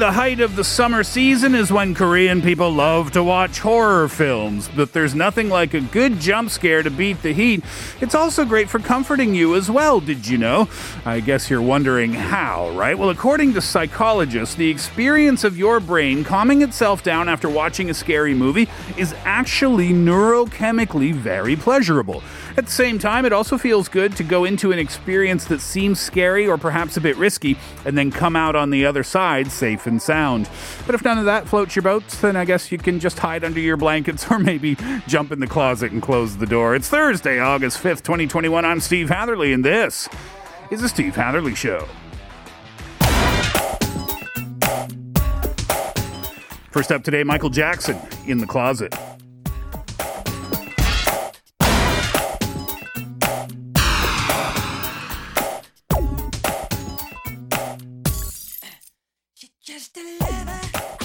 the 0.00 0.12
height 0.12 0.40
of 0.40 0.56
the 0.56 0.64
summer 0.64 1.04
season 1.04 1.54
is 1.54 1.70
when 1.70 1.94
Korean 1.94 2.40
people 2.40 2.72
love 2.72 3.10
to 3.10 3.22
watch 3.22 3.58
horror 3.58 4.08
films, 4.08 4.66
but 4.74 4.94
there's 4.94 5.14
nothing 5.14 5.50
like 5.50 5.74
a 5.74 5.80
good 5.82 6.18
jump 6.18 6.48
scare 6.48 6.82
to 6.82 6.90
beat 6.90 7.20
the 7.20 7.34
heat. 7.34 7.62
It's 8.00 8.14
also 8.14 8.46
great 8.46 8.70
for 8.70 8.78
comforting 8.78 9.34
you 9.34 9.54
as 9.56 9.70
well, 9.70 10.00
did 10.00 10.26
you 10.26 10.38
know? 10.38 10.70
I 11.04 11.20
guess 11.20 11.50
you're 11.50 11.60
wondering 11.60 12.14
how, 12.14 12.70
right? 12.70 12.96
Well, 12.96 13.10
according 13.10 13.52
to 13.54 13.60
psychologists, 13.60 14.54
the 14.54 14.70
experience 14.70 15.44
of 15.44 15.58
your 15.58 15.80
brain 15.80 16.24
calming 16.24 16.62
itself 16.62 17.02
down 17.02 17.28
after 17.28 17.50
watching 17.50 17.90
a 17.90 17.94
scary 17.94 18.32
movie 18.32 18.68
is 18.96 19.14
actually 19.24 19.90
neurochemically 19.90 21.12
very 21.12 21.56
pleasurable. 21.56 22.22
At 22.56 22.66
the 22.66 22.72
same 22.72 22.98
time, 22.98 23.24
it 23.24 23.32
also 23.32 23.56
feels 23.56 23.88
good 23.88 24.16
to 24.16 24.24
go 24.24 24.44
into 24.44 24.72
an 24.72 24.78
experience 24.78 25.44
that 25.46 25.60
seems 25.60 26.00
scary 26.00 26.48
or 26.48 26.58
perhaps 26.58 26.96
a 26.96 27.00
bit 27.00 27.16
risky 27.16 27.56
and 27.84 27.96
then 27.96 28.10
come 28.10 28.34
out 28.34 28.56
on 28.56 28.70
the 28.70 28.84
other 28.86 29.02
side 29.02 29.52
safe 29.52 29.86
and 29.86 30.02
sound. 30.02 30.48
But 30.84 30.94
if 30.94 31.04
none 31.04 31.18
of 31.18 31.26
that 31.26 31.48
floats 31.48 31.76
your 31.76 31.84
boat, 31.84 32.06
then 32.20 32.36
I 32.36 32.44
guess 32.44 32.72
you 32.72 32.78
can 32.78 32.98
just 32.98 33.18
hide 33.18 33.44
under 33.44 33.60
your 33.60 33.76
blankets 33.76 34.26
or 34.30 34.38
maybe 34.38 34.76
jump 35.06 35.30
in 35.30 35.40
the 35.40 35.46
closet 35.46 35.92
and 35.92 36.02
close 36.02 36.36
the 36.36 36.46
door. 36.46 36.74
It's 36.74 36.88
Thursday, 36.88 37.38
August 37.38 37.82
5th, 37.82 38.02
2021. 38.02 38.64
I'm 38.64 38.80
Steve 38.80 39.08
Hatherley, 39.08 39.52
and 39.52 39.64
this 39.64 40.08
is 40.70 40.80
the 40.80 40.88
Steve 40.88 41.14
Hatherley 41.14 41.54
Show. 41.54 41.86
First 46.70 46.92
up 46.92 47.02
today, 47.02 47.24
Michael 47.24 47.50
Jackson 47.50 47.98
in 48.26 48.38
the 48.38 48.46
closet. 48.46 48.94
Just 59.70 59.96
a 59.98 60.00
lover 60.20 60.99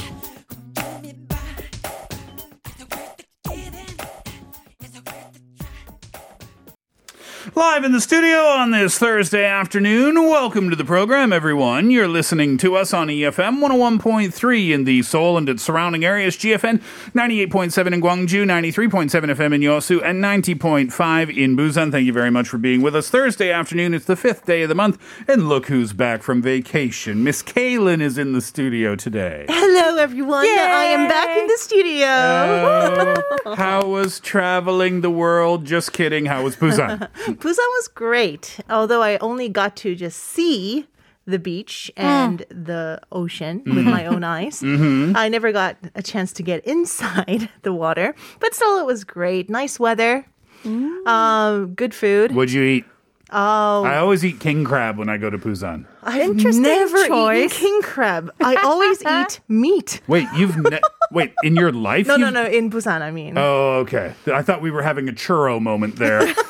Live 7.58 7.86
in 7.86 7.94
the 7.94 8.02
studio 8.02 8.40
on 8.40 8.72
this 8.72 8.98
Thursday 9.00 9.46
afternoon. 9.46 10.16
Welcome 10.16 10.70
to 10.72 10.76
the 10.76 10.84
program, 10.84 11.32
everyone. 11.32 11.90
You're 11.90 12.06
listening 12.06 12.58
to 12.58 12.76
us 12.76 12.94
on 12.94 13.08
EFM 13.08 13.62
101.3 13.62 14.72
in 14.72 14.84
the 14.84 15.02
Seoul 15.04 15.38
and 15.38 15.48
its 15.48 15.64
surrounding 15.64 16.04
areas, 16.04 16.36
GFN 16.36 16.82
98.7 17.14 17.94
in 17.94 18.02
Gwangju, 18.02 18.44
93.7 18.44 19.10
FM 19.10 19.56
in 19.56 19.62
Yosu, 19.62 20.04
and 20.04 20.22
90.5 20.22 21.38
in 21.38 21.56
Busan. 21.56 21.92
Thank 21.92 22.06
you 22.06 22.12
very 22.12 22.30
much 22.30 22.50
for 22.50 22.58
being 22.58 22.82
with 22.82 22.94
us. 22.94 23.10
Thursday 23.10 23.54
afternoon, 23.54 23.94
it's 23.94 24.04
the 24.06 24.18
fifth 24.18 24.46
day 24.46 24.64
of 24.64 24.68
the 24.70 24.76
month, 24.76 25.02
and 25.26 25.48
look 25.48 25.68
who's 25.68 25.94
back 25.94 26.24
from 26.24 26.42
vacation. 26.42 27.24
Miss 27.24 27.42
Kaylin 27.42 28.02
is 28.02 28.18
in 28.18 28.34
the 28.34 28.42
studio 28.42 28.98
today. 28.98 29.46
Hello, 29.48 29.96
everyone. 29.98 30.46
Yeah, 30.46 30.74
I 30.76 30.84
am 30.86 31.08
back 31.08 31.38
in 31.38 31.48
the 31.48 31.58
studio. 31.58 32.06
Uh, 32.06 33.56
how 33.56 33.86
was 33.86 34.20
traveling 34.20 35.00
the 35.00 35.10
world? 35.10 35.64
Just 35.64 35.94
kidding. 35.94 36.26
How 36.26 36.44
was 36.44 36.58
Busan? 36.58 37.08
Busan 37.46 37.58
was 37.78 37.88
great, 37.90 38.58
although 38.72 39.04
I 39.04 39.18
only 39.18 39.50
got 39.50 39.76
to 39.78 39.94
just 39.94 40.18
see 40.18 40.88
the 41.28 41.38
beach 41.38 41.92
ah. 41.96 42.02
and 42.02 42.40
the 42.50 43.00
ocean 43.12 43.62
with 43.68 43.86
my 43.86 44.02
mm-hmm. 44.02 44.16
own 44.16 44.24
eyes. 44.24 44.62
Mm-hmm. 44.62 45.16
I 45.16 45.30
never 45.30 45.52
got 45.52 45.78
a 45.94 46.02
chance 46.02 46.34
to 46.34 46.44
get 46.44 46.66
inside 46.66 47.50
the 47.62 47.72
water, 47.72 48.16
but 48.40 48.56
still, 48.56 48.80
it 48.80 48.88
was 48.88 49.04
great. 49.04 49.48
Nice 49.48 49.80
weather, 49.80 50.26
mm. 50.64 51.06
um, 51.06 51.76
good 51.76 51.94
food. 51.94 52.34
What'd 52.34 52.52
you 52.52 52.64
eat? 52.64 52.86
Oh, 53.30 53.84
I 53.84 53.98
always 53.98 54.26
eat 54.26 54.40
king 54.40 54.64
crab 54.64 54.98
when 54.98 55.10
I 55.10 55.18
go 55.18 55.30
to 55.30 55.38
Busan. 55.38 55.86
I've 56.02 56.32
Interesting 56.32 56.64
never 56.64 56.98
eaten 56.98 57.50
king 57.50 57.82
crab. 57.84 58.34
I 58.42 58.56
always 58.56 59.04
eat 59.08 59.40
meat. 59.48 60.02
Wait, 60.08 60.28
you've 60.36 60.58
ne- 60.58 60.82
wait 61.12 61.34
in 61.44 61.56
your 61.56 61.72
life? 61.72 62.08
No, 62.08 62.16
no, 62.16 62.26
you've- 62.26 62.34
no. 62.34 62.46
In 62.46 62.72
Busan, 62.72 63.02
I 63.02 63.12
mean. 63.12 63.38
Oh, 63.38 63.82
okay. 63.82 64.16
I 64.34 64.42
thought 64.42 64.64
we 64.64 64.72
were 64.72 64.82
having 64.82 65.08
a 65.10 65.14
churro 65.14 65.62
moment 65.62 65.98
there. 65.98 66.34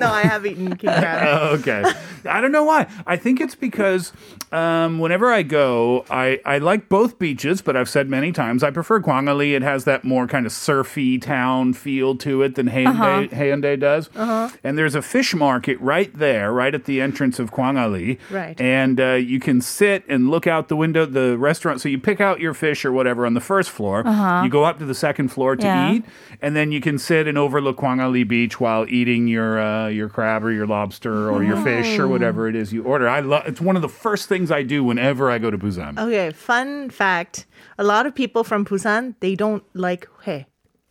No, 0.00 0.10
I 0.10 0.22
have 0.22 0.44
eaten 0.46 0.76
king 0.76 0.90
crab. 0.90 1.26
Oh, 1.26 1.48
okay. 1.56 1.84
I 2.28 2.40
don't 2.40 2.52
know 2.52 2.64
why. 2.64 2.86
I 3.06 3.16
think 3.16 3.40
it's 3.40 3.54
because 3.54 4.12
um, 4.52 4.98
whenever 4.98 5.32
I 5.32 5.42
go, 5.42 6.04
I, 6.10 6.40
I 6.44 6.58
like 6.58 6.88
both 6.88 7.18
beaches, 7.18 7.62
but 7.62 7.76
I've 7.76 7.88
said 7.88 8.08
many 8.10 8.32
times 8.32 8.62
I 8.62 8.70
prefer 8.70 9.00
Gwangali. 9.00 9.52
It 9.54 9.62
has 9.62 9.84
that 9.84 10.04
more 10.04 10.26
kind 10.26 10.44
of 10.46 10.52
surfy 10.52 11.18
town 11.18 11.72
feel 11.72 12.16
to 12.16 12.42
it 12.42 12.56
than 12.56 12.68
Haeundae, 12.68 13.30
Haeundae 13.30 13.78
does. 13.80 14.10
And 14.62 14.76
there's 14.76 14.94
a 14.94 15.02
fish 15.02 15.34
market 15.34 15.80
right 15.80 16.12
there, 16.16 16.52
right 16.52 16.74
at 16.74 16.84
the 16.84 17.00
entrance 17.00 17.38
of 17.38 17.52
Gwangali. 17.52 18.18
Right. 18.30 18.60
And 18.60 19.00
uh, 19.00 19.12
you 19.14 19.40
can 19.40 19.60
sit 19.60 20.04
and 20.08 20.30
look 20.30 20.46
out 20.46 20.68
the 20.68 20.76
window, 20.76 21.06
the 21.06 21.38
restaurant. 21.38 21.80
So 21.80 21.88
you 21.88 21.98
pick 21.98 22.20
out 22.20 22.40
your 22.40 22.54
fish 22.54 22.84
or 22.84 22.92
whatever 22.92 23.24
on 23.26 23.34
the 23.34 23.40
first 23.40 23.70
floor. 23.70 24.02
You 24.44 24.48
go 24.50 24.64
up 24.64 24.78
to 24.78 24.84
the 24.84 24.94
second 24.94 25.28
floor 25.28 25.56
to 25.56 25.66
Yeah. 25.66 25.92
eat, 25.92 26.04
and 26.42 26.54
then 26.56 26.72
you 26.72 26.80
can 26.80 26.98
sit 26.98 27.26
and 27.28 27.38
overlook 27.38 27.78
Gwangali 27.78 28.26
Beach 28.26 28.58
while 28.60 28.86
eating 28.88 29.26
your 29.28 29.58
uh, 29.60 29.88
your 29.92 30.08
crab 30.08 30.44
or 30.44 30.52
your 30.52 30.66
lobster 30.66 31.30
or 31.30 31.42
your 31.42 31.62
fish 31.62 31.98
or 31.98 32.08
whatever 32.08 32.48
it 32.48 32.56
is 32.56 32.72
you 32.72 32.84
order. 32.84 33.08
I 33.08 33.20
love. 33.20 33.46
It's 33.46 33.60
one 33.60 33.76
of 33.76 33.82
the 33.82 33.88
first 33.88 34.28
things 34.28 34.50
I 34.50 34.62
do 34.62 34.82
whenever 34.84 35.30
I 35.30 35.38
go 35.38 35.50
to 35.50 35.58
Busan. 35.58 35.98
Okay, 35.98 36.30
fun 36.30 36.90
fact. 36.90 37.46
A 37.78 37.84
lot 37.84 38.06
of 38.06 38.14
people 38.14 38.44
from 38.44 38.64
Busan, 38.64 39.14
they 39.20 39.34
don't 39.34 39.64
like 39.74 40.08
hui. 40.24 40.46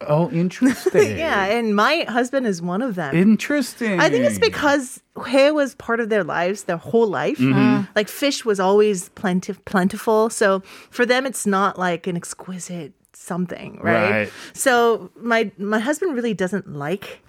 Oh, 0.08 0.30
interesting. 0.32 1.18
Yeah, 1.18 1.46
and 1.46 1.76
my 1.76 2.06
husband 2.08 2.48
is 2.48 2.62
one 2.62 2.82
of 2.82 2.96
them. 2.96 3.16
Interesting. 3.16 4.00
I 4.00 4.10
think 4.10 4.24
it's 4.24 4.40
because 4.40 5.02
hui 5.18 5.52
was 5.52 5.76
part 5.76 6.00
of 6.00 6.10
their 6.10 6.24
lives, 6.24 6.64
their 6.64 6.78
whole 6.78 7.08
life. 7.08 7.38
Mm-hmm. 7.38 7.92
Like 7.96 8.08
fish 8.08 8.46
was 8.46 8.60
always 8.60 9.10
plenty, 9.10 9.54
plentiful. 9.66 10.30
So 10.30 10.62
for 10.90 11.06
them, 11.06 11.26
it's 11.26 11.46
not 11.46 11.78
like 11.78 12.08
an 12.08 12.16
exquisite 12.16 12.94
something, 13.14 13.80
right? 13.82 14.12
Right. 14.12 14.32
So 14.54 15.12
my 15.18 15.52
my 15.58 15.80
husband 15.80 16.16
really 16.16 16.34
doesn't 16.34 16.74
like 16.74 17.22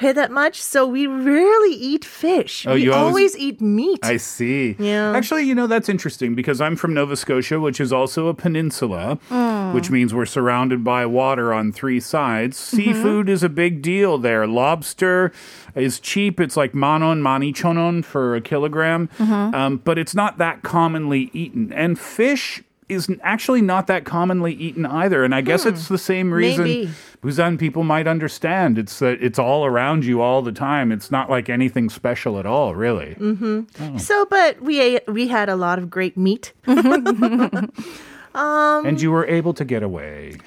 hui 0.00 0.12
that 0.12 0.30
much. 0.30 0.60
So 0.60 0.86
we 0.86 1.06
rarely 1.06 1.74
eat 1.74 2.04
fish. 2.04 2.66
Oh, 2.66 2.74
we 2.74 2.84
you 2.84 2.92
always- 2.92 3.10
always 3.10 3.36
eat 3.36 3.60
meat. 3.60 4.00
I 4.02 4.16
see. 4.16 4.76
Yeah. 4.78 5.12
Actually, 5.16 5.44
you 5.44 5.54
know, 5.54 5.66
that's 5.66 5.88
interesting 5.88 6.34
because 6.34 6.60
I'm 6.60 6.76
from 6.76 6.94
Nova 6.94 7.16
Scotia, 7.16 7.60
which 7.60 7.80
is 7.80 7.92
also 7.92 8.28
a 8.28 8.34
peninsula, 8.34 9.18
mm. 9.28 9.74
which 9.74 9.90
means 9.90 10.14
we're 10.14 10.26
surrounded 10.26 10.82
by 10.82 11.06
water 11.06 11.52
on 11.52 11.72
three 11.72 12.00
sides. 12.00 12.56
Mm-hmm. 12.58 12.76
Seafood 12.76 13.28
is 13.28 13.42
a 13.42 13.48
big 13.48 13.82
deal 13.82 14.18
there. 14.18 14.46
Lobster 14.46 15.32
is 15.74 16.00
cheap. 16.00 16.40
It's 16.40 16.56
like 16.56 16.74
manon, 16.74 17.22
mani 17.22 17.52
chonon 17.52 18.04
for 18.04 18.34
a 18.34 18.40
kilogram, 18.40 19.08
mm-hmm. 19.18 19.54
um, 19.54 19.76
but 19.78 19.98
it's 19.98 20.14
not 20.14 20.38
that 20.38 20.62
commonly 20.62 21.30
eaten. 21.32 21.72
And 21.72 21.98
fish 21.98 22.62
is 22.90 23.08
actually 23.22 23.62
not 23.62 23.86
that 23.86 24.04
commonly 24.04 24.52
eaten 24.54 24.84
either. 24.84 25.24
And 25.24 25.34
I 25.34 25.40
guess 25.40 25.62
hmm. 25.62 25.70
it's 25.70 25.88
the 25.88 25.98
same 25.98 26.32
reason 26.32 26.64
Maybe. 26.64 26.90
Busan 27.22 27.58
people 27.58 27.84
might 27.84 28.06
understand. 28.06 28.78
It's 28.78 28.98
that 28.98 29.22
it's 29.22 29.38
all 29.38 29.64
around 29.64 30.04
you 30.04 30.20
all 30.20 30.42
the 30.42 30.52
time. 30.52 30.90
It's 30.90 31.10
not 31.10 31.28
like 31.28 31.48
anything 31.48 31.90
special 31.90 32.38
at 32.38 32.46
all, 32.46 32.74
really. 32.74 33.14
Mm-hmm. 33.14 33.60
Oh. 33.80 33.98
So, 33.98 34.26
but 34.26 34.60
we 34.62 34.80
ate, 34.80 35.02
we 35.06 35.28
had 35.28 35.48
a 35.48 35.56
lot 35.56 35.78
of 35.78 35.90
great 35.90 36.16
meat. 36.16 36.52
Um, 38.34 38.86
and 38.86 39.00
you 39.00 39.10
were 39.10 39.26
able 39.26 39.54
to 39.54 39.64
get 39.64 39.82
away. 39.82 40.38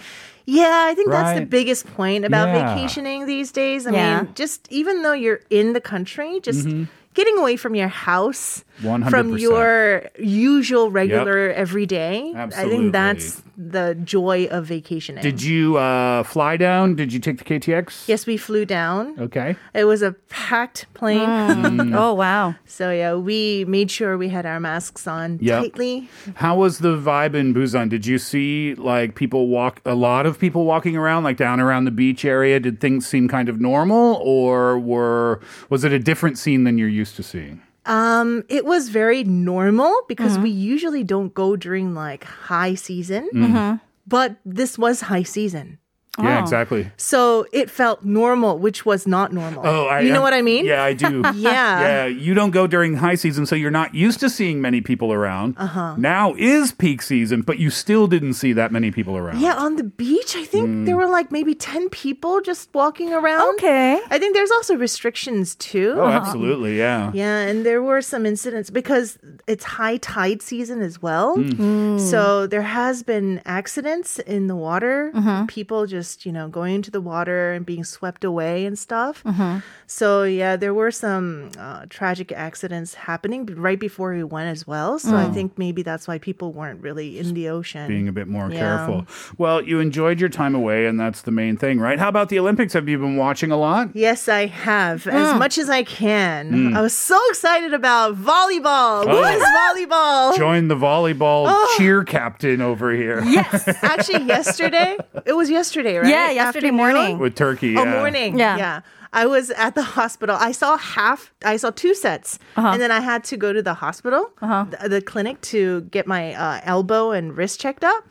Yeah, 0.45 0.85
I 0.89 0.95
think 0.95 1.09
that's 1.09 1.39
the 1.39 1.45
biggest 1.45 1.85
point 1.95 2.25
about 2.25 2.47
Yeah. 2.49 2.75
vacationing 2.75 3.25
these 3.25 3.51
days. 3.51 3.87
I 3.87 3.91
Yeah. 3.91 4.21
mean, 4.21 4.33
just 4.35 4.67
even 4.71 5.01
though 5.01 5.13
you're 5.13 5.41
in 5.49 5.73
the 5.73 5.81
country, 5.81 6.39
just 6.41 6.65
Mm-hmm. 6.65 6.83
Getting 7.13 7.37
away 7.37 7.55
from 7.55 7.75
your 7.75 7.87
house, 7.87 8.63
100%. 8.81 9.09
from 9.09 9.37
your 9.37 10.09
usual, 10.19 10.91
regular, 10.91 11.49
everyday. 11.51 12.33
I 12.35 12.47
think 12.49 12.91
that's 12.91 13.41
the 13.57 13.95
joy 14.03 14.45
of 14.49 14.65
vacationing. 14.65 15.21
Did 15.21 15.43
you 15.43 15.77
uh, 15.77 16.23
fly 16.23 16.57
down? 16.57 16.95
Did 16.95 17.13
you 17.13 17.19
take 17.19 17.37
the 17.37 17.43
KTX? 17.43 18.07
yes, 18.07 18.25
we 18.25 18.37
flew 18.37 18.65
down. 18.65 19.19
Okay. 19.19 19.55
It 19.73 19.85
was 19.85 20.01
a 20.01 20.13
packed 20.29 20.85
plane. 20.93 21.19
Mm. 21.29 21.93
Oh 22.03 22.13
wow. 22.13 22.55
So, 22.65 22.91
yeah, 22.91 23.13
we 23.15 23.65
made 23.65 23.91
sure 23.91 24.17
we 24.17 24.29
had 24.29 24.45
our 24.45 24.59
masks 24.59 25.05
on 25.07 25.37
Yep. 25.41 25.61
tightly. 25.61 26.09
How 26.35 26.55
was 26.55 26.79
the 26.79 26.97
vibe 26.97 27.35
in 27.35 27.53
Busan? 27.53 27.89
Did 27.89 28.05
you 28.05 28.17
see 28.17 28.73
like 28.75 29.15
people 29.15 29.47
walk, 29.47 29.79
a 29.85 29.93
lot 29.95 30.25
of 30.25 30.39
people 30.39 30.65
walking 30.65 30.97
around, 30.97 31.23
like 31.23 31.37
down 31.37 31.59
around 31.59 31.85
the 31.85 31.91
beach 31.91 32.25
area? 32.25 32.59
Did 32.59 32.79
things 32.79 33.05
seem 33.07 33.27
kind 33.27 33.49
of 33.49 33.61
normal, 33.61 34.15
or 34.23 34.79
were 34.79 35.39
was 35.69 35.83
it 35.83 35.91
a 35.93 35.99
different 35.99 36.37
scene 36.37 36.63
than 36.63 36.77
you're 36.77 36.87
used 36.87 37.15
to 37.17 37.23
seeing? 37.23 37.61
Um, 37.85 38.43
it 38.49 38.65
was 38.65 38.89
very 38.89 39.23
normal 39.23 39.93
because 40.07 40.33
Mm-hmm. 40.33 40.43
we 40.43 40.49
usually 40.51 41.03
don't 41.03 41.33
go 41.33 41.55
during 41.55 41.93
like 41.93 42.23
high 42.23 42.75
season. 42.75 43.29
Mm. 43.33 43.81
But 44.07 44.37
this 44.45 44.77
was 44.77 45.01
high 45.01 45.23
season. 45.23 45.79
Yeah, 46.19 46.41
exactly. 46.41 46.91
So 46.97 47.45
it 47.51 47.71
felt 47.71 48.03
normal, 48.05 48.59
which 48.59 48.85
was 48.85 49.07
not 49.07 49.33
normal. 49.33 49.63
Oh, 49.65 49.87
I, 49.87 50.01
you 50.01 50.13
know 50.13 50.21
what 50.21 50.33
I 50.33 50.41
mean? 50.43 50.65
Yeah, 50.65 50.83
I 50.83 50.93
do. 50.93 51.23
Yeah. 51.33 51.81
Yeah, 51.81 52.05
you 52.05 52.33
don't 52.35 52.51
go 52.51 52.67
during 52.67 52.95
high 52.97 53.15
season, 53.15 53.45
so 53.47 53.55
you're 53.55 53.71
not 53.71 53.95
used 53.95 54.19
to 54.19 54.29
seeing 54.29 54.61
many 54.61 54.79
people 54.81 55.11
around. 55.11 55.55
Uh-huh. 55.57 55.95
Now 55.97 56.35
is 56.37 56.71
peak 56.71 57.01
season, 57.01 57.41
but 57.41 57.57
you 57.57 57.69
still 57.71 58.05
didn't 58.07 58.33
see 58.35 58.53
that 58.53 58.71
many 58.71 58.91
people 58.91 59.17
around. 59.17 59.39
Yeah, 59.41 59.55
on 59.55 59.75
the 59.77 59.83
beach, 59.83 60.35
I 60.35 60.43
think 60.45 60.63
Mm. 60.69 60.85
there 60.85 60.95
were 60.95 61.07
like 61.07 61.31
maybe 61.31 61.55
10 61.55 61.89
people 61.89 62.41
just 62.41 62.69
walking 62.73 63.11
around. 63.11 63.55
Okay. 63.55 63.99
I 64.11 64.19
think 64.19 64.35
there's 64.35 64.51
also 64.51 64.75
restrictions 64.75 65.55
too. 65.55 65.95
Oh, 65.97 66.05
absolutely. 66.07 66.77
Yeah. 66.77 67.11
Yeah, 67.13 67.39
and 67.39 67.65
there 67.65 67.81
were 67.81 68.01
some 68.03 68.25
incidents 68.25 68.69
because 68.69 69.17
it's 69.47 69.63
high 69.63 69.97
tide 69.97 70.41
season 70.43 70.81
as 70.81 71.01
well. 71.01 71.37
Mm. 71.37 71.99
So 71.99 72.45
there 72.47 72.61
has 72.61 73.01
been 73.03 73.41
accidents 73.45 74.19
in 74.19 74.47
the 74.47 74.55
water. 74.55 75.11
Mm-hmm. 75.15 75.45
People 75.47 75.85
just, 75.87 76.02
you 76.25 76.31
know, 76.31 76.47
going 76.47 76.75
into 76.75 76.91
the 76.91 77.01
water 77.01 77.51
and 77.53 77.65
being 77.65 77.83
swept 77.83 78.23
away 78.23 78.65
and 78.65 78.77
stuff. 78.77 79.23
Mm-hmm. 79.23 79.59
So 79.87 80.23
yeah, 80.23 80.55
there 80.55 80.73
were 80.73 80.91
some 80.91 81.49
uh, 81.57 81.85
tragic 81.89 82.31
accidents 82.31 82.93
happening 82.93 83.45
right 83.45 83.79
before 83.79 84.13
we 84.13 84.23
went 84.23 84.49
as 84.49 84.65
well. 84.67 84.99
So 84.99 85.15
I 85.15 85.29
think 85.31 85.57
maybe 85.57 85.83
that's 85.83 86.07
why 86.07 86.17
people 86.17 86.51
weren't 86.53 86.81
really 86.81 87.19
in 87.19 87.33
the 87.33 87.49
ocean. 87.49 87.85
Mm. 87.85 87.87
Being 87.87 88.07
a 88.07 88.11
bit 88.11 88.27
more 88.27 88.49
Yeah. 88.51 88.59
careful. 88.59 89.05
Well, 89.37 89.61
you 89.63 89.79
enjoyed 89.79 90.19
your 90.19 90.29
time 90.29 90.55
away, 90.55 90.85
and 90.85 90.99
that's 90.99 91.21
the 91.23 91.31
main 91.31 91.57
thing, 91.57 91.79
right? 91.79 91.99
How 91.99 92.09
about 92.09 92.29
the 92.29 92.39
Olympics? 92.39 92.73
Have 92.73 92.87
you 92.89 92.97
been 92.97 93.17
watching 93.17 93.51
a 93.51 93.57
lot? 93.57 93.89
Yes, 93.93 94.27
I 94.27 94.45
have 94.47 95.03
Mm. 95.03 95.13
as 95.13 95.39
much 95.39 95.57
as 95.57 95.69
I 95.69 95.83
can. 95.83 96.75
I 96.75 96.81
was 96.81 96.93
so 96.95 97.19
excited 97.29 97.73
about 97.73 98.15
volleyball. 98.15 99.05
What 99.05 99.15
Oh. 99.15 99.37
is 99.37 99.43
volleyball? 99.43 100.37
Join 100.37 100.67
the 100.67 100.75
volleyball 100.75 101.45
Oh. 101.47 101.75
cheer 101.77 102.03
captain 102.03 102.61
over 102.61 102.91
here 102.93 103.21
Yes. 103.25 103.67
Actually, 103.83 104.25
yesterday 104.25 104.97
it 105.25 105.33
was 105.33 105.49
yesterday, 105.49 105.92
right? 105.97 106.09
Yeah, 106.09 106.31
yesterday 106.31 106.67
Afternoon? 106.69 106.75
morning. 106.75 107.19
with 107.19 107.35
Turkey. 107.35 107.77
Oh, 107.77 107.85
morning. 107.85 108.37
Yeah. 108.37 108.57
yeah. 108.57 108.81
I 109.13 109.27
was 109.27 109.51
at 109.51 109.75
the 109.75 109.83
hospital. 109.83 110.35
I 110.39 110.51
saw 110.51 110.75
half. 110.75 111.31
I 111.45 111.57
saw 111.57 111.69
two 111.69 111.93
sets, 111.93 112.39
uh-huh. 112.55 112.69
and 112.69 112.81
then 112.81 112.91
I 112.91 112.99
had 112.99 113.23
to 113.25 113.37
go 113.37 113.53
to 113.53 113.61
the 113.61 113.75
hospital, 113.75 114.31
uh-huh. 114.41 114.65
the, 114.81 114.89
the 114.89 115.01
clinic, 115.01 115.39
to 115.41 115.81
get 115.81 116.07
my 116.07 116.33
uh, 116.33 116.61
elbow 116.63 117.11
and 117.11 117.37
wrist 117.37 117.59
checked 117.59 117.83
up. 117.83 118.03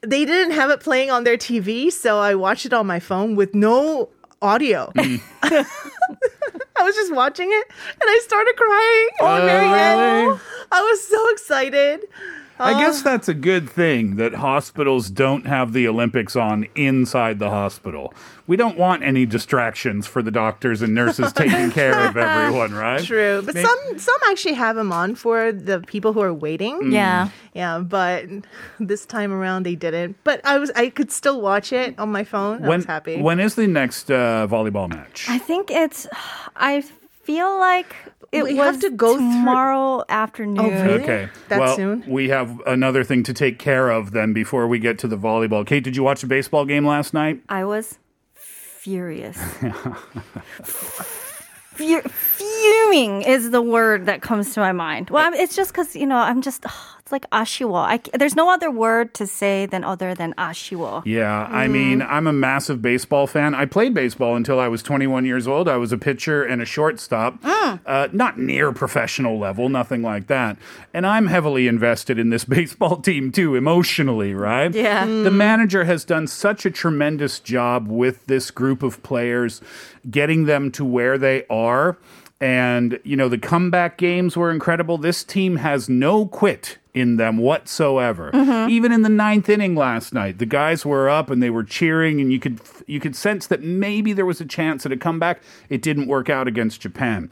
They 0.00 0.24
didn't 0.24 0.52
have 0.52 0.70
it 0.70 0.80
playing 0.80 1.10
on 1.10 1.24
their 1.24 1.36
TV, 1.36 1.92
so 1.92 2.18
I 2.18 2.34
watched 2.34 2.64
it 2.64 2.72
on 2.72 2.86
my 2.86 3.00
phone 3.00 3.36
with 3.36 3.54
no 3.54 4.08
audio. 4.40 4.92
Mm. 4.96 5.20
I 5.42 6.84
was 6.84 6.94
just 6.94 7.12
watching 7.12 7.48
it, 7.50 7.66
and 8.00 8.02
I 8.08 8.20
started 8.24 8.54
crying. 8.56 9.08
Oh, 9.20 9.44
very 9.44 9.64
really? 9.68 10.40
I 10.70 10.80
was 10.80 11.06
so 11.06 11.30
excited. 11.30 12.00
I 12.60 12.78
guess 12.80 13.02
that's 13.02 13.28
a 13.28 13.34
good 13.34 13.68
thing 13.70 14.16
that 14.16 14.34
hospitals 14.34 15.10
don't 15.10 15.46
have 15.46 15.72
the 15.72 15.86
Olympics 15.88 16.34
on 16.36 16.66
inside 16.74 17.38
the 17.38 17.50
hospital. 17.50 18.12
We 18.46 18.56
don't 18.56 18.78
want 18.78 19.02
any 19.02 19.26
distractions 19.26 20.06
for 20.06 20.22
the 20.22 20.30
doctors 20.30 20.80
and 20.82 20.94
nurses 20.94 21.32
taking 21.32 21.70
care 21.80 22.06
of 22.08 22.16
everyone, 22.16 22.72
right? 22.86 23.02
True, 23.04 23.42
but 23.44 23.54
May- 23.54 23.62
some 23.62 23.98
some 23.98 24.16
actually 24.30 24.54
have 24.54 24.74
them 24.76 24.92
on 24.92 25.14
for 25.14 25.52
the 25.52 25.80
people 25.80 26.12
who 26.12 26.20
are 26.20 26.34
waiting. 26.34 26.90
Yeah. 26.92 27.28
Yeah, 27.54 27.78
but 27.80 28.24
this 28.80 29.04
time 29.06 29.32
around 29.32 29.64
they 29.64 29.74
didn't. 29.74 30.16
But 30.24 30.40
I 30.44 30.58
was 30.58 30.70
I 30.76 30.88
could 30.90 31.10
still 31.12 31.40
watch 31.40 31.72
it 31.72 31.98
on 31.98 32.10
my 32.10 32.24
phone. 32.24 32.64
I 32.64 32.68
When, 32.68 32.78
was 32.78 32.86
happy. 32.86 33.20
when 33.20 33.40
is 33.40 33.54
the 33.54 33.66
next 33.66 34.10
uh, 34.10 34.46
volleyball 34.48 34.88
match? 34.88 35.26
I 35.28 35.38
think 35.38 35.70
it's. 35.70 36.06
I 36.56 36.82
feel 37.22 37.58
like 37.58 37.94
it 38.32 38.44
We 38.44 38.54
was 38.54 38.66
have 38.66 38.80
to 38.80 38.90
go 38.90 39.16
through- 39.16 39.30
tomorrow 39.32 40.04
afternoon. 40.08 40.58
Oh, 40.60 40.70
really? 40.70 41.02
Okay. 41.02 41.28
That 41.48 41.60
well, 41.60 41.76
soon? 41.76 42.04
we 42.06 42.28
have 42.28 42.60
another 42.66 43.02
thing 43.04 43.22
to 43.24 43.32
take 43.32 43.58
care 43.58 43.90
of 43.90 44.10
then 44.12 44.32
before 44.32 44.66
we 44.68 44.78
get 44.78 44.98
to 45.00 45.08
the 45.08 45.16
volleyball. 45.16 45.66
Kate, 45.66 45.82
did 45.84 45.96
you 45.96 46.02
watch 46.02 46.20
the 46.20 46.26
baseball 46.26 46.64
game 46.66 46.86
last 46.86 47.14
night? 47.14 47.40
I 47.48 47.64
was 47.64 47.98
furious. 48.34 49.38
Fuming 51.78 53.22
is 53.22 53.50
the 53.50 53.62
word 53.62 54.06
that 54.06 54.22
comes 54.22 54.54
to 54.54 54.60
my 54.60 54.72
mind. 54.72 55.10
Well, 55.10 55.24
I'm, 55.24 55.34
it's 55.34 55.54
just 55.54 55.72
because 55.72 55.94
you 55.94 56.06
know 56.06 56.16
I'm 56.16 56.42
just 56.42 56.64
it's 57.08 57.12
like 57.12 57.30
ashiwo. 57.30 57.74
I, 57.74 57.96
c- 57.96 58.10
there's 58.12 58.36
no 58.36 58.50
other 58.50 58.70
word 58.70 59.14
to 59.14 59.26
say 59.26 59.64
than 59.64 59.82
other 59.82 60.14
than 60.14 60.34
ashiwo. 60.34 61.02
Yeah, 61.06 61.48
I 61.50 61.66
mm. 61.66 61.70
mean, 61.70 62.02
I'm 62.02 62.26
a 62.26 62.34
massive 62.34 62.82
baseball 62.82 63.26
fan. 63.26 63.54
I 63.54 63.64
played 63.64 63.94
baseball 63.94 64.36
until 64.36 64.60
I 64.60 64.68
was 64.68 64.82
21 64.82 65.24
years 65.24 65.48
old. 65.48 65.68
I 65.68 65.78
was 65.78 65.90
a 65.90 65.96
pitcher 65.96 66.44
and 66.44 66.60
a 66.60 66.66
shortstop, 66.66 67.40
mm. 67.40 67.80
uh, 67.86 68.08
not 68.12 68.38
near 68.38 68.72
professional 68.72 69.38
level, 69.38 69.70
nothing 69.70 70.02
like 70.02 70.26
that. 70.26 70.58
And 70.92 71.06
I'm 71.06 71.28
heavily 71.28 71.66
invested 71.66 72.18
in 72.18 72.28
this 72.28 72.44
baseball 72.58 72.98
team 72.98 73.32
too, 73.32 73.54
emotionally, 73.54 74.34
right? 74.34 74.74
Yeah. 74.74 75.06
The 75.06 75.30
mm. 75.30 75.34
manager 75.34 75.84
has 75.84 76.04
done 76.04 76.26
such 76.26 76.66
a 76.66 76.70
tremendous 76.70 77.40
job 77.40 77.88
with 77.88 78.26
this 78.26 78.50
group 78.50 78.82
of 78.82 79.02
players, 79.02 79.62
getting 80.10 80.44
them 80.44 80.70
to 80.72 80.84
where 80.84 81.16
they 81.16 81.46
are. 81.48 81.96
And, 82.40 83.00
you 83.02 83.16
know, 83.16 83.28
the 83.28 83.38
comeback 83.38 83.96
games 83.96 84.36
were 84.36 84.50
incredible. 84.50 84.98
This 84.98 85.24
team 85.24 85.56
has 85.56 85.88
no 85.88 86.26
quit 86.26 86.76
in 86.98 87.16
them 87.16 87.38
whatsoever. 87.38 88.30
Mm-hmm. 88.32 88.70
Even 88.70 88.92
in 88.92 89.02
the 89.02 89.08
ninth 89.08 89.48
inning 89.48 89.74
last 89.74 90.12
night, 90.12 90.38
the 90.38 90.46
guys 90.46 90.84
were 90.84 91.08
up 91.08 91.30
and 91.30 91.42
they 91.42 91.50
were 91.50 91.64
cheering, 91.64 92.20
and 92.20 92.32
you 92.32 92.38
could 92.38 92.60
you 92.86 93.00
could 93.00 93.16
sense 93.16 93.46
that 93.46 93.62
maybe 93.62 94.12
there 94.12 94.26
was 94.26 94.40
a 94.40 94.46
chance 94.46 94.84
at 94.84 94.92
a 94.92 94.96
comeback. 94.96 95.40
It 95.68 95.82
didn't 95.82 96.06
work 96.06 96.28
out 96.28 96.48
against 96.48 96.80
Japan. 96.80 97.30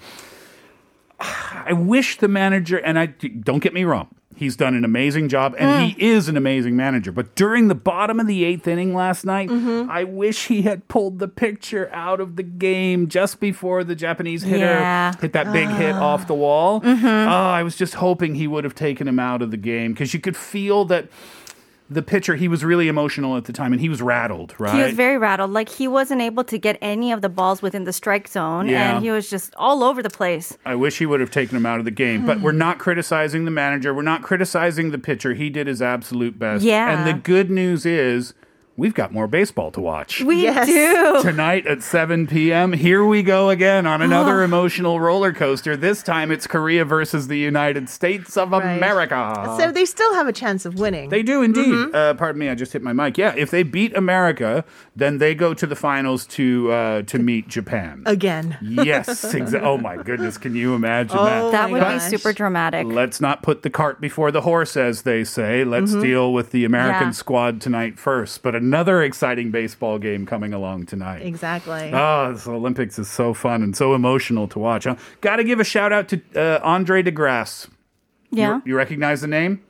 I 1.21 1.73
wish 1.73 2.19
the 2.19 2.29
manager, 2.29 2.79
and 2.79 2.99
I 2.99 3.07
don't 3.07 3.61
get 3.61 3.73
me 3.73 3.85
wrong, 3.85 4.09
he's 4.37 4.55
done 4.55 4.75
an 4.75 4.85
amazing 4.85 5.29
job, 5.29 5.55
and 5.59 5.85
he 5.85 5.95
mm. 5.95 5.99
is 5.99 6.29
an 6.29 6.37
amazing 6.37 6.77
manager. 6.77 7.11
But 7.11 7.35
during 7.35 7.69
the 7.69 7.75
bottom 7.75 8.21
of 8.21 8.27
the 8.27 8.45
eighth 8.45 8.69
inning 8.69 8.95
last 8.95 9.25
night, 9.25 9.49
mm-hmm. 9.49 9.91
I 9.91 10.05
wish 10.05 10.47
he 10.47 10.63
had 10.63 10.87
pulled 10.89 11.19
the 11.19 11.29
picture 11.29 11.91
out 11.93 12.21
of 12.21 12.37
the 12.37 12.43
game 12.43 13.09
just 13.09 13.41
before 13.41 13.83
the 13.83 13.95
Japanese 13.95 14.43
hitter 14.43 14.59
Yeah. 14.59 15.17
hit 15.19 15.33
that 15.33 15.53
big 15.53 15.69
hit 15.69 15.95
off 15.95 16.27
the 16.27 16.35
ah. 16.35 16.37
wall. 16.37 16.83
Oh, 16.85 17.29
I 17.29 17.63
was 17.63 17.77
just 17.77 17.95
hoping 17.95 18.35
he 18.35 18.47
would 18.47 18.65
have 18.65 18.75
taken 18.75 19.09
him 19.09 19.19
out 19.19 19.43
of 19.43 19.51
the 19.51 19.57
game 19.57 19.93
because 19.93 20.15
you 20.15 20.21
could 20.21 20.37
feel 20.37 20.85
that. 20.87 21.09
The 21.88 22.03
pitcher, 22.03 22.35
he 22.35 22.49
was 22.49 22.65
really 22.65 22.88
emotional 22.88 23.37
at 23.37 23.44
the 23.44 23.53
time 23.53 23.73
and 23.73 23.81
he 23.81 23.88
was 23.88 24.03
rattled, 24.03 24.55
right? 24.59 24.75
He 24.75 24.83
was 24.83 24.94
very 24.94 25.19
rattled. 25.19 25.53
Like 25.53 25.69
he 25.69 25.87
wasn't 25.87 26.21
able 26.21 26.43
to 26.44 26.59
get 26.59 26.79
any 26.83 27.12
of 27.12 27.23
the 27.23 27.29
balls 27.29 27.62
within 27.62 27.85
the 27.85 27.93
strike 27.93 28.27
zone, 28.27 28.69
Yeah. 28.69 28.97
and 28.97 29.05
he 29.05 29.11
was 29.12 29.31
just 29.31 29.55
all 29.55 29.85
over 29.85 30.03
the 30.03 30.11
place. 30.11 30.59
I 30.67 30.75
wish 30.75 30.99
he 30.99 31.06
would 31.06 31.21
have 31.21 31.31
taken 31.31 31.56
him 31.56 31.65
out 31.65 31.79
of 31.79 31.85
the 31.85 31.93
game. 31.93 32.27
But 32.27 32.41
we're 32.41 32.50
not 32.50 32.79
criticizing 32.79 33.44
the 33.44 33.53
manager. 33.53 33.94
We're 33.94 34.03
not 34.03 34.23
criticizing 34.23 34.91
the 34.91 34.99
pitcher. 34.99 35.35
He 35.35 35.49
did 35.49 35.69
his 35.69 35.81
absolute 35.81 36.38
best. 36.41 36.65
Yeah. 36.65 36.91
And 36.99 37.06
the 37.06 37.21
good 37.23 37.50
news 37.50 37.87
is 37.87 38.35
we've 38.76 38.94
got 38.94 39.12
more 39.12 39.26
baseball 39.26 39.70
to 39.73 39.81
watch. 39.81 40.20
We 40.20 40.43
Yes. 40.43 40.67
do. 40.67 41.23
Tonight 41.23 41.67
at 41.67 41.82
7 41.82 42.26
p.m., 42.26 42.73
here 42.75 43.05
we 43.05 43.23
go 43.23 43.49
again 43.50 43.87
on 43.87 44.02
another 44.02 44.43
emotional 44.50 45.00
roller 45.00 45.32
coaster. 45.32 45.76
This 45.76 46.02
time 46.02 46.31
it's 46.31 46.46
Korea 46.46 46.84
versus 46.84 47.28
the 47.28 47.38
United 47.38 47.88
States 47.88 48.37
of 48.37 48.52
Right. 48.52 48.76
America. 48.76 49.55
so 49.58 49.73
they 49.73 49.84
still 49.84 50.14
have 50.14 50.26
a 50.28 50.32
chance 50.32 50.64
of 50.67 50.78
winning. 50.78 51.08
They 51.08 51.23
do 51.23 51.43
indeed. 51.43 51.94
Uh, 51.94 52.14
pardon 52.14 52.38
me, 52.38 52.49
I 52.49 52.55
just 52.55 52.73
hit 52.73 52.82
my 52.82 52.93
mic. 52.93 53.17
Yeah, 53.19 53.34
if 53.37 53.50
they 53.50 53.62
beat 53.62 53.96
America, 53.96 54.65
then 54.94 55.19
they 55.19 55.34
go 55.34 55.55
to 55.55 55.67
the 55.67 55.77
finals 55.77 56.27
to 56.27 56.70
uh, 56.70 57.03
to 57.03 57.19
meet 57.19 57.48
Japan. 57.48 58.03
again. 58.06 58.58
yes, 58.60 59.08
exa- 59.24 59.62
Oh 59.62 59.79
my 59.79 59.96
goodness, 59.96 60.36
can 60.39 60.55
you 60.55 60.74
imagine 60.74 61.17
that? 61.17 61.43
Oh 61.43 61.51
That 61.51 61.70
my 61.70 61.79
would 61.79 61.94
be 61.94 61.98
super 62.01 62.32
dramatic. 62.32 62.86
Let's 62.86 63.20
not 63.20 63.43
put 63.43 63.62
the 63.62 63.70
cart 63.70 64.01
before 64.01 64.31
the 64.31 64.43
horse, 64.43 64.77
as 64.77 65.03
they 65.03 65.24
say. 65.24 65.65
Let's 65.65 65.94
deal 65.94 66.32
with 66.32 66.51
the 66.51 66.65
American 66.65 67.08
Yeah. 67.08 67.12
squad 67.12 67.60
tonight 67.60 67.98
first. 67.98 68.43
But 68.43 68.55
another 68.67 69.03
exciting 69.03 69.51
baseball 69.51 69.99
game 69.99 70.27
coming 70.27 70.53
along 70.53 70.87
tonight. 70.87 71.23
Exactly. 71.23 71.91
Oh, 71.93 72.32
this 72.32 72.46
Olympics 72.49 72.99
is 72.99 73.08
so 73.08 73.32
fun 73.32 73.63
and 73.63 73.77
so 73.77 73.94
emotional 73.94 74.49
to 74.49 74.58
watch. 74.58 74.85
Huh? 74.85 74.96
Got 75.20 75.37
to 75.37 75.44
give 75.44 75.61
a 75.61 75.65
shout 75.65 75.93
out 75.93 76.08
to 76.08 76.20
uh, 76.35 76.61
Andre 76.63 77.03
DeGrasse. 77.03 77.69
Yeah. 78.31 78.56
You, 78.56 78.63
you 78.67 78.77
recognize 78.77 79.20
the 79.20 79.29
name? 79.29 79.63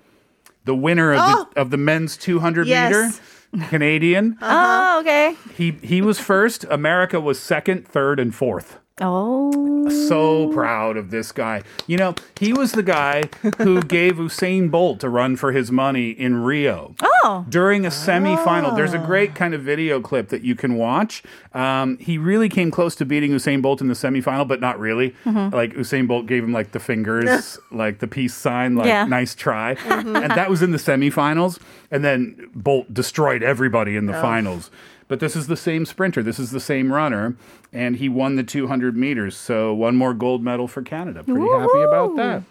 The 0.64 0.74
winner 0.74 1.12
of, 1.12 1.20
Oh. 1.22 1.48
the, 1.54 1.60
of 1.60 1.70
the 1.70 1.76
men's 1.76 2.16
200 2.16 2.66
Yes. 2.66 3.20
meter, 3.52 3.68
Canadian. 3.68 4.36
Oh, 4.42 5.00
okay. 5.00 5.36
He 5.56 5.72
he 5.82 6.00
was 6.02 6.18
first. 6.18 6.64
America 6.70 7.20
was 7.20 7.38
second, 7.38 7.86
third, 7.86 8.18
and 8.18 8.34
fourth. 8.34 8.78
Oh. 9.00 9.88
So 10.08 10.52
proud 10.52 10.96
of 10.96 11.10
this 11.10 11.30
guy. 11.30 11.62
You 11.86 11.98
know, 11.98 12.14
he 12.40 12.52
was 12.54 12.72
the 12.72 12.82
guy 12.82 13.24
who 13.58 13.82
gave 13.82 14.14
Usain 14.14 14.70
Bolt 14.70 15.04
a 15.04 15.10
run 15.10 15.36
for 15.36 15.52
his 15.52 15.70
money 15.70 16.10
in 16.10 16.42
Rio. 16.42 16.94
Oh. 17.02 17.44
During 17.48 17.84
a 17.84 17.90
semifinal, 17.90 18.74
there's 18.74 18.94
a 18.94 18.98
great 18.98 19.34
kind 19.34 19.52
of 19.52 19.60
video 19.62 20.00
clip 20.00 20.28
that 20.30 20.42
you 20.42 20.54
can 20.54 20.76
watch. 20.76 21.22
Um, 21.52 21.98
he 21.98 22.16
really 22.16 22.48
came 22.48 22.70
close 22.70 22.94
to 22.96 23.04
beating 23.04 23.32
Usain 23.32 23.60
Bolt 23.60 23.80
in 23.82 23.88
the 23.88 23.94
semifinal, 23.94 24.48
but 24.48 24.60
not 24.60 24.78
really. 24.80 25.10
Mm-hmm. 25.24 25.54
Like 25.54 25.74
Usain 25.74 26.08
Bolt 26.08 26.26
gave 26.26 26.42
him 26.42 26.52
like 26.52 26.72
the 26.72 26.80
fingers, 26.80 27.58
like 27.70 27.98
the 27.98 28.06
peace 28.06 28.34
sign, 28.34 28.76
like 28.76 28.86
Yeah. 28.86 29.04
nice 29.04 29.34
try. 29.34 29.72
And 29.86 30.30
that 30.30 30.48
was 30.48 30.62
in 30.62 30.70
the 30.72 30.78
semifinals. 30.78 31.58
And 31.90 32.02
then 32.02 32.50
Bolt 32.54 32.92
destroyed 32.94 33.42
everybody 33.42 33.96
in 33.96 34.06
the 34.06 34.14
finals. 34.14 34.70
But 35.08 35.20
this 35.20 35.36
is 35.36 35.46
the 35.46 35.56
same 35.56 35.86
sprinter. 35.86 36.22
This 36.22 36.38
is 36.38 36.50
the 36.50 36.60
same 36.60 36.92
runner. 36.92 37.36
And 37.72 37.96
he 37.96 38.08
won 38.08 38.36
the 38.36 38.42
200 38.42 38.96
meters. 38.96 39.36
So 39.36 39.72
one 39.72 39.96
more 39.96 40.14
gold 40.14 40.42
medal 40.42 40.66
for 40.66 40.82
Canada. 40.82 41.22
Pretty 41.22 41.40
happy 41.40 41.80
about 41.82 42.16
that. 42.16 42.42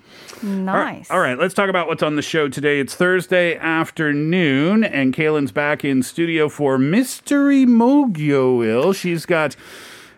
Nice. 0.44 1.10
All 1.12 1.20
right, 1.20 1.38
let's 1.38 1.54
talk 1.54 1.70
about 1.70 1.88
what's 1.88 2.04
on 2.04 2.16
the 2.16 2.22
show 2.22 2.48
today. 2.48 2.80
It's 2.80 2.96
Thursday 2.96 3.58
afternoon, 3.58 4.84
and 4.84 5.14
Kaylin's 5.14 5.52
back 5.52 5.84
in 5.84 6.04
studio 6.04 6.50
for 6.50 6.78
Mystery 6.78 7.66
Mokyoil. 7.66 8.94
She's 8.96 9.26
got 9.26 9.56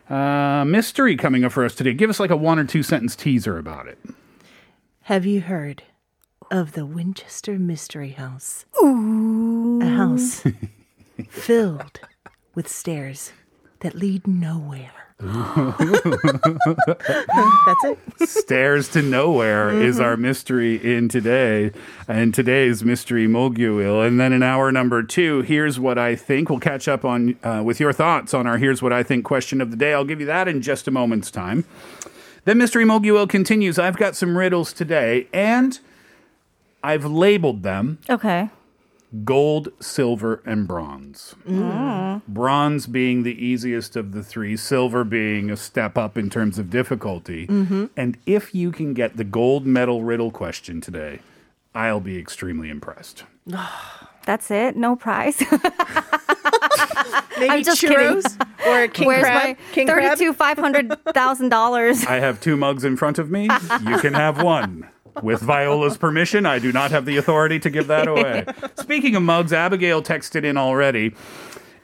uh, 0.10 0.66
mystery 0.66 1.16
coming 1.16 1.44
up 1.44 1.52
for 1.52 1.64
us 1.66 1.76
today. 1.76 1.94
Give 1.94 2.10
us 2.10 2.20
like 2.20 2.32
a 2.32 2.38
one 2.38 2.60
or 2.60 2.66
two 2.66 2.84
sentence 2.84 3.16
teaser 3.16 3.58
about 3.58 3.88
it. 3.88 4.00
Have 5.04 5.26
you 5.26 5.42
heard 5.42 5.84
of 6.52 6.74
the 6.74 6.86
Winchester 6.86 7.58
Mystery 7.60 8.12
House? 8.12 8.66
Ooh. 8.82 9.80
A 9.82 9.86
house 9.88 10.44
filled 11.30 12.00
with 12.58 12.68
stairs 12.68 13.32
that 13.82 13.94
lead 13.94 14.26
nowhere. 14.26 14.90
That's 15.20 15.84
it. 17.84 18.00
Stairs 18.28 18.90
to 18.90 19.04
Nowhere 19.04 19.70
is 19.70 20.00
our 20.00 20.18
mystery 20.18 20.76
in 20.76 21.08
today, 21.08 21.72
and 22.08 22.34
today's 22.34 22.84
mystery 22.84 23.28
Mokyoil. 23.28 24.08
And 24.08 24.20
then 24.20 24.34
in 24.34 24.42
hour 24.42 24.72
number 24.72 25.04
two, 25.04 25.44
here's 25.44 25.80
what 25.80 26.00
I 26.00 26.16
think. 26.16 26.50
We'll 26.50 26.60
catch 26.60 26.88
up 26.88 27.06
on 27.06 27.38
uh, 27.44 27.62
with 27.64 27.80
your 27.80 27.94
thoughts 27.94 28.34
on 28.34 28.48
our 28.48 28.58
here's 28.58 28.82
what 28.82 28.92
I 28.92 29.04
think 29.04 29.24
question 29.24 29.62
of 29.62 29.70
the 29.70 29.78
day. 29.78 29.94
I'll 29.94 30.04
give 30.04 30.20
you 30.20 30.26
that 30.26 30.48
in 30.48 30.64
just 30.64 30.88
a 30.88 30.92
moment's 30.92 31.30
time. 31.30 31.64
Then 32.46 32.58
mystery 32.58 32.86
Mokyoil 32.86 33.30
continues. 33.30 33.78
I've 33.78 33.98
got 33.98 34.16
some 34.16 34.36
riddles 34.36 34.74
today, 34.74 35.28
and 35.32 35.80
I've 36.84 37.06
labeled 37.06 37.62
them 37.62 38.00
Okay. 38.10 38.50
Gold, 39.24 39.70
silver, 39.80 40.42
and 40.46 40.68
bronze. 40.68 41.36
Mm. 41.48 42.22
Bronze 42.28 42.88
being 42.88 43.24
the 43.24 43.44
easiest 43.44 43.96
of 43.96 44.12
the 44.12 44.24
three, 44.24 44.58
silver 44.58 45.04
being 45.04 45.50
a 45.50 45.58
step 45.58 45.98
up 45.98 46.18
in 46.18 46.30
terms 46.30 46.60
of 46.60 46.70
difficulty. 46.70 47.48
Mm-hmm. 47.48 47.86
And 47.96 48.18
if 48.26 48.54
you 48.54 48.72
can 48.72 48.94
get 48.94 49.18
the 49.18 49.24
gold 49.24 49.66
medal 49.66 50.04
riddle 50.04 50.32
question 50.32 50.82
today, 50.82 51.20
I'll 51.74 52.00
be 52.02 52.18
extremely 52.18 52.70
impressed. 52.70 53.24
That's 54.26 54.52
it. 54.52 54.76
No 54.76 54.96
prize. 54.98 55.42
Maybe 57.40 57.50
I'm 57.50 57.64
just 57.64 57.82
churros 57.82 58.26
or 58.68 58.88
king 58.90 59.08
Where's 59.08 59.22
crab. 59.24 59.36
my 59.36 59.58
king 59.72 59.88
crab. 59.88 60.18
thirty-two 60.18 60.34
five 60.34 60.58
hundred 60.58 60.92
thousand 61.14 61.50
dollars? 61.50 62.04
I 62.06 62.16
have 62.16 62.42
two 62.42 62.58
mugs 62.58 62.84
in 62.84 62.98
front 62.98 63.20
of 63.20 63.30
me. 63.32 63.44
You 63.44 64.00
can 64.00 64.14
have 64.16 64.42
one. 64.42 64.90
With 65.24 65.42
Viola's 65.42 65.98
permission, 65.98 66.46
I 66.46 66.60
do 66.60 66.72
not 66.72 66.92
have 66.92 67.06
the 67.06 67.18
authority 67.18 67.60
to 67.60 67.70
give 67.70 67.88
that 67.88 68.08
away. 68.08 68.46
Speaking 68.76 69.16
of 69.16 69.24
mugs, 69.24 69.54
Abigail 69.54 70.02
texted 70.02 70.44
in 70.44 70.58
already. 70.58 71.16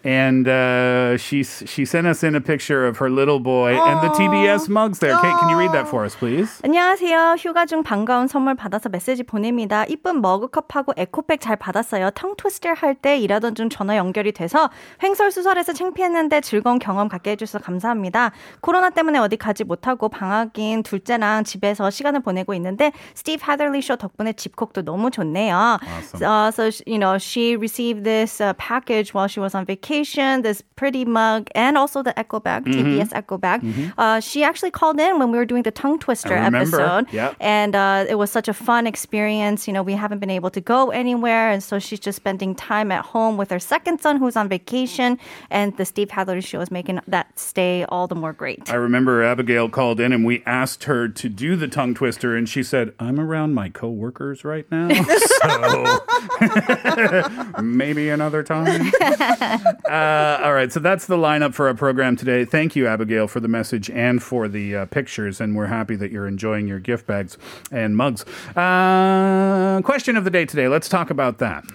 And 0.03 0.49
uh, 0.49 1.15
she 1.15 1.43
she 1.43 1.85
sent 1.85 2.07
us 2.07 2.23
in 2.23 2.35
a 2.35 2.41
picture 2.41 2.85
of 2.85 2.97
her 2.97 3.09
little 3.09 3.39
boy 3.39 3.71
and 3.71 4.01
the 4.03 4.09
TBS 4.09 4.67
mugs 4.67 4.99
there. 4.99 5.15
Kate, 5.15 5.33
can 5.39 5.49
you 5.49 5.57
read 5.57 5.71
that 5.71 5.87
for 5.87 6.03
us, 6.03 6.13
please? 6.13 6.59
안녕하세요. 6.61 7.35
휴가 7.39 7.65
중 7.65 7.83
반가운 7.83 8.27
선물 8.27 8.55
받아서 8.55 8.89
메시지 8.89 9.23
보냅니다. 9.23 9.85
이쁜 9.85 10.21
머그컵하고 10.21 10.93
에코백 10.97 11.39
잘 11.39 11.55
받았어요. 11.55 12.09
텅 12.15 12.35
트위스터 12.35 12.73
할때 12.73 13.17
일하던 13.17 13.55
중 13.55 13.69
전화 13.69 13.95
연결이 13.95 14.33
돼서 14.33 14.69
횡설수설해서 15.01 15.71
창피했는데 15.71 16.41
즐거운 16.41 16.79
경험 16.79 17.07
갖게 17.07 17.31
해주셔서 17.31 17.63
감사합니다. 17.63 18.33
코로나 18.59 18.89
때문에 18.89 19.19
어디 19.19 19.37
가지 19.37 19.63
못하고 19.63 20.09
방학인 20.09 20.83
둘째랑 20.83 21.45
집에서 21.45 21.89
시간을 21.89 22.19
보내고 22.19 22.53
있는데 22.55 22.91
스티브 23.13 23.41
하들리 23.45 23.81
쇼 23.81 23.95
덕분에 23.95 24.33
집콕도 24.33 24.81
너무 24.83 25.11
좋네요. 25.11 25.79
Uh, 26.21 26.51
so 26.51 26.69
you 26.85 26.99
know 26.99 27.15
she 27.15 27.55
received 27.55 28.03
this 28.03 28.41
uh, 28.41 28.51
package 28.57 29.13
while 29.13 29.29
she 29.29 29.39
was 29.39 29.55
on 29.55 29.65
vacation. 29.65 29.92
This 29.93 30.63
pretty 30.75 31.05
mug 31.05 31.49
and 31.53 31.77
also 31.77 32.01
the 32.01 32.17
echo 32.17 32.39
bag, 32.39 32.65
TBS 32.65 33.09
echo 33.13 33.37
bag. 33.37 33.63
Uh, 33.97 34.19
she 34.19 34.43
actually 34.43 34.71
called 34.71 34.99
in 34.99 35.19
when 35.19 35.31
we 35.31 35.37
were 35.37 35.45
doing 35.45 35.63
the 35.63 35.71
tongue 35.71 35.99
twister 35.99 36.33
episode. 36.33 37.05
Yep. 37.13 37.35
And 37.39 37.75
uh, 37.75 38.05
it 38.09 38.15
was 38.15 38.31
such 38.31 38.47
a 38.47 38.53
fun 38.53 38.87
experience. 38.87 39.67
You 39.67 39.73
know, 39.73 39.83
we 39.83 39.93
haven't 39.93 40.19
been 40.19 40.31
able 40.31 40.49
to 40.49 40.61
go 40.61 40.89
anywhere. 40.89 41.51
And 41.51 41.61
so 41.61 41.77
she's 41.77 41.99
just 41.99 42.15
spending 42.15 42.55
time 42.55 42.91
at 42.91 43.05
home 43.05 43.37
with 43.37 43.51
her 43.51 43.59
second 43.59 44.01
son 44.01 44.17
who's 44.17 44.35
on 44.35 44.49
vacation. 44.49 45.19
And 45.51 45.77
the 45.77 45.85
Steve 45.85 46.09
Hadley 46.09 46.41
show 46.41 46.61
is 46.61 46.71
making 46.71 46.99
that 47.07 47.37
stay 47.37 47.85
all 47.85 48.07
the 48.07 48.15
more 48.15 48.33
great. 48.33 48.71
I 48.71 48.75
remember 48.75 49.23
Abigail 49.23 49.69
called 49.69 49.99
in 49.99 50.11
and 50.11 50.25
we 50.25 50.41
asked 50.45 50.85
her 50.85 51.07
to 51.07 51.29
do 51.29 51.55
the 51.55 51.67
tongue 51.67 51.93
twister, 51.93 52.35
and 52.35 52.49
she 52.49 52.63
said, 52.63 52.93
I'm 52.99 53.19
around 53.19 53.53
my 53.53 53.69
coworkers 53.69 54.43
right 54.43 54.65
now. 54.71 54.89
So 55.43 55.99
maybe 57.61 58.09
another 58.09 58.43
time. 58.43 58.91
Uh, 59.89 60.39
all 60.43 60.53
right, 60.53 60.71
so 60.71 60.79
that's 60.79 61.07
the 61.07 61.17
lineup 61.17 61.53
for 61.53 61.67
our 61.67 61.73
program 61.73 62.15
today. 62.15 62.45
Thank 62.45 62.75
you, 62.75 62.87
Abigail, 62.87 63.27
for 63.27 63.41
the 63.41 63.49
message 63.49 63.89
and 63.89 64.23
for 64.23 64.47
the 64.47 64.75
uh, 64.75 64.85
pictures, 64.85 65.41
and 65.41 65.55
we're 65.55 65.67
happy 65.67 65.95
that 65.97 66.09
you're 66.11 66.27
enjoying 66.27 66.67
your 66.67 66.79
gift 66.79 67.05
bags 67.05 67.37
and 67.71 67.97
mugs. 67.97 68.25
Uh, 68.55 69.81
question 69.83 70.15
of 70.15 70.23
the 70.23 70.29
day 70.29 70.45
today. 70.45 70.67
Let's 70.69 70.87
talk 70.87 71.09
about 71.09 71.39
that. 71.39 71.65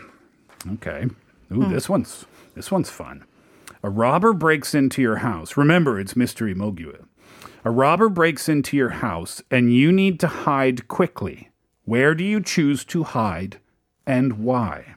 Okay. 0.74 1.06
Ooh, 1.52 1.68
this 1.68 1.88
one's 1.88 2.24
this 2.54 2.70
one's 2.70 2.90
fun. 2.90 3.24
A 3.82 3.90
robber 3.90 4.32
breaks 4.32 4.74
into 4.74 5.00
your 5.00 5.16
house. 5.16 5.56
Remember, 5.56 6.00
it's 6.00 6.16
Mystery 6.16 6.54
Mogul. 6.54 6.94
A 7.64 7.70
robber 7.70 8.08
breaks 8.08 8.48
into 8.48 8.76
your 8.76 8.88
house 8.90 9.42
and 9.50 9.72
you 9.72 9.92
need 9.92 10.18
to 10.20 10.26
hide 10.28 10.88
quickly. 10.88 11.50
Where 11.84 12.14
do 12.14 12.24
you 12.24 12.40
choose 12.40 12.84
to 12.86 13.04
hide 13.04 13.58
and 14.06 14.40
why? 14.44 14.96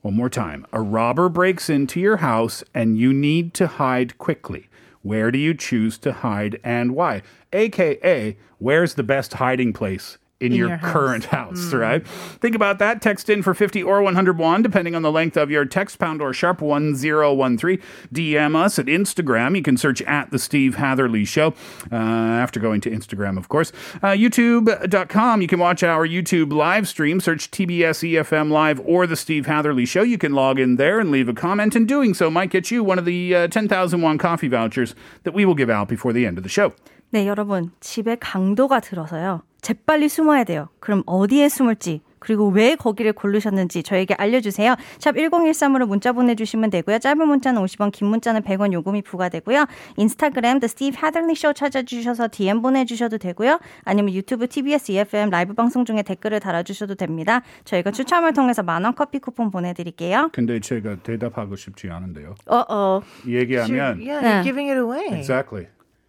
One 0.00 0.14
more 0.14 0.30
time. 0.30 0.64
A 0.72 0.80
robber 0.80 1.28
breaks 1.28 1.68
into 1.68 1.98
your 1.98 2.18
house 2.18 2.62
and 2.72 2.96
you 2.96 3.12
need 3.12 3.52
to 3.54 3.66
hide 3.66 4.16
quickly. 4.16 4.68
Where 5.02 5.30
do 5.30 5.38
you 5.38 5.54
choose 5.54 5.98
to 5.98 6.12
hide 6.12 6.60
and 6.62 6.94
why? 6.94 7.22
AKA, 7.52 8.36
where's 8.58 8.94
the 8.94 9.02
best 9.02 9.34
hiding 9.34 9.72
place? 9.72 10.18
In, 10.40 10.52
your, 10.52 10.68
your 10.68 10.76
house. 10.76 10.92
current 10.92 11.24
house, 11.24 11.72
right? 11.72 12.06
Think 12.06 12.54
about 12.54 12.78
that. 12.78 13.02
Text 13.02 13.28
in 13.28 13.42
for 13.42 13.54
50 13.54 13.82
or 13.82 14.02
101, 14.02 14.62
depending 14.62 14.94
on 14.94 15.02
the 15.02 15.10
length 15.10 15.36
of 15.36 15.50
your 15.50 15.64
text, 15.64 15.98
pound 15.98 16.22
or 16.22 16.32
sharp 16.32 16.62
1013. 16.62 17.82
DM 18.14 18.54
us 18.54 18.78
at 18.78 18.86
Instagram. 18.86 19.56
You 19.56 19.62
can 19.62 19.76
search 19.76 20.00
at 20.02 20.30
The 20.30 20.38
Steve 20.38 20.76
Hatherley 20.76 21.24
Show 21.24 21.54
uh, 21.90 21.96
after 21.96 22.60
going 22.60 22.80
to 22.82 22.90
Instagram, 22.90 23.36
of 23.36 23.48
course. 23.48 23.72
Uh, 23.96 24.08
YouTube.com. 24.12 25.42
You 25.42 25.48
can 25.48 25.58
watch 25.58 25.82
our 25.82 26.06
YouTube 26.06 26.52
live 26.52 26.86
stream. 26.86 27.18
Search 27.18 27.50
TBS 27.50 28.08
EFM 28.08 28.52
Live 28.52 28.80
or 28.84 29.08
The 29.08 29.16
Steve 29.16 29.46
Hatherley 29.46 29.86
Show. 29.86 30.02
You 30.02 30.18
can 30.18 30.34
log 30.34 30.60
in 30.60 30.76
there 30.76 31.00
and 31.00 31.10
leave 31.10 31.28
a 31.28 31.34
comment, 31.34 31.74
and 31.74 31.88
doing 31.88 32.14
so 32.14 32.30
might 32.30 32.50
get 32.50 32.70
you 32.70 32.84
one 32.84 33.00
of 33.00 33.04
the 33.04 33.34
uh, 33.34 33.48
10,000 33.48 34.00
won 34.00 34.18
coffee 34.18 34.46
vouchers 34.46 34.94
that 35.24 35.34
we 35.34 35.44
will 35.44 35.56
give 35.56 35.70
out 35.70 35.88
before 35.88 36.12
the 36.12 36.26
end 36.26 36.38
of 36.38 36.44
the 36.44 36.48
show. 36.48 36.74
네, 37.10 37.26
여러분. 37.26 37.70
집에 37.80 38.16
강도가 38.16 38.80
들어서요. 38.80 39.42
재빨리 39.60 40.08
숨어야 40.08 40.44
돼요. 40.44 40.68
그럼 40.78 41.02
어디에 41.06 41.48
숨을지, 41.48 42.00
그리고 42.20 42.48
왜 42.48 42.74
거기를 42.76 43.12
고르셨는지 43.12 43.82
저에게 43.82 44.14
알려주세요. 44.14 44.76
샵 44.98 45.14
1013으로 45.14 45.86
문자 45.86 46.12
보내주시면 46.12 46.70
되고요. 46.70 46.98
짧은 46.98 47.26
문자는 47.26 47.62
50원, 47.62 47.90
긴 47.90 48.08
문자는 48.08 48.42
100원 48.42 48.72
요금이 48.72 49.02
부과되고요. 49.02 49.66
인스타그램 49.96 50.60
The 50.60 50.66
Steve 50.68 50.96
Hatherley 50.98 51.32
Show 51.32 51.54
찾아주셔서 51.54 52.28
DM 52.30 52.60
보내주셔도 52.62 53.18
되고요. 53.18 53.58
아니면 53.84 54.14
유튜브 54.14 54.46
TBS 54.46 54.92
EFM 54.92 55.30
라이브 55.30 55.54
방송 55.54 55.84
중에 55.84 56.02
댓글을 56.02 56.40
달아주셔도 56.40 56.94
됩니다. 56.94 57.42
저희가 57.64 57.90
추첨을 57.90 58.34
통해서 58.34 58.62
만원 58.62 58.94
커피 58.94 59.18
쿠폰 59.18 59.50
보내드릴게요. 59.50 60.30
근데 60.32 60.60
제가 60.60 60.96
대답하고 61.02 61.56
싶지 61.56 61.88
않은데요. 61.90 62.34
어어. 62.46 63.02
얘기하면 63.26 63.98
Yeah, 63.98 64.08
Yeah. 64.08 64.22
you're 64.22 64.44
giving 64.44 64.70
it 64.70 64.78
away. 64.78 65.18
Exactly. 65.18 65.66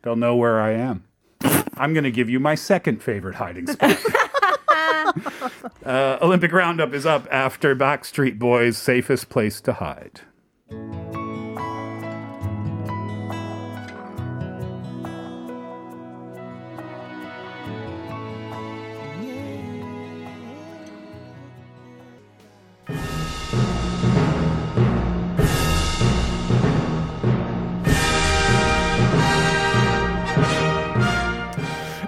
They'll 0.09 0.15
know 0.15 0.35
where 0.35 0.59
I 0.59 0.71
am. 0.71 1.03
I'm 1.77 1.93
going 1.93 2.03
to 2.03 2.09
give 2.09 2.31
you 2.31 2.39
my 2.39 2.55
second 2.55 3.03
favorite 3.03 3.35
hiding 3.35 3.67
spot. 3.67 3.95
uh, 5.85 6.17
Olympic 6.19 6.51
Roundup 6.51 6.95
is 6.95 7.05
up 7.05 7.27
after 7.29 7.75
Backstreet 7.75 8.39
Boys' 8.39 8.75
Safest 8.75 9.29
Place 9.29 9.61
to 9.61 9.73
Hide. 9.73 10.21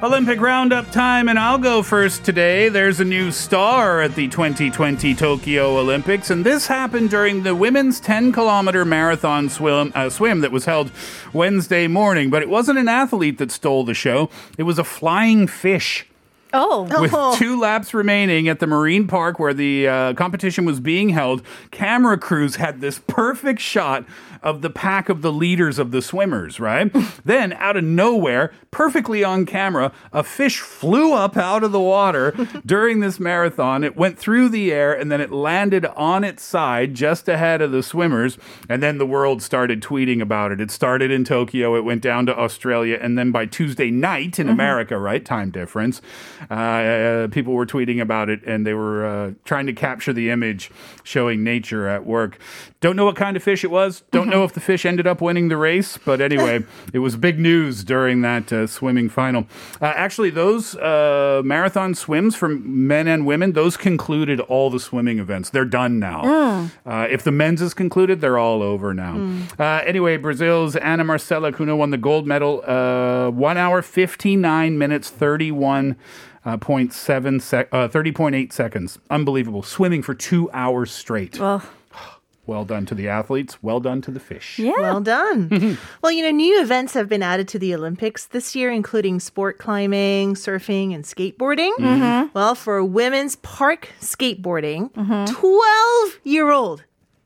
Olympic 0.03 0.41
Roundup 0.41 0.89
time, 0.91 1.29
and 1.29 1.38
I'll 1.38 1.60
go 1.60 1.84
first 1.84 2.24
today. 2.24 2.70
There's 2.70 3.00
a 3.00 3.05
new 3.05 3.31
star 3.31 4.01
at 4.01 4.15
the 4.15 4.27
2020 4.29 5.13
Tokyo 5.13 5.77
Olympics, 5.77 6.31
and 6.31 6.43
this 6.43 6.65
happened 6.65 7.12
during 7.12 7.43
the 7.43 7.53
women's 7.53 8.00
10 8.00 8.31
kilometer 8.31 8.84
marathon 8.84 9.48
swim, 9.48 9.91
uh, 9.93 10.10
swim 10.10 10.41
that 10.41 10.51
was 10.51 10.65
held 10.65 10.91
Wednesday 11.34 11.86
morning. 11.86 12.31
But 12.31 12.41
it 12.41 12.50
wasn't 12.50 12.79
an 12.79 12.88
athlete 12.88 13.38
that 13.38 13.51
stole 13.51 13.84
the 13.84 13.93
show, 13.93 14.31
it 14.58 14.63
was 14.63 14.79
a 14.79 14.84
flying 14.84 15.46
fish. 15.46 16.08
Oh. 16.53 17.01
With 17.01 17.13
two 17.39 17.60
laps 17.60 17.93
remaining 17.93 18.48
at 18.48 18.60
the 18.60 18.67
marine 18.67 19.08
park 19.08 19.39
where 19.39 19.53
the 19.53 19.88
uh, 19.88 20.13
competition 20.13 20.65
was 20.65 20.79
being 20.79 21.10
held, 21.10 21.41
camera 21.72 22.17
crews 22.17 22.58
had 22.58 22.81
this 22.81 23.00
perfect 23.00 23.62
shot 23.62 24.05
of 24.41 24.62
the 24.62 24.70
pack 24.70 25.10
of 25.10 25.22
the 25.22 25.31
leaders 25.31 25.77
of 25.77 25.91
the 25.91 26.01
swimmers, 26.01 26.60
right? 26.60 26.91
then, 27.25 27.53
out 27.53 27.77
of 27.77 27.84
nowhere, 27.84 28.51
perfectly 28.72 29.24
on 29.24 29.46
camera, 29.46 29.91
a 30.12 30.24
fish 30.24 30.60
flew 30.60 31.13
up 31.13 31.38
out 31.38 31.63
of 31.63 31.72
the 31.72 31.79
water 31.79 32.31
during 32.65 33.00
this 33.00 33.20
marathon. 33.20 33.84
It 33.84 33.96
went 33.96 34.17
through 34.17 34.50
the 34.50 34.72
air 34.72 34.93
and 34.93 35.12
then 35.12 35.22
it 35.22 35.31
landed 35.31 35.86
on 35.86 36.24
its 36.24 36.43
side 36.43 36.96
just 36.96 37.29
ahead 37.29 37.62
of 37.62 37.72
the 37.72 37.84
swimmers. 37.84 38.38
And 38.67 38.81
then 38.81 38.98
the 38.98 39.05
world 39.05 39.41
started 39.41 39.81
tweeting 39.81 40.22
about 40.22 40.51
it. 40.51 40.60
It 40.60 40.72
started 40.72 41.12
in 41.12 41.24
Tokyo, 41.24 41.75
it 41.75 41.84
went 41.84 42.01
down 42.01 42.25
to 42.25 42.38
Australia, 42.38 42.98
and 43.00 43.17
then 43.17 43.31
by 43.31 43.46
Tuesday 43.46 43.91
night 43.91 44.39
in 44.39 44.50
America, 44.50 44.98
right? 44.98 45.24
Time 45.24 45.51
difference. 45.51 46.01
Uh, 46.50 47.27
people 47.31 47.53
were 47.53 47.65
tweeting 47.65 48.01
about 48.01 48.29
it 48.29 48.41
and 48.45 48.65
they 48.65 48.74
were 48.74 49.05
uh, 49.05 49.31
trying 49.45 49.65
to 49.67 49.74
capture 49.74 50.13
the 50.13 50.29
image 50.29 50.71
showing 51.03 51.43
nature 51.43 51.88
at 51.88 52.05
work. 52.05 52.38
Don't 52.79 52.95
know 52.95 53.05
what 53.05 53.15
kind 53.15 53.38
of 53.38 53.43
fish 53.43 53.63
it 53.63 53.71
was. 53.71 54.03
Don't 54.12 54.27
know 54.27 54.43
if 54.43 54.53
the 54.53 54.60
fish 54.60 54.86
ended 54.86 55.05
up 55.05 55.21
winning 55.21 55.50
the 55.50 55.57
race, 55.57 55.98
but 55.98 56.19
anyway, 56.19 56.63
it 56.93 57.00
was 57.00 57.15
big 57.15 57.39
news 57.39 57.83
during 57.83 58.21
that 58.21 58.51
uh, 58.51 58.65
swimming 58.65 59.07
final. 59.07 59.45
Uh, 59.79 59.93
actually, 59.95 60.31
those 60.31 60.75
uh, 60.77 61.41
marathon 61.45 61.93
swims 61.93 62.36
for 62.36 62.50
men 62.50 63.07
and 63.07 63.25
women, 63.25 63.53
those 63.53 63.77
concluded 63.77 64.39
all 64.39 64.69
the 64.69 64.79
swimming 64.79 65.19
events. 65.19 65.50
They're 65.50 65.65
done 65.65 66.00
now. 66.00 66.69
Uh, 66.86 67.07
if 67.10 67.24
the 67.24 67.31
men's 67.31 67.62
is 67.62 67.74
concluded, 67.74 68.21
they're 68.21 68.38
all 68.38 68.63
over 68.63 68.93
now. 68.93 69.45
Uh, 69.60 69.81
anyway, 69.86 70.17
Brazil's 70.17 70.75
Ana 70.75 71.03
Marcela 71.03 71.51
Cunha 71.51 71.75
won 71.75 71.91
the 71.91 71.98
gold 71.98 72.25
medal. 72.27 72.63
Uh, 72.65 73.29
one 73.29 73.57
hour, 73.57 73.81
59 73.81 74.77
minutes, 74.77 75.10
31. 75.10 75.95
Uh, 76.43 76.57
0.7 76.57 77.41
sec- 77.41 77.69
uh, 77.71 77.88
30.8 77.88 78.51
seconds. 78.51 78.98
Unbelievable. 79.10 79.62
Swimming 79.63 80.01
for 80.01 80.13
two 80.15 80.50
hours 80.53 80.91
straight. 80.91 81.39
Well, 81.39 81.62
Well 82.48 82.65
done 82.65 82.88
to 82.88 82.95
the 82.95 83.07
athletes. 83.07 83.62
Well 83.62 83.79
done 83.79 84.01
to 84.01 84.12
the 84.12 84.19
fish. 84.19 84.57
yeah. 84.57 84.71
Well 84.79 85.00
done. 85.01 85.77
well, 86.01 86.12
you 86.12 86.24
know, 86.24 86.31
new 86.31 86.60
events 86.60 86.95
have 86.95 87.07
been 87.07 87.21
added 87.21 87.48
to 87.50 87.60
the 87.60 87.75
Olympics 87.75 88.25
this 88.25 88.55
year, 88.55 88.71
including 88.71 89.19
sport 89.19 89.60
climbing, 89.60 90.33
surfing, 90.33 90.95
and 90.95 91.03
skateboarding. 91.03 92.31
Well, 92.33 92.55
for 92.55 92.83
women's 92.83 93.36
park 93.38 93.89
skateboarding, 94.01 94.89
12 95.29 96.19
year 96.24 96.50
old, 96.51 96.83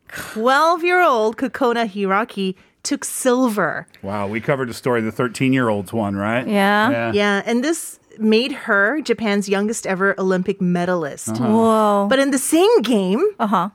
12 0.09 0.83
year 0.83 1.01
old 1.01 1.37
Kokona 1.37 1.89
Hiraki 1.89 2.55
took 2.83 3.03
silver. 3.05 3.87
Wow, 4.03 4.27
we 4.27 4.41
covered 4.41 4.69
the 4.69 4.73
story 4.73 5.01
the 5.01 5.11
13 5.11 5.53
year 5.53 5.69
olds 5.69 5.91
one, 5.93 6.15
right? 6.15 6.45
Yeah. 6.47 7.11
Yeah, 7.13 7.41
and 7.45 7.63
this 7.63 7.99
made 8.19 8.51
her 8.51 9.01
Japan's 9.01 9.47
youngest 9.49 9.85
ever 9.87 10.19
Olympic 10.19 10.61
medalist. 10.61 11.29
Uh-huh. 11.29 11.47
Whoa. 11.47 12.07
But 12.09 12.19
in 12.19 12.31
the 12.31 12.39
same 12.39 12.81
game, 12.81 13.23
Uh 13.39 13.47
huh. 13.47 13.69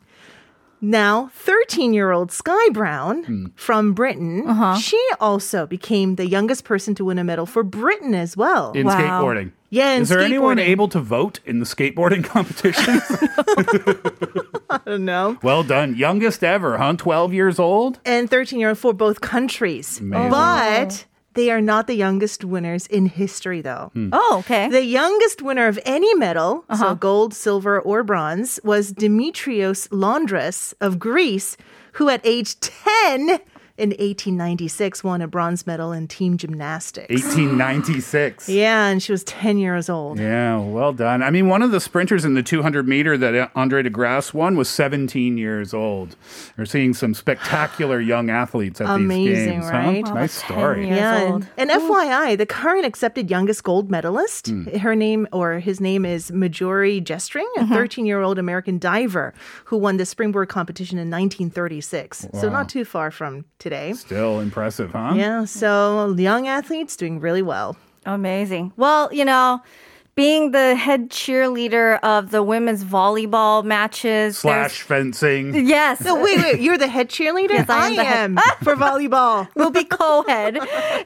Now, 0.83 1.31
13 1.35 1.93
year 1.93 2.11
old 2.11 2.33
Sky 2.33 2.71
Brown 2.71 3.25
hmm. 3.25 3.47
from 3.55 3.93
Britain, 3.93 4.45
uh-huh. 4.47 4.79
she 4.79 4.99
also 5.21 5.67
became 5.67 6.15
the 6.17 6.27
youngest 6.27 6.65
person 6.65 6.95
to 6.95 7.05
win 7.05 7.19
a 7.19 7.25
medal 7.25 7.45
for 7.45 7.63
Britain 7.63 8.15
as 8.15 8.35
well. 8.35 8.73
In 8.73 8.87
Wow. 8.87 8.95
skateboarding. 8.95 9.53
Yeah, 9.69 9.93
in 9.93 10.03
Is 10.03 10.09
there 10.09 10.21
anyone 10.21 10.59
able 10.59 10.89
to 10.89 10.99
vote 10.99 11.39
in 11.45 11.61
the 11.61 11.67
skateboarding 11.67 12.25
competition? 12.35 13.01
I 14.71 14.81
don't 14.87 15.05
know. 15.05 15.39
well 15.43 15.63
done. 15.63 15.97
Youngest 15.97 16.43
ever, 16.43 16.79
huh? 16.79 16.95
12 16.97 17.35
years 17.35 17.59
old? 17.59 18.01
And 18.07 18.31
13 18.31 18.59
year 18.59 18.71
old 18.71 18.79
for 18.79 18.95
both 18.95 19.21
countries. 19.21 20.01
Amazing. 20.01 20.31
But 20.31 21.05
they 21.35 21.51
are 21.51 21.61
not 21.61 21.87
the 21.87 21.95
youngest 21.95 22.45
winners 22.45 22.87
in 22.87 23.07
history, 23.07 23.61
though. 23.61 23.91
Hmm. 23.95 24.11
Oh, 24.13 24.37
okay. 24.41 24.69
The 24.69 24.85
youngest 24.85 25.43
winner 25.43 25.69
of 25.69 25.79
any 25.85 26.13
medal, 26.15 26.65
so 26.69 26.75
uh-huh. 26.75 26.95
gold, 26.95 27.35
silver, 27.35 27.81
or 27.81 28.03
bronze, 28.03 28.59
was 28.65 28.93
Dimitrios 28.93 29.89
Loundras 29.91 30.75
of 30.81 30.99
Greece, 30.99 31.57
who 31.93 32.09
at 32.09 32.21
age 32.25 32.59
10 32.61 33.41
in 33.81 33.91
1896 33.91 35.03
won 35.03 35.23
a 35.23 35.27
bronze 35.27 35.67
medal 35.67 35.91
in 35.93 36.07
team 36.07 36.37
gymnastics. 36.37 37.09
1896. 37.09 38.49
Yeah, 38.49 38.87
and 38.89 39.03
she 39.03 39.11
was 39.13 39.25
10 39.25 39.59
years 39.59 39.89
old. 39.89 40.19
Yeah, 40.19 40.59
well 40.59 40.93
done. 40.93 41.23
I 41.23 41.31
mean, 41.31 41.49
one 41.49 41.63
of 41.63 41.71
the 41.71 41.81
sprinters 41.81 42.25
in 42.25 42.35
the 42.35 42.43
200 42.43 42.87
meter 42.87 43.17
that 43.17 43.51
Andre 43.55 43.83
de 43.83 43.91
Grasse 43.91 44.35
won 44.35 44.57
was 44.57 44.69
17 44.69 45.39
years 45.39 45.73
old. 45.73 46.17
We're 46.59 46.67
seeing 46.67 46.93
some 46.95 47.15
spectacular 47.15 48.01
young 48.01 48.29
athletes 48.31 48.81
at 48.81 48.89
Amazing, 48.91 49.25
these 49.35 49.45
games. 49.47 49.65
right? 49.67 50.07
Huh? 50.07 50.13
Wow, 50.15 50.21
Nice 50.21 50.33
story. 50.45 50.89
Yeah, 50.89 51.35
and, 51.35 51.49
and 51.57 51.71
FYI, 51.71 52.37
the 52.37 52.47
current 52.47 52.85
accepted 52.85 53.31
youngest 53.31 53.65
gold 53.65 53.91
medalist, 53.91 54.49
Hmm. 54.49 54.65
her 54.79 54.95
name 54.95 55.27
or 55.33 55.59
his 55.61 55.81
name 55.81 56.05
is 56.05 56.31
Marjorie 56.33 57.01
Gestring, 57.01 57.47
a 57.57 57.67
13 57.67 58.05
year 58.07 58.21
old 58.21 58.39
American 58.39 58.79
diver 58.79 59.33
who 59.65 59.77
won 59.79 59.97
the 59.97 60.05
springboard 60.07 60.49
competition 60.49 60.99
in 60.99 61.09
1936. 61.11 62.27
So 62.41 62.49
not 62.51 62.69
too 62.69 62.85
far 62.85 63.11
from 63.11 63.45
today. 63.59 63.70
Still 63.95 64.41
impressive, 64.41 64.93
huh? 64.93 65.13
Yeah, 65.17 65.45
so 65.45 66.15
young 66.17 66.49
athletes 66.49 66.97
doing 66.97 67.21
really 67.21 67.43
well. 67.43 67.77
Amazing. 68.07 68.73
Well, 68.77 69.13
you 69.13 69.25
know, 69.25 69.61
being 70.17 70.51
the 70.51 70.75
head 70.75 71.09
cheerleader 71.11 71.99
of 72.03 72.31
the 72.31 72.43
women's 72.43 72.85
volleyball 72.85 73.65
matches. 73.65 74.39
Slash 74.39 74.83
fencing. 74.83 75.67
Yes. 75.67 76.01
No, 76.01 76.21
wait, 76.21 76.39
wait, 76.39 76.61
you're 76.61 76.77
the 76.77 76.89
head 76.89 77.09
cheerleader? 77.09 77.51
Yes, 77.51 77.69
I 77.71 77.89
am 77.89 77.97
the 77.97 78.05
head- 78.05 78.19
am 78.31 78.37
for 78.63 78.75
volleyball. 78.77 79.49
we'll 79.55 79.71
be 79.71 79.85
co-head. 79.85 80.59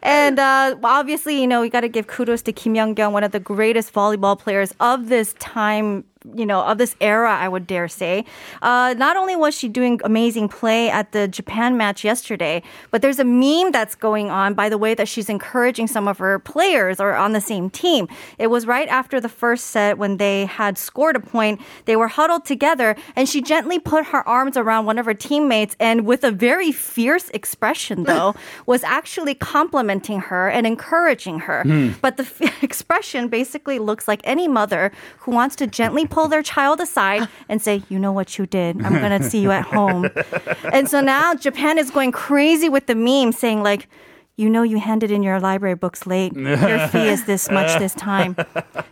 and 0.02 0.38
uh, 0.38 0.76
obviously, 0.82 1.40
you 1.40 1.46
know, 1.46 1.60
we 1.60 1.68
got 1.68 1.82
to 1.82 1.88
give 1.88 2.06
kudos 2.06 2.42
to 2.42 2.52
Kim 2.52 2.74
Yeon-koung, 2.74 3.12
one 3.12 3.22
of 3.24 3.32
the 3.32 3.40
greatest 3.40 3.92
volleyball 3.92 4.38
players 4.38 4.72
of 4.80 5.08
this 5.08 5.34
time. 5.34 6.04
You 6.32 6.46
know, 6.46 6.62
of 6.62 6.78
this 6.78 6.96
era, 7.02 7.30
I 7.30 7.48
would 7.48 7.66
dare 7.66 7.86
say. 7.86 8.24
Uh, 8.62 8.94
not 8.96 9.14
only 9.18 9.36
was 9.36 9.54
she 9.54 9.68
doing 9.68 10.00
amazing 10.04 10.48
play 10.48 10.88
at 10.88 11.12
the 11.12 11.28
Japan 11.28 11.76
match 11.76 12.02
yesterday, 12.02 12.62
but 12.90 13.02
there's 13.02 13.18
a 13.18 13.24
meme 13.24 13.72
that's 13.72 13.94
going 13.94 14.30
on 14.30 14.54
by 14.54 14.70
the 14.70 14.78
way 14.78 14.94
that 14.94 15.06
she's 15.06 15.28
encouraging 15.28 15.86
some 15.86 16.08
of 16.08 16.16
her 16.16 16.38
players 16.38 16.98
or 16.98 17.14
on 17.14 17.32
the 17.32 17.42
same 17.42 17.68
team. 17.68 18.08
It 18.38 18.46
was 18.46 18.66
right 18.66 18.88
after 18.88 19.20
the 19.20 19.28
first 19.28 19.66
set 19.66 19.98
when 19.98 20.16
they 20.16 20.46
had 20.46 20.78
scored 20.78 21.16
a 21.16 21.20
point. 21.20 21.60
They 21.84 21.94
were 21.94 22.08
huddled 22.08 22.46
together, 22.46 22.96
and 23.16 23.28
she 23.28 23.42
gently 23.42 23.78
put 23.78 24.06
her 24.06 24.26
arms 24.26 24.56
around 24.56 24.86
one 24.86 24.98
of 24.98 25.04
her 25.04 25.12
teammates, 25.12 25.76
and 25.78 26.06
with 26.06 26.24
a 26.24 26.30
very 26.30 26.72
fierce 26.72 27.28
expression, 27.30 28.04
though, 28.10 28.34
was 28.64 28.82
actually 28.82 29.34
complimenting 29.34 30.20
her 30.20 30.48
and 30.48 30.66
encouraging 30.66 31.40
her. 31.40 31.64
But 32.00 32.16
the 32.16 32.22
f- 32.22 32.62
expression 32.62 33.28
basically 33.28 33.78
looks 33.78 34.08
like 34.08 34.22
any 34.24 34.48
mother 34.48 34.90
who 35.18 35.30
wants 35.30 35.54
to 35.56 35.66
gently 35.66 36.06
pull 36.14 36.28
their 36.28 36.42
child 36.54 36.80
aside 36.80 37.28
and 37.48 37.60
say, 37.66 37.82
"You 37.90 37.98
know 37.98 38.12
what 38.18 38.28
you 38.38 38.44
did. 38.46 38.72
I'm 38.84 38.94
gonna 39.04 39.22
see 39.30 39.40
you 39.46 39.50
at 39.60 39.64
home." 39.76 40.02
and 40.76 40.88
so 40.88 41.00
now 41.00 41.34
Japan 41.46 41.74
is 41.82 41.90
going 41.90 42.12
crazy 42.12 42.68
with 42.68 42.86
the 42.86 42.94
meme, 42.94 43.32
saying 43.32 43.62
like. 43.62 43.88
You 44.36 44.50
know, 44.50 44.64
you 44.64 44.78
handed 44.80 45.12
in 45.12 45.22
your 45.22 45.38
library 45.38 45.76
books 45.76 46.08
late. 46.08 46.32
Your 46.34 46.80
fee 46.92 47.06
is 47.06 47.22
this 47.24 47.48
much 47.52 47.78
this 47.78 47.94
time. 47.94 48.34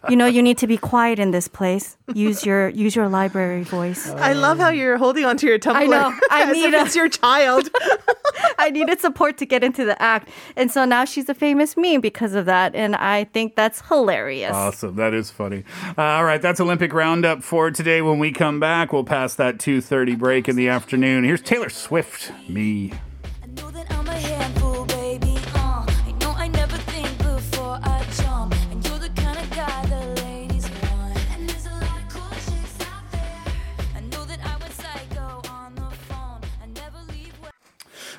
You 0.09 0.15
know, 0.15 0.27
you 0.27 0.41
need 0.41 0.57
to 0.59 0.69
be 0.69 0.77
quiet 0.77 1.19
in 1.19 1.33
this 1.33 1.49
place. 1.49 1.97
Use 2.15 2.47
your 2.47 2.69
use 2.69 2.95
your 2.95 3.09
library 3.09 3.65
voice. 3.65 4.07
I 4.31 4.35
love 4.35 4.59
how 4.63 4.69
you're 4.71 4.99
holding 4.99 5.25
onto 5.25 5.49
your 5.49 5.59
tumbler. 5.59 5.83
I 5.83 5.87
know. 5.99 6.09
I 6.31 6.43
as 6.47 6.53
need 6.55 6.67
if 6.73 6.75
a- 6.75 6.85
it's 6.87 6.95
your 6.95 7.09
child. 7.09 7.69
I 8.59 8.71
needed 8.71 9.01
support 9.01 9.39
to 9.39 9.47
get 9.47 9.65
into 9.65 9.85
the 9.85 10.01
act. 10.01 10.29
And 10.57 10.71
so 10.71 10.85
now 10.85 11.05
she's 11.05 11.29
a 11.29 11.35
famous 11.35 11.77
meme 11.77 12.01
because 12.01 12.35
of 12.35 12.47
that. 12.47 12.75
And 12.75 12.97
I 12.97 13.25
think 13.25 13.57
that's 13.57 13.81
hilarious. 13.89 14.53
Awesome. 14.53 14.97
That 14.97 15.15
is 15.15 15.31
funny. 15.31 15.65
Uh, 15.97 16.03
all 16.03 16.25
right, 16.25 16.41
that's 16.41 16.61
Olympic 16.61 16.93
Roundup 16.93 17.43
for 17.43 17.71
today. 17.71 18.03
When 18.03 18.19
we 18.19 18.33
come 18.33 18.61
back, 18.61 18.93
we'll 18.93 19.05
pass 19.05 19.35
that 19.35 19.59
2.30 19.59 20.19
break 20.19 20.49
in 20.49 20.57
the 20.57 20.69
afternoon. 20.69 21.25
Here's 21.25 21.43
Taylor 21.43 21.71
Swift, 21.71 22.33
Me. 22.49 22.93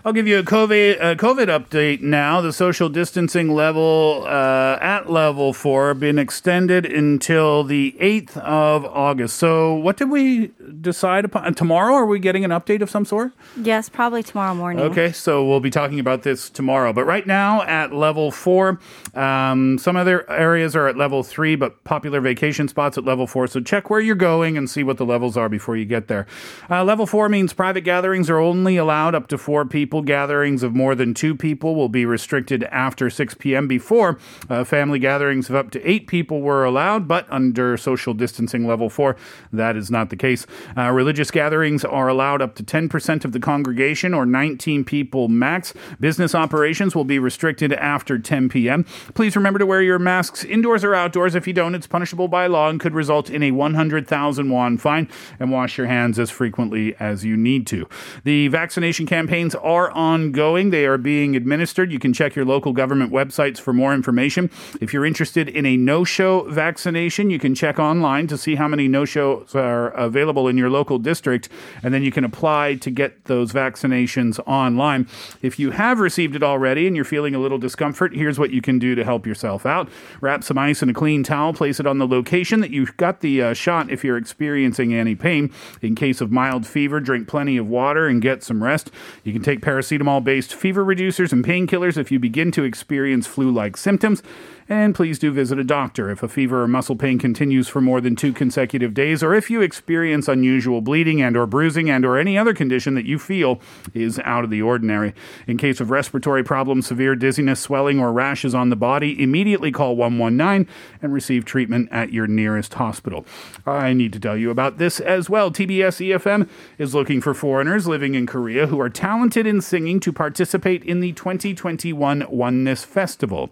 I'll 0.06 0.12
give 0.12 0.28
you 0.28 0.38
a 0.38 0.44
COVID, 0.44 1.02
uh, 1.02 1.16
COVID 1.16 1.48
update 1.48 2.02
now. 2.02 2.42
The 2.42 2.52
social 2.52 2.90
distancing 2.90 3.56
level 3.56 4.26
uh, 4.28 4.78
at 4.82 5.10
level 5.10 5.54
four 5.54 5.94
been 5.94 6.20
extended 6.20 6.86
until 6.86 7.64
the 7.64 7.96
8th 8.02 8.36
of 8.36 8.84
August. 8.84 9.38
So, 9.38 9.74
what 9.74 9.96
did 9.96 10.10
we 10.10 10.52
decide 10.82 11.24
upon? 11.24 11.54
Tomorrow, 11.54 11.94
are 11.94 12.06
we 12.06 12.20
getting 12.20 12.44
an 12.44 12.52
update 12.52 12.82
of 12.82 12.90
some 12.90 13.06
sort? 13.06 13.32
yes, 13.56 13.88
probably 13.88 14.24
tomorrow 14.24 14.54
morning. 14.54 14.84
Okay, 14.84 15.14
so 15.14 15.46
we'll 15.48 15.62
be 15.62 15.70
talking 15.70 16.02
about 16.02 16.24
this 16.24 16.50
tomorrow. 16.50 16.92
But 16.92 17.06
right 17.06 17.26
now 17.26 17.62
at 17.62 17.94
level 17.94 18.30
four, 18.30 18.82
um, 19.14 19.78
some 19.78 19.96
other 19.96 20.30
areas 20.30 20.76
are 20.76 20.90
at 20.90 20.98
level 20.98 21.24
three, 21.24 21.56
but 21.56 21.82
popular 21.86 22.20
vacation 22.20 22.68
spots 22.68 22.98
at 22.98 23.06
level 23.06 23.26
four. 23.26 23.48
So 23.48 23.62
check 23.62 23.90
where 23.90 24.02
you're 24.02 24.16
going 24.16 24.58
and 24.58 24.70
see 24.70 24.84
what 24.84 24.98
the 24.98 25.06
levels 25.06 25.38
are 25.38 25.48
before 25.48 25.78
you 25.78 25.86
get 25.86 26.10
there. 26.10 26.28
Uh, 26.70 26.84
level 26.84 27.06
four 27.06 27.30
means 27.30 27.54
private 27.54 27.86
gatherings 27.86 28.30
are 28.30 28.40
only 28.40 28.76
allowed 28.76 29.16
up 29.16 29.28
to 29.28 29.38
four 29.38 29.64
people. 29.64 29.93
People 29.94 30.02
gatherings 30.02 30.64
of 30.64 30.74
more 30.74 30.96
than 30.96 31.14
two 31.14 31.36
people 31.36 31.76
will 31.76 31.88
be 31.88 32.04
restricted 32.04 32.64
after 32.72 33.12
6 33.12 33.36
p.m. 33.36 33.68
Before, 33.68 34.18
uh, 34.50 34.64
family 34.64 34.98
gatherings 34.98 35.52
of 35.52 35.56
up 35.56 35.70
to 35.70 35.88
eight 35.88 36.08
people 36.08 36.42
were 36.42 36.66
allowed, 36.66 37.08
but 37.08 37.28
under 37.30 37.78
social 37.78 38.16
distancing 38.16 38.66
level 38.66 38.90
four, 38.90 39.16
that 39.52 39.78
is 39.78 39.92
not 39.92 40.10
the 40.10 40.16
case. 40.16 40.48
Uh, 40.76 40.90
religious 40.90 41.30
gatherings 41.30 41.86
are 41.86 42.08
allowed 42.08 42.42
up 42.42 42.56
to 42.56 42.64
10% 42.64 43.24
of 43.24 43.34
the 43.34 43.40
congregation 43.40 44.16
or 44.16 44.26
19 44.26 44.84
people 44.84 45.28
max. 45.28 45.76
Business 46.00 46.34
operations 46.34 46.96
will 46.96 47.06
be 47.06 47.20
restricted 47.20 47.72
after 47.72 48.18
10 48.18 48.50
p.m. 48.50 48.86
Please 49.14 49.36
remember 49.36 49.60
to 49.60 49.66
wear 49.68 49.84
your 49.84 50.00
masks 50.00 50.44
indoors 50.44 50.84
or 50.84 50.96
outdoors. 50.96 51.36
If 51.36 51.46
you 51.46 51.54
don't, 51.54 51.76
it's 51.76 51.86
punishable 51.86 52.28
by 52.28 52.48
law 52.48 52.68
and 52.68 52.80
could 52.80 52.96
result 52.96 53.30
in 53.30 53.44
a 53.44 53.52
100,000 53.52 54.50
won 54.50 54.80
fine. 54.80 55.08
And 55.40 55.52
wash 55.52 55.78
your 55.78 55.86
hands 55.86 56.18
as 56.18 56.32
frequently 56.32 56.96
as 57.00 57.24
you 57.24 57.38
need 57.38 57.68
to. 57.68 57.88
The 58.24 58.48
vaccination 58.48 59.06
campaigns 59.06 59.54
are 59.54 59.83
ongoing. 59.92 60.70
They 60.70 60.86
are 60.86 60.98
being 60.98 61.36
administered. 61.36 61.92
You 61.92 62.00
can 62.00 62.14
check 62.14 62.36
your 62.36 62.46
local 62.46 62.74
government 62.74 63.12
websites 63.12 63.60
for 63.60 63.74
more 63.74 63.94
information. 63.94 64.50
If 64.82 64.94
you're 64.94 65.06
interested 65.06 65.50
in 65.50 65.66
a 65.66 65.78
no-show 65.78 66.50
vaccination, 66.50 67.30
you 67.30 67.40
can 67.40 67.56
check 67.56 67.80
online 67.80 68.28
to 68.28 68.38
see 68.38 68.56
how 68.56 68.68
many 68.68 68.88
no-shows 68.88 69.56
are 69.56 69.90
available 69.90 70.48
in 70.48 70.58
your 70.58 70.70
local 70.70 71.00
district, 71.00 71.50
and 71.82 71.94
then 71.94 72.04
you 72.04 72.12
can 72.12 72.24
apply 72.24 72.76
to 72.76 72.90
get 72.90 73.26
those 73.26 73.52
vaccinations 73.52 74.40
online. 74.48 75.08
If 75.42 75.60
you 75.60 75.72
have 75.72 76.00
received 76.00 76.36
it 76.36 76.44
already 76.44 76.88
and 76.88 76.96
you're 76.96 77.06
feeling 77.06 77.36
a 77.36 77.40
little 77.40 77.58
discomfort, 77.58 78.16
here's 78.16 78.40
what 78.40 78.52
you 78.52 78.62
can 78.62 78.80
do 78.80 78.96
to 78.96 79.04
help 79.04 79.26
yourself 79.26 79.66
out. 79.66 79.90
Wrap 80.22 80.44
some 80.44 80.58
ice 80.58 80.82
in 80.82 80.90
a 80.90 80.94
clean 80.94 81.24
towel, 81.24 81.54
place 81.54 81.80
it 81.80 81.88
on 81.88 81.98
the 81.98 82.08
location 82.08 82.60
that 82.62 82.72
you 82.72 82.86
got 82.98 83.22
the 83.22 83.42
uh, 83.42 83.54
shot 83.54 83.92
if 83.92 84.04
you're 84.04 84.18
experiencing 84.18 84.94
any 84.94 85.16
pain. 85.16 85.52
In 85.82 85.96
case 85.96 86.22
of 86.22 86.32
mild 86.32 86.66
fever, 86.66 87.00
drink 87.00 87.28
plenty 87.28 87.58
of 87.58 87.68
water 87.68 88.08
and 88.08 88.22
get 88.22 88.44
some 88.44 88.64
rest. 88.64 88.92
You 89.24 89.34
can 89.34 89.42
take 89.42 89.62
paracetamol 89.74 90.24
based 90.24 90.54
fever 90.54 90.86
reducers 90.86 91.32
and 91.32 91.44
painkillers 91.44 91.98
if 91.98 92.12
you 92.12 92.20
begin 92.20 92.52
to 92.52 92.64
experience 92.64 93.26
flu 93.26 93.52
like 93.52 93.76
symptoms. 93.76 94.22
And 94.70 94.96
please 94.96 95.20
do 95.20 95.32
visit 95.32 95.60
a 95.60 95.64
doctor 95.64 96.10
if 96.10 96.24
a 96.24 96.28
fever 96.28 96.64
or 96.64 96.68
muscle 96.68 96.96
pain 96.96 97.20
continues 97.20 97.68
for 97.68 97.82
more 97.82 98.00
than 98.00 98.16
two 98.16 98.32
consecutive 98.32 98.94
days 98.94 99.22
or 99.22 99.34
if 99.34 99.50
you 99.50 99.62
experience 99.62 100.28
unusual 100.28 100.82
bleeding 100.82 101.22
and 101.22 101.36
or 101.36 101.46
bruising 101.46 101.90
and 101.90 102.06
or 102.06 102.18
any 102.18 102.38
other 102.38 102.54
condition 102.54 102.96
that 102.96 103.06
you 103.06 103.20
feel 103.20 103.60
is 103.94 104.20
out 104.20 104.44
of 104.44 104.50
the 104.50 104.62
ordinary. 104.62 105.14
In 105.48 105.58
case 105.58 105.82
of 105.82 105.90
respiratory 105.90 106.44
problems, 106.44 106.88
severe 106.88 107.16
dizziness, 107.16 107.60
swelling 107.60 108.00
or 108.00 108.14
rashes 108.14 108.56
on 108.56 108.70
the 108.70 108.76
body, 108.76 109.22
immediately 109.22 109.72
call 109.72 109.96
119 109.96 110.72
and 111.02 111.14
receive 111.14 111.44
treatment 111.44 111.90
at 111.92 112.14
your 112.14 112.28
nearest 112.28 112.76
hospital. 112.76 113.26
I 113.66 113.94
need 113.94 114.14
to 114.14 114.20
tell 114.20 114.38
you 114.38 114.50
about 114.50 114.78
this 114.78 115.00
as 115.00 115.30
well. 115.30 115.52
TBS 115.52 116.14
EFM 116.14 116.48
is 116.78 116.96
looking 116.96 117.22
for 117.22 117.34
foreigners 117.34 117.88
living 117.88 118.16
in 118.16 118.26
Korea 118.26 118.68
who 118.68 118.80
are 118.80 118.90
talented 118.90 119.46
in 119.46 119.62
singing 119.62 120.00
to 120.00 120.14
participate 120.14 120.84
in 120.84 121.02
the 121.02 121.12
2021 121.14 122.26
Oneness 122.30 122.86
Festival. 122.86 123.52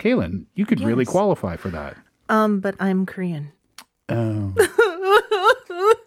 Kaylin, 0.00 0.46
you 0.54 0.66
could 0.66 0.80
really 0.80 1.04
qualify 1.04 1.56
for 1.56 1.68
that. 1.68 1.96
Um, 2.28 2.60
but 2.60 2.74
I'm 2.80 3.06
Korean. 3.06 3.52
Oh. 4.08 4.54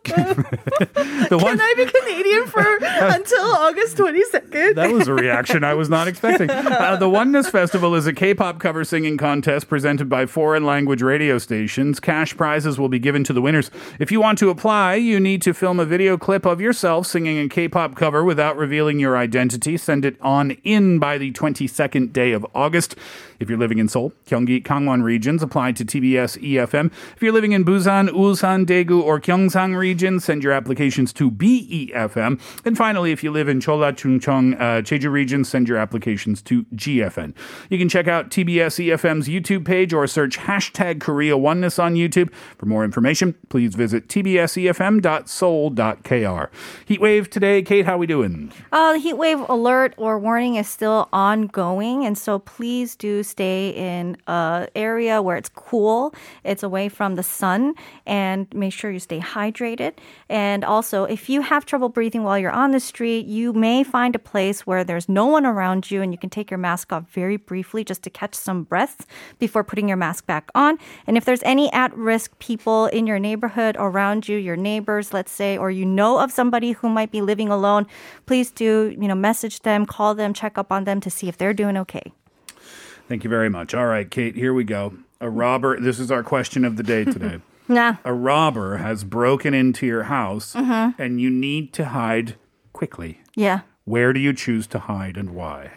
the 0.03 1.39
one 1.41 1.58
Can 1.58 1.62
I 1.62 1.73
be 1.77 1.86
Canadian 1.86 2.47
for 2.47 2.77
until 2.82 3.45
August 3.45 3.97
22nd? 3.97 4.75
that 4.75 4.91
was 4.91 5.08
a 5.08 5.13
reaction 5.13 5.63
I 5.63 5.73
was 5.73 5.89
not 5.89 6.08
expecting. 6.08 6.49
Uh, 6.73 6.95
the 6.97 7.10
Oneness 7.10 7.49
Festival 7.49 7.95
is 7.95 8.08
a 8.08 8.13
K-pop 8.13 8.60
cover 8.60 8.84
singing 8.84 9.15
contest 9.15 9.69
presented 9.69 10.10
by 10.10 10.25
foreign 10.25 10.65
language 10.65 11.01
radio 11.01 11.38
stations. 11.38 11.99
Cash 11.99 12.36
prizes 12.36 12.79
will 12.79 12.89
be 12.89 12.99
given 12.99 13.23
to 13.25 13.32
the 13.32 13.41
winners. 13.41 13.69
If 13.99 14.12
you 14.12 14.19
want 14.19 14.39
to 14.39 14.49
apply, 14.49 14.95
you 14.95 15.19
need 15.19 15.41
to 15.43 15.53
film 15.53 15.79
a 15.79 15.86
video 15.86 16.17
clip 16.17 16.45
of 16.45 16.60
yourself 16.60 17.08
singing 17.08 17.38
a 17.38 17.47
K-pop 17.47 17.95
cover 17.95 18.23
without 18.23 18.58
revealing 18.58 18.99
your 18.99 19.15
identity. 19.15 19.77
Send 19.77 20.03
it 20.03 20.17
on 20.19 20.51
in 20.63 20.99
by 20.99 21.17
the 21.17 21.32
22nd 21.32 22.12
day 22.12 22.32
of 22.32 22.45
August. 22.53 22.95
If 23.39 23.50
you're 23.50 23.58
living 23.58 23.80
in 23.80 23.88
Seoul, 23.88 24.13
Gyeonggi, 24.28 24.63
Gangwon 24.63 25.04
regions, 25.04 25.43
apply 25.43 25.74
to 25.74 25.86
TBS 25.86 26.41
EFM. 26.41 26.91
If 27.15 27.22
you're 27.22 27.32
living 27.32 27.52
in 27.52 27.63
Busan, 27.65 28.10
Ulsan, 28.10 28.65
Daegu, 28.65 29.00
or 29.02 29.19
Gyeongsang 29.19 29.78
regions, 29.78 30.26
send 30.26 30.43
your 30.43 30.54
applications 30.54 31.13
to 31.13 31.32
BEFM. 31.32 32.39
And 32.65 32.78
finally, 32.78 33.12
if 33.12 33.24
you 33.24 33.32
live 33.32 33.48
in 33.48 33.62
Chola, 33.62 33.93
Chungcheong, 33.93 34.56
uh, 34.56 34.82
Jeju 34.82 35.12
regions, 35.12 35.50
send 35.50 35.67
your 35.67 35.78
applications 35.78 36.41
to 36.43 36.63
GFN. 36.76 37.34
You 37.69 37.78
can 37.78 37.89
check 37.89 38.08
out 38.08 38.30
TBS 38.30 38.88
EFM's 38.88 39.28
YouTube 39.28 39.65
page 39.65 39.91
or 39.93 40.08
search 40.08 40.39
hashtag 40.39 41.02
Korea 41.02 41.38
Oneness 41.38 41.78
on 41.80 41.96
YouTube. 41.96 42.34
For 42.58 42.65
more 42.65 42.84
information, 42.84 43.36
please 43.50 43.76
visit 43.76 44.08
tbsefm.seoul.kr. 44.08 46.52
Heatwave 46.88 47.30
today, 47.30 47.62
Kate, 47.62 47.86
how 47.86 47.98
we 47.98 48.08
doing? 48.08 48.52
Uh, 48.72 48.93
the 48.93 49.00
heat 49.00 49.17
wave 49.17 49.39
alert 49.50 49.93
or 49.98 50.17
warning 50.19 50.56
is 50.56 50.67
still 50.67 51.10
ongoing, 51.13 52.06
and 52.06 52.17
so 52.17 52.39
please 52.39 52.96
do 52.96 53.22
stay 53.36 53.60
in 53.89 54.17
a 54.28 54.67
area 54.76 55.15
where 55.26 55.38
it's 55.41 55.52
cool, 55.67 56.13
it's 56.43 56.63
away 56.69 56.86
from 56.98 57.15
the 57.19 57.24
sun, 57.41 57.62
and 58.06 58.39
make 58.54 58.74
sure 58.80 58.89
you 58.91 59.00
stay 59.00 59.19
hydrated. 59.19 59.93
And 60.30 60.62
also, 60.63 60.98
if 61.17 61.30
you 61.32 61.39
have 61.41 61.65
trouble 61.65 61.89
breathing 61.89 62.24
while 62.24 62.39
you're 62.41 62.60
on 62.63 62.72
the 62.72 62.80
street, 62.91 63.26
you 63.38 63.54
may 63.54 63.84
find 63.84 64.13
a 64.15 64.19
place 64.34 64.60
where 64.67 64.84
there's 64.84 65.10
no 65.10 65.26
one 65.26 65.46
around 65.46 65.89
you, 65.91 66.02
and 66.04 66.13
you 66.13 66.19
can 66.24 66.30
take 66.30 66.52
your 66.52 66.62
mask 66.69 66.93
off 66.93 67.04
very 67.10 67.38
briefly 67.38 67.84
just 67.84 68.04
to 68.04 68.10
catch 68.10 68.36
some 68.36 68.63
breaths 68.63 69.06
before 69.39 69.63
putting 69.63 69.88
your 69.88 69.98
mask 69.98 70.26
back 70.26 70.46
on. 70.54 70.78
And 71.08 71.17
if 71.17 71.26
there's 71.26 71.43
any 71.43 71.72
at-risk 71.74 72.38
people 72.39 72.86
in 72.88 73.08
your 73.08 73.19
neighborhood 73.19 73.76
around 73.80 74.30
you, 74.30 74.38
your 74.38 74.56
neighbors, 74.56 75.13
let's 75.13 75.32
say, 75.32 75.58
or 75.58 75.72
you 75.72 75.86
know 75.86 76.19
of 76.19 76.32
somebody 76.32 76.74
who 76.74 76.88
might 76.89 77.12
be 77.12 77.22
living 77.22 77.50
alone, 77.50 77.88
please 78.26 78.52
do, 78.52 78.96
you 79.00 79.08
know, 79.08 79.15
message 79.15 79.62
them, 79.62 79.86
call 79.86 80.13
them, 80.13 80.34
check 80.34 80.58
up 80.58 80.72
on 80.72 80.84
them 80.84 81.00
to 81.02 81.10
see 81.10 81.28
if 81.28 81.38
they're 81.38 81.54
doing 81.63 81.78
okay. 81.78 82.12
Thank 83.08 83.24
you 83.24 83.30
very 83.30 83.50
much. 83.50 83.74
All 83.74 83.86
right, 83.86 84.10
Kate, 84.10 84.36
here 84.36 84.54
we 84.54 84.63
go. 84.63 84.94
A 85.20 85.30
robber, 85.30 85.80
this 85.80 86.00
is 86.00 86.12
our 86.12 86.24
question 86.24 86.66
of 86.66 86.78
the 86.78 86.84
day 86.84 87.06
today. 87.06 87.39
Nah. 87.66 87.96
a 88.04 88.13
robber 88.13 88.76
has 88.76 89.06
broken 89.06 89.54
into 89.54 89.86
your 89.86 90.04
house 90.04 90.54
mm-hmm. 90.54 91.02
and 91.02 91.22
you 91.22 91.30
need 91.30 91.72
to 91.74 91.86
hide 91.86 92.36
quickly. 92.74 93.22
Yeah. 93.36 93.62
Where 93.86 94.12
do 94.12 94.20
you 94.20 94.34
choose 94.34 94.68
to 94.68 94.80
hide 94.80 95.16
and 95.18 95.30
why? 95.30 95.72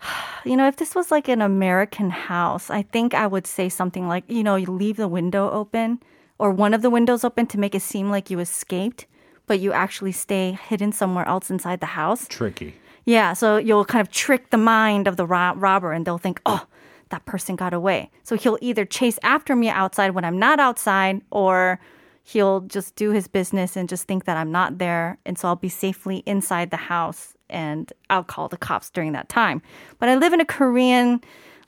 You 0.44 0.56
know, 0.56 0.68
if 0.68 0.76
this 0.76 0.94
was 0.94 1.10
like 1.10 1.26
an 1.26 1.42
American 1.42 2.10
house, 2.10 2.70
I 2.70 2.82
think 2.82 3.14
I 3.14 3.26
would 3.26 3.48
say 3.48 3.68
something 3.68 4.06
like, 4.06 4.22
you 4.28 4.44
know, 4.44 4.54
you 4.54 4.66
leave 4.66 4.96
the 4.96 5.08
window 5.08 5.50
open 5.50 5.98
or 6.38 6.52
one 6.52 6.72
of 6.72 6.82
the 6.82 6.90
windows 6.90 7.24
open 7.24 7.48
to 7.48 7.58
make 7.58 7.74
it 7.74 7.82
seem 7.82 8.10
like 8.10 8.30
you 8.30 8.38
escaped, 8.38 9.06
but 9.48 9.58
you 9.58 9.72
actually 9.72 10.12
stay 10.12 10.52
hidden 10.52 10.92
somewhere 10.92 11.26
else 11.26 11.50
inside 11.50 11.80
the 11.80 11.86
house. 11.86 12.28
Tricky. 12.28 12.76
Yeah, 13.06 13.34
so 13.34 13.56
you'll 13.56 13.84
kind 13.84 14.06
of 14.06 14.12
trick 14.12 14.50
the 14.50 14.58
mind 14.58 15.06
of 15.06 15.16
the 15.16 15.26
ro- 15.26 15.54
robber 15.54 15.92
and 15.92 16.04
they'll 16.04 16.18
think, 16.18 16.40
oh, 16.44 16.66
that 17.10 17.24
person 17.24 17.54
got 17.54 17.72
away. 17.72 18.10
So 18.24 18.36
he'll 18.36 18.58
either 18.60 18.84
chase 18.84 19.18
after 19.22 19.54
me 19.54 19.68
outside 19.68 20.10
when 20.10 20.24
I'm 20.24 20.38
not 20.38 20.58
outside 20.58 21.22
or 21.30 21.78
he'll 22.24 22.62
just 22.62 22.96
do 22.96 23.12
his 23.12 23.28
business 23.28 23.76
and 23.76 23.88
just 23.88 24.08
think 24.08 24.24
that 24.24 24.36
I'm 24.36 24.50
not 24.50 24.78
there. 24.78 25.18
And 25.24 25.38
so 25.38 25.46
I'll 25.46 25.54
be 25.54 25.68
safely 25.68 26.24
inside 26.26 26.72
the 26.72 26.76
house 26.76 27.34
and 27.48 27.92
I'll 28.10 28.24
call 28.24 28.48
the 28.48 28.56
cops 28.56 28.90
during 28.90 29.12
that 29.12 29.28
time. 29.28 29.62
But 30.00 30.08
I 30.08 30.16
live 30.16 30.32
in 30.32 30.40
a 30.40 30.44
Korean, 30.44 31.20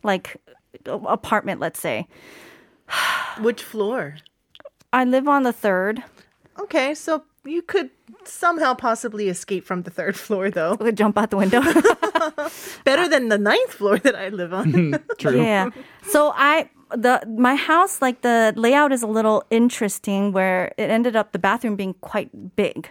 like, 0.02 0.36
apartment, 0.86 1.60
let's 1.60 1.78
say. 1.78 2.08
Which 3.40 3.62
floor? 3.62 4.16
I 4.92 5.04
live 5.04 5.28
on 5.28 5.44
the 5.44 5.52
third. 5.52 6.02
Okay, 6.58 6.94
so 6.94 7.22
you 7.44 7.62
could 7.62 7.90
somehow 8.24 8.74
possibly 8.74 9.28
escape 9.28 9.64
from 9.64 9.82
the 9.82 9.90
third 9.90 10.16
floor, 10.16 10.50
though. 10.50 10.72
I 10.72 10.76
could 10.76 10.96
jump 10.96 11.18
out 11.18 11.30
the 11.30 11.36
window. 11.36 11.60
Better 12.84 13.08
than 13.08 13.28
the 13.28 13.38
ninth 13.38 13.72
floor 13.72 13.98
that 13.98 14.14
I 14.14 14.28
live 14.28 14.52
on. 14.52 14.98
True. 15.18 15.40
Yeah. 15.40 15.70
So 16.02 16.32
I 16.34 16.70
the 16.90 17.22
my 17.36 17.54
house 17.54 18.00
like 18.00 18.22
the 18.22 18.52
layout 18.56 18.92
is 18.92 19.02
a 19.02 19.06
little 19.06 19.44
interesting 19.50 20.32
where 20.32 20.72
it 20.78 20.90
ended 20.90 21.16
up 21.16 21.32
the 21.32 21.38
bathroom 21.38 21.76
being 21.76 21.94
quite 22.00 22.56
big. 22.56 22.90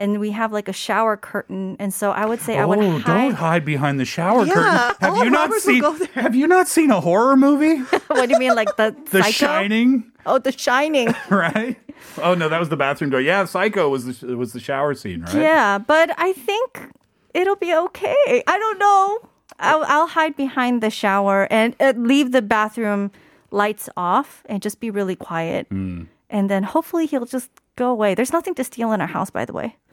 And 0.00 0.20
we 0.20 0.30
have 0.30 0.52
like 0.52 0.68
a 0.68 0.72
shower 0.72 1.16
curtain, 1.16 1.74
and 1.80 1.92
so 1.92 2.12
I 2.12 2.24
would 2.24 2.40
say 2.40 2.56
I 2.56 2.64
would 2.64 2.78
Oh, 2.78 2.98
hide. 3.00 3.04
don't 3.04 3.32
hide 3.34 3.64
behind 3.64 3.98
the 3.98 4.04
shower 4.04 4.44
Yeah, 4.46 4.54
curtain. 4.54 4.96
Have 5.00 5.14
all 5.14 5.24
you 5.24 5.30
not 5.30 5.48
robbers 5.50 5.62
seen. 5.64 5.82
Have 6.14 6.36
you 6.36 6.46
not 6.46 6.68
seen 6.68 6.92
a 6.92 7.00
horror 7.00 7.36
movie? 7.36 7.78
what 8.06 8.26
do 8.28 8.32
you 8.32 8.38
mean, 8.38 8.54
like 8.54 8.76
the 8.76 8.94
The 9.10 9.22
Psycho? 9.24 9.32
Shining, 9.32 10.12
Oh, 10.24 10.38
The 10.38 10.52
Shining. 10.52 11.12
right? 11.30 11.76
Oh 12.22 12.34
no, 12.34 12.48
that 12.48 12.60
was 12.60 12.68
the 12.68 12.76
bathroom 12.76 13.10
door. 13.10 13.20
Yeah, 13.20 13.44
Psycho 13.44 13.88
was 13.88 14.20
the 14.20 14.36
was 14.36 14.52
the 14.52 14.60
shower 14.60 14.94
scene, 14.94 15.22
right? 15.22 15.34
Yeah, 15.34 15.78
but 15.78 16.14
I 16.16 16.32
think 16.32 16.90
it'll 17.34 17.56
be 17.56 17.74
okay. 17.74 18.42
I 18.46 18.56
don't 18.56 18.78
know. 18.78 19.18
I'll, 19.58 19.82
I'll 19.88 20.06
hide 20.06 20.36
behind 20.36 20.80
the 20.80 20.90
shower 20.90 21.48
and 21.50 21.74
uh, 21.80 21.92
leave 21.96 22.30
the 22.30 22.42
bathroom 22.42 23.10
lights 23.50 23.88
off 23.96 24.44
and 24.48 24.62
just 24.62 24.78
be 24.78 24.90
really 24.92 25.16
quiet. 25.16 25.66
Hmm. 25.68 26.04
And 26.30 26.48
then 26.50 26.62
hopefully 26.62 27.06
he'll 27.06 27.26
just 27.26 27.50
go 27.76 27.90
away. 27.90 28.14
There's 28.14 28.32
nothing 28.32 28.54
to 28.56 28.64
steal 28.64 28.92
in 28.92 29.00
our 29.00 29.06
house, 29.06 29.30
by 29.30 29.44
the 29.44 29.52
way. 29.52 29.76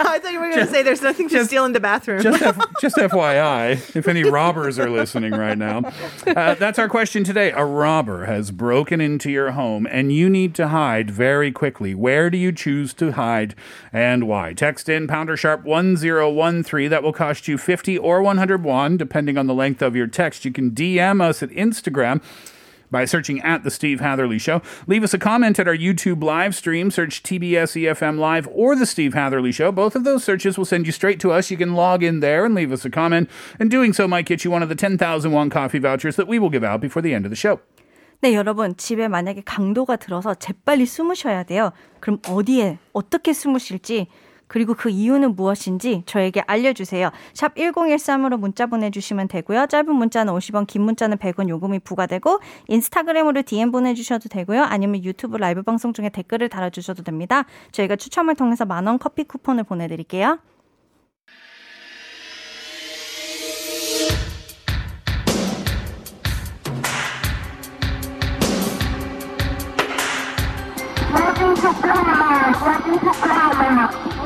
I 0.00 0.18
thought 0.18 0.32
you 0.32 0.40
were 0.40 0.50
going 0.50 0.66
to 0.66 0.70
say 0.70 0.82
there's 0.82 1.02
nothing 1.02 1.28
to 1.30 1.44
steal 1.44 1.64
in 1.64 1.72
the 1.72 1.80
bathroom. 1.80 2.22
Just, 2.22 2.42
F- 2.42 2.58
just 2.80 2.96
FYI, 2.96 3.96
if 3.96 4.08
any 4.08 4.24
robbers 4.24 4.78
are 4.78 4.90
listening 4.90 5.32
right 5.32 5.56
now. 5.56 5.82
Uh, 6.26 6.54
that's 6.54 6.78
our 6.78 6.88
question 6.88 7.24
today. 7.24 7.52
A 7.52 7.64
robber 7.64 8.26
has 8.26 8.50
broken 8.50 9.00
into 9.00 9.30
your 9.30 9.52
home 9.52 9.86
and 9.90 10.12
you 10.12 10.28
need 10.28 10.54
to 10.56 10.68
hide 10.68 11.10
very 11.10 11.52
quickly. 11.52 11.94
Where 11.94 12.28
do 12.28 12.36
you 12.36 12.52
choose 12.52 12.92
to 12.94 13.12
hide 13.12 13.54
and 13.92 14.28
why? 14.28 14.52
Text 14.52 14.88
in 14.88 15.06
pounder 15.06 15.36
sharp 15.36 15.64
1013. 15.64 16.90
That 16.90 17.02
will 17.02 17.12
cost 17.12 17.48
you 17.48 17.56
50 17.56 17.98
or 17.98 18.22
100 18.22 18.62
won, 18.62 18.96
depending 18.96 19.38
on 19.38 19.46
the 19.46 19.54
length 19.54 19.82
of 19.82 19.96
your 19.96 20.06
text. 20.06 20.44
You 20.44 20.52
can 20.52 20.72
DM 20.72 21.20
us 21.20 21.42
at 21.42 21.50
Instagram 21.50 22.22
by 22.93 23.05
searching 23.05 23.41
at 23.41 23.63
The 23.63 23.71
Steve 23.71 23.99
Hatherley 23.99 24.39
Show. 24.39 24.61
Leave 24.87 25.03
us 25.03 25.13
a 25.13 25.19
comment 25.19 25.59
at 25.59 25.67
our 25.67 25.75
YouTube 25.75 26.23
live 26.23 26.55
stream. 26.55 26.91
Search 26.91 27.23
TBS 27.23 27.75
EFM 27.75 28.17
Live 28.17 28.47
or 28.51 28.75
The 28.75 28.85
Steve 28.85 29.13
Hatherley 29.13 29.51
Show. 29.51 29.71
Both 29.71 29.95
of 29.95 30.03
those 30.03 30.23
searches 30.23 30.57
will 30.57 30.65
send 30.65 30.85
you 30.85 30.91
straight 30.91 31.19
to 31.21 31.31
us. 31.31 31.51
You 31.51 31.57
can 31.57 31.75
log 31.75 32.03
in 32.03 32.19
there 32.19 32.45
and 32.45 32.55
leave 32.55 32.71
us 32.71 32.85
a 32.85 32.89
comment. 32.89 33.29
And 33.59 33.69
doing 33.69 33.93
so 33.93 34.07
might 34.07 34.25
get 34.25 34.43
you 34.43 34.51
one 34.51 34.63
of 34.63 34.69
the 34.69 34.75
10,000 34.75 35.31
won 35.31 35.49
coffee 35.49 35.79
vouchers 35.79 36.15
that 36.15 36.27
we 36.27 36.39
will 36.39 36.49
give 36.49 36.63
out 36.63 36.81
before 36.81 37.01
the 37.01 37.13
end 37.13 37.25
of 37.25 37.29
the 37.29 37.35
show. 37.35 37.59
네, 38.21 38.33
여러분, 38.33 38.75
집에 38.75 39.07
만약에 39.07 39.43
강도가 39.45 39.95
들어서 39.95 40.35
재빨리 40.35 40.85
숨으셔야 40.85 41.43
돼요. 41.43 41.71
그럼 42.01 42.19
어디에, 42.27 42.77
어떻게 42.91 43.31
숨으실지, 43.31 44.07
그리고 44.54 44.72
그 44.74 44.88
이유는 44.88 45.34
무엇인지 45.34 46.04
저에게 46.06 46.40
알려주세요. 46.46 47.10
샵 47.32 47.56
1013으로 47.56 48.38
문자 48.38 48.66
보내주시면 48.66 49.26
되고요. 49.26 49.66
짧은 49.66 49.92
문자는 49.92 50.32
50원, 50.32 50.68
긴 50.68 50.82
문자는 50.82 51.16
100원 51.16 51.48
요금이 51.48 51.80
부과되고, 51.80 52.38
인스타그램으로 52.68 53.42
DM 53.42 53.72
보내주셔도 53.72 54.28
되고요. 54.28 54.62
아니면 54.62 55.02
유튜브 55.02 55.38
라이브 55.38 55.62
방송 55.62 55.92
중에 55.92 56.08
댓글을 56.08 56.48
달아주셔도 56.50 57.02
됩니다. 57.02 57.46
저희가 57.72 57.96
추첨을 57.96 58.36
통해서 58.36 58.64
만원 58.64 59.00
커피 59.00 59.24
쿠폰을 59.24 59.64
보내드릴게요. 59.64 60.38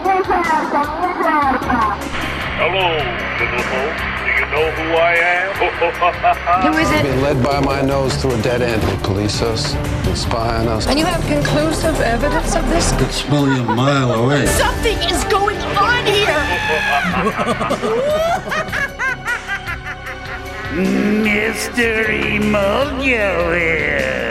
Hello, 0.09 0.25
little 3.39 3.61
folks. 3.69 4.01
Do 4.25 4.31
you 4.33 4.41
know 4.49 4.67
who 4.73 4.97
I 4.97 5.13
am? 5.21 5.53
Who 6.73 6.79
is 6.79 6.91
it? 6.91 7.03
Being 7.03 7.21
led 7.21 7.45
by 7.45 7.61
my 7.61 7.83
nose 7.83 8.17
through 8.17 8.37
a 8.37 8.41
dead 8.43 8.63
end. 8.63 8.81
They 8.83 8.97
police 9.03 9.43
us, 9.43 9.75
they 10.07 10.15
spy 10.15 10.57
on 10.57 10.69
us. 10.69 10.87
And 10.87 10.99
you 10.99 11.05
have 11.05 11.21
conclusive 11.27 12.01
evidence 12.01 12.57
of 12.57 12.67
this? 12.71 12.91
It's 13.03 13.23
only 13.31 13.61
a 13.61 13.65
mile 13.65 14.13
away. 14.13 14.47
Something 14.47 14.97
is 14.97 15.25
going 15.25 15.59
on 15.77 16.07
here! 16.07 16.43
Mystery 21.23 22.39
Mogul. 22.39 24.28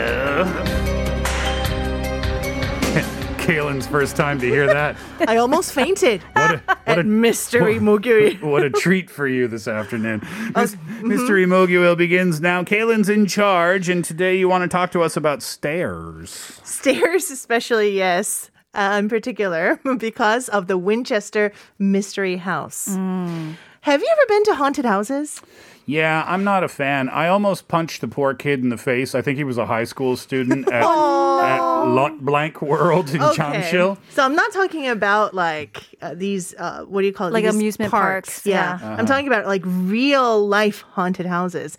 Kaylin's 3.47 3.87
first 3.87 4.17
time 4.17 4.39
to 4.39 4.45
hear 4.45 4.67
that. 4.67 4.97
I 5.25 5.37
almost 5.37 5.71
fainted 5.71 6.21
What 6.33 6.55
a, 6.55 6.77
what 6.83 6.99
a 6.99 7.03
Mystery 7.05 7.75
Moguri. 7.75 8.41
What 8.47 8.63
a 8.63 8.69
treat 8.69 9.09
for 9.09 9.25
you 9.25 9.47
this 9.47 9.69
afternoon. 9.69 10.21
Mis- 10.53 10.75
Mystery 11.01 11.45
Moguel 11.45 11.97
begins 11.97 12.41
now. 12.41 12.63
Kaylin's 12.63 13.07
in 13.07 13.25
charge, 13.25 13.87
and 13.87 14.03
today 14.03 14.37
you 14.37 14.49
want 14.49 14.63
to 14.63 14.67
talk 14.67 14.91
to 14.91 15.01
us 15.01 15.15
about 15.15 15.41
stairs. 15.41 16.59
Stairs, 16.65 17.31
especially, 17.31 17.95
yes. 17.95 18.51
Uh, 18.73 18.97
in 18.99 19.07
particular, 19.07 19.79
because 19.97 20.49
of 20.49 20.67
the 20.67 20.77
Winchester 20.77 21.53
Mystery 21.79 22.35
House. 22.35 22.87
Have 22.87 24.01
you 24.01 24.07
ever 24.11 24.25
been 24.27 24.43
to 24.43 24.55
haunted 24.55 24.83
houses? 24.83 25.41
Yeah, 25.89 26.25
I'm 26.27 26.43
not 26.43 26.65
a 26.65 26.67
fan. 26.67 27.07
I 27.07 27.29
almost 27.29 27.69
punched 27.69 28.01
the 28.01 28.09
poor 28.09 28.33
kid 28.33 28.59
in 28.61 28.67
the 28.67 28.77
face. 28.77 29.15
I 29.15 29.21
think 29.21 29.37
he 29.37 29.45
was 29.45 29.57
a 29.57 29.65
high 29.65 29.85
school 29.85 30.17
student 30.17 30.67
at, 30.67 30.83
at 30.83 31.59
Lot 31.61 32.19
Blank 32.25 32.61
World 32.61 33.09
in 33.11 33.21
Jamshil. 33.21 33.97
So 34.09 34.21
I'm 34.23 34.35
not 34.35 34.51
talking 34.51 34.89
about 34.89 35.33
like 35.33 35.81
uh, 36.01 36.13
these, 36.13 36.53
uh, 36.55 36.83
what 36.83 37.01
do 37.01 37.07
you 37.07 37.13
call 37.13 37.27
it? 37.29 37.33
Like 37.33 37.45
These 37.45 37.55
amusement 37.55 37.89
parks, 37.89 38.45
Yeah. 38.45 38.79
yeah. 38.81 38.95
I'm 38.99 39.05
talking 39.05 39.27
about 39.27 39.45
like 39.45 39.61
real 39.65 40.45
life 40.45 40.81
haunted 40.91 41.25
houses. 41.25 41.77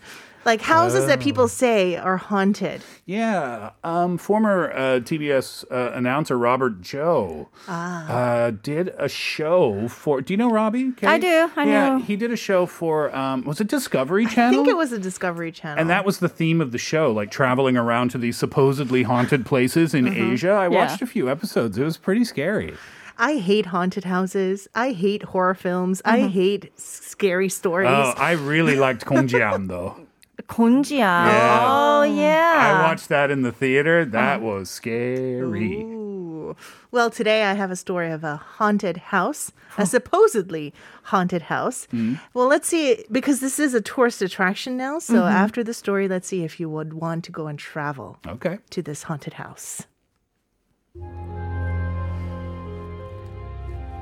Like 0.49 0.61
houses 0.61 1.05
that 1.05 1.19
people 1.19 1.47
say 1.47 1.95
are 1.95 2.17
haunted. 2.17 2.81
Yeah, 3.05 3.69
um, 3.83 4.17
former 4.17 4.71
uh, 4.71 4.77
TBS 4.99 5.63
uh, 5.71 5.91
announcer 5.93 6.39
Robert 6.39 6.81
Joe 6.81 7.49
uh, 7.67 8.49
did 8.63 8.87
a 8.97 9.07
show 9.07 9.87
for. 9.89 10.21
Do 10.21 10.33
you 10.33 10.37
know 10.37 10.49
Robbie? 10.49 10.91
Kay? 10.93 11.05
I 11.05 11.17
do, 11.19 11.51
I 11.55 11.65
yeah, 11.65 11.89
know. 11.89 11.99
he 11.99 12.15
did 12.15 12.31
a 12.31 12.35
show 12.35 12.65
for. 12.65 13.15
Um, 13.15 13.43
was 13.43 13.61
it 13.61 13.67
Discovery 13.67 14.25
Channel? 14.25 14.49
I 14.61 14.63
think 14.63 14.67
it 14.69 14.77
was 14.77 14.91
a 14.91 14.97
Discovery 14.97 15.51
Channel. 15.51 15.79
And 15.79 15.87
that 15.91 16.03
was 16.03 16.17
the 16.17 16.29
theme 16.29 16.61
of 16.61 16.71
the 16.71 16.79
show, 16.79 17.11
like 17.11 17.29
traveling 17.29 17.77
around 17.77 18.09
to 18.09 18.17
these 18.17 18.35
supposedly 18.35 19.03
haunted 19.03 19.45
places 19.45 19.93
in 19.93 20.05
Mm-hmm. 20.05 20.33
Asia. 20.33 20.51
I 20.51 20.63
Yeah. 20.63 20.69
watched 20.87 21.03
a 21.03 21.07
few 21.07 21.29
episodes. 21.29 21.77
It 21.77 21.83
was 21.83 21.97
pretty 21.97 22.23
scary. 22.25 22.73
I 23.19 23.35
hate 23.35 23.67
haunted 23.67 24.05
houses. 24.05 24.67
I 24.73 24.93
hate 24.93 25.21
horror 25.21 25.53
films. 25.53 26.01
I 26.05 26.19
Mm-hmm. 26.21 26.27
hate 26.29 26.79
scary 26.79 27.49
stories. 27.49 27.89
Oh, 27.91 28.13
I 28.17 28.31
really 28.31 28.77
liked 28.77 29.05
Gonjiam 29.05 29.67
though. 29.67 29.95
Konjiya. 30.49 30.97
Yeah. 30.97 31.67
Oh, 31.69 32.03
yeah. 32.03 32.81
I 32.81 32.87
watched 32.87 33.07
that 33.09 33.31
in 33.31 33.43
the 33.43 33.51
theater. 33.51 34.03
That 34.03 34.37
uh-huh. 34.37 34.45
was 34.45 34.69
scary. 34.69 35.83
Ooh. 35.83 36.55
Well, 36.91 37.11
today 37.11 37.43
I 37.43 37.53
have 37.53 37.69
a 37.69 37.75
story 37.75 38.11
of 38.11 38.23
a 38.23 38.37
haunted 38.37 38.97
house, 38.97 39.51
a 39.77 39.85
supposedly 39.85 40.73
haunted 41.03 41.43
house. 41.43 41.85
Mm-hmm. 41.93 42.15
Well, 42.33 42.47
let's 42.47 42.67
see, 42.67 43.05
because 43.11 43.39
this 43.39 43.59
is 43.59 43.75
a 43.75 43.81
tourist 43.81 44.23
attraction 44.23 44.75
now. 44.75 44.97
So 44.97 45.13
mm-hmm. 45.13 45.27
after 45.27 45.63
the 45.63 45.75
story, 45.75 46.07
let's 46.07 46.27
see 46.27 46.43
if 46.43 46.59
you 46.59 46.67
would 46.67 46.93
want 46.93 47.23
to 47.25 47.31
go 47.31 47.45
and 47.45 47.59
travel 47.59 48.17
okay. 48.27 48.57
to 48.71 48.81
this 48.81 49.03
haunted 49.03 49.33
house. 49.33 49.83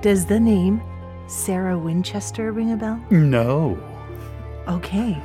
Does 0.01 0.27
the 0.27 0.39
name 0.39 0.81
Sarah 1.27 1.77
Winchester 1.77 2.53
ring 2.53 2.71
a 2.71 2.77
bell? 2.77 3.03
No. 3.09 3.77
Okay. 4.67 5.21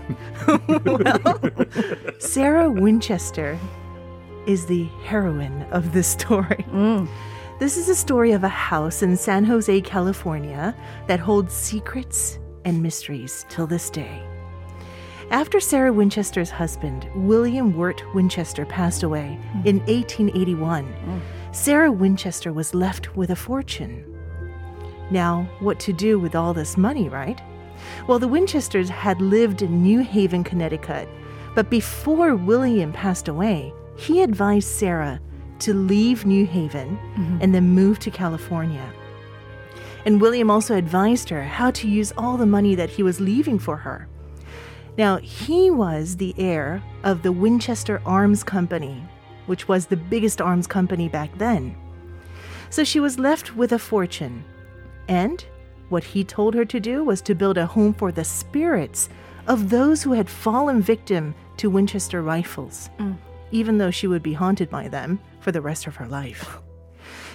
well, 0.86 1.40
Sarah 2.18 2.70
Winchester 2.70 3.58
is 4.46 4.66
the 4.66 4.84
heroine 5.04 5.62
of 5.70 5.92
this 5.92 6.08
story. 6.08 6.64
Mm. 6.70 7.08
This 7.58 7.76
is 7.76 7.88
a 7.88 7.94
story 7.94 8.32
of 8.32 8.44
a 8.44 8.48
house 8.48 9.02
in 9.02 9.16
San 9.16 9.44
Jose, 9.44 9.80
California 9.82 10.74
that 11.06 11.20
holds 11.20 11.54
secrets 11.54 12.38
and 12.64 12.82
mysteries 12.82 13.46
till 13.48 13.66
this 13.66 13.90
day. 13.90 14.22
After 15.30 15.60
Sarah 15.60 15.92
Winchester's 15.92 16.50
husband, 16.50 17.08
William 17.14 17.76
Wirt 17.76 18.02
Winchester, 18.14 18.66
passed 18.66 19.02
away 19.02 19.38
mm. 19.54 19.66
in 19.66 19.78
1881, 19.80 20.84
mm. 20.84 21.20
Sarah 21.54 21.92
Winchester 21.92 22.52
was 22.52 22.74
left 22.74 23.16
with 23.16 23.30
a 23.30 23.36
fortune. 23.36 24.04
Now, 25.10 25.48
what 25.60 25.78
to 25.80 25.92
do 25.92 26.18
with 26.18 26.34
all 26.34 26.52
this 26.52 26.76
money, 26.76 27.08
right? 27.08 27.40
Well, 28.06 28.18
the 28.18 28.28
Winchesters 28.28 28.88
had 28.88 29.20
lived 29.20 29.62
in 29.62 29.82
New 29.82 30.00
Haven, 30.00 30.44
Connecticut, 30.44 31.08
but 31.54 31.70
before 31.70 32.34
William 32.34 32.92
passed 32.92 33.28
away, 33.28 33.72
he 33.96 34.22
advised 34.22 34.68
Sarah 34.68 35.20
to 35.60 35.74
leave 35.74 36.26
New 36.26 36.44
Haven 36.46 36.98
mm-hmm. 36.98 37.38
and 37.40 37.54
then 37.54 37.70
move 37.70 37.98
to 38.00 38.10
California. 38.10 38.92
And 40.04 40.20
William 40.20 40.50
also 40.50 40.76
advised 40.76 41.28
her 41.28 41.44
how 41.44 41.70
to 41.72 41.88
use 41.88 42.12
all 42.16 42.36
the 42.36 42.46
money 42.46 42.74
that 42.74 42.90
he 42.90 43.02
was 43.02 43.20
leaving 43.20 43.58
for 43.58 43.76
her. 43.76 44.08
Now, 44.98 45.18
he 45.18 45.70
was 45.70 46.16
the 46.16 46.34
heir 46.36 46.82
of 47.04 47.22
the 47.22 47.32
Winchester 47.32 48.02
Arms 48.04 48.42
Company, 48.42 49.02
which 49.46 49.68
was 49.68 49.86
the 49.86 49.96
biggest 49.96 50.40
arms 50.40 50.66
company 50.66 51.08
back 51.08 51.36
then. 51.38 51.76
So 52.70 52.84
she 52.84 53.00
was 53.00 53.18
left 53.18 53.54
with 53.56 53.72
a 53.72 53.78
fortune. 53.78 54.44
And 55.08 55.44
what 55.92 56.02
he 56.02 56.24
told 56.24 56.54
her 56.54 56.64
to 56.64 56.80
do 56.80 57.04
was 57.04 57.20
to 57.22 57.34
build 57.34 57.58
a 57.58 57.66
home 57.66 57.92
for 57.92 58.10
the 58.10 58.24
spirits 58.24 59.08
of 59.46 59.70
those 59.70 60.02
who 60.02 60.12
had 60.12 60.28
fallen 60.28 60.80
victim 60.80 61.34
to 61.58 61.70
Winchester 61.70 62.22
rifles, 62.22 62.90
mm. 62.98 63.16
even 63.50 63.78
though 63.78 63.90
she 63.90 64.06
would 64.06 64.22
be 64.22 64.32
haunted 64.32 64.70
by 64.70 64.88
them 64.88 65.20
for 65.40 65.52
the 65.52 65.60
rest 65.60 65.86
of 65.86 65.96
her 65.96 66.08
life. 66.08 66.58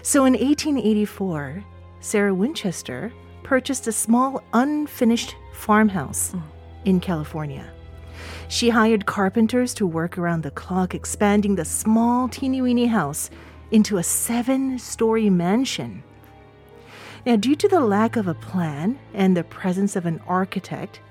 So 0.01 0.25
in 0.25 0.33
1884, 0.33 1.63
Sarah 1.99 2.33
Winchester 2.33 3.11
purchased 3.43 3.87
a 3.87 3.91
small 3.91 4.41
unfinished 4.53 5.35
farmhouse 5.53 6.31
mm. 6.31 6.41
in 6.85 6.99
California. 6.99 7.69
She 8.47 8.69
hired 8.69 9.05
carpenters 9.05 9.73
to 9.75 9.85
work 9.85 10.17
around 10.17 10.43
the 10.43 10.51
clock, 10.51 10.95
expanding 10.95 11.55
the 11.55 11.65
small, 11.65 12.29
teeny 12.29 12.61
weeny 12.61 12.85
house 12.85 13.29
into 13.71 13.97
a 13.97 14.03
seven 14.03 14.79
story 14.79 15.29
mansion. 15.29 16.03
Now, 17.25 17.35
due 17.35 17.55
to 17.55 17.67
the 17.67 17.79
lack 17.79 18.15
of 18.15 18.27
a 18.27 18.33
plan 18.33 18.99
and 19.13 19.35
the 19.35 19.43
presence 19.43 19.95
of 19.95 20.05
an 20.05 20.21
architect, 20.27 21.01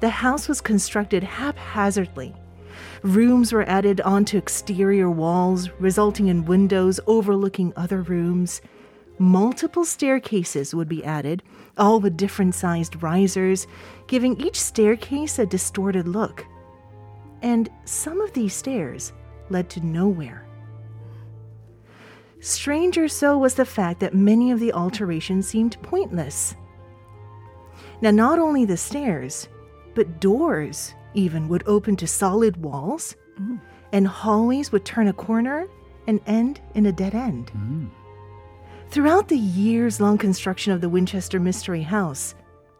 the 0.00 0.10
house 0.10 0.48
was 0.48 0.60
constructed 0.60 1.22
haphazardly, 1.22 2.34
Rooms 3.02 3.52
were 3.52 3.68
added 3.68 4.00
onto 4.00 4.38
exterior 4.38 5.10
walls, 5.10 5.70
resulting 5.78 6.28
in 6.28 6.44
windows 6.44 7.00
overlooking 7.06 7.72
other 7.76 8.02
rooms. 8.02 8.60
Multiple 9.18 9.84
staircases 9.84 10.74
would 10.74 10.88
be 10.88 11.04
added, 11.04 11.42
all 11.76 12.00
with 12.00 12.16
different 12.16 12.54
sized 12.54 13.02
risers, 13.02 13.66
giving 14.06 14.40
each 14.40 14.60
staircase 14.60 15.38
a 15.38 15.46
distorted 15.46 16.08
look. 16.08 16.44
And 17.42 17.68
some 17.84 18.20
of 18.20 18.32
these 18.32 18.54
stairs 18.54 19.12
led 19.50 19.68
to 19.70 19.84
nowhere. 19.84 20.43
Stranger 22.44 23.08
so 23.08 23.38
was 23.38 23.54
the 23.54 23.64
fact 23.64 24.00
that 24.00 24.12
many 24.12 24.50
of 24.50 24.60
the 24.60 24.74
alterations 24.74 25.48
seemed 25.48 25.80
pointless. 25.80 26.54
Now, 28.02 28.10
not 28.10 28.38
only 28.38 28.66
the 28.66 28.76
stairs, 28.76 29.48
but 29.94 30.20
doors 30.20 30.94
even 31.14 31.48
would 31.48 31.62
open 31.66 31.96
to 31.96 32.06
solid 32.06 32.58
walls, 32.58 33.16
mm. 33.40 33.58
and 33.92 34.06
hallways 34.06 34.72
would 34.72 34.84
turn 34.84 35.08
a 35.08 35.14
corner 35.14 35.66
and 36.06 36.20
end 36.26 36.60
in 36.74 36.84
a 36.84 36.92
dead 36.92 37.14
end. 37.14 37.50
Mm. 37.56 37.88
Throughout 38.90 39.28
the 39.28 39.38
years 39.38 39.98
long 39.98 40.18
construction 40.18 40.74
of 40.74 40.82
the 40.82 40.90
Winchester 40.90 41.40
Mystery 41.40 41.80
House, 41.80 42.34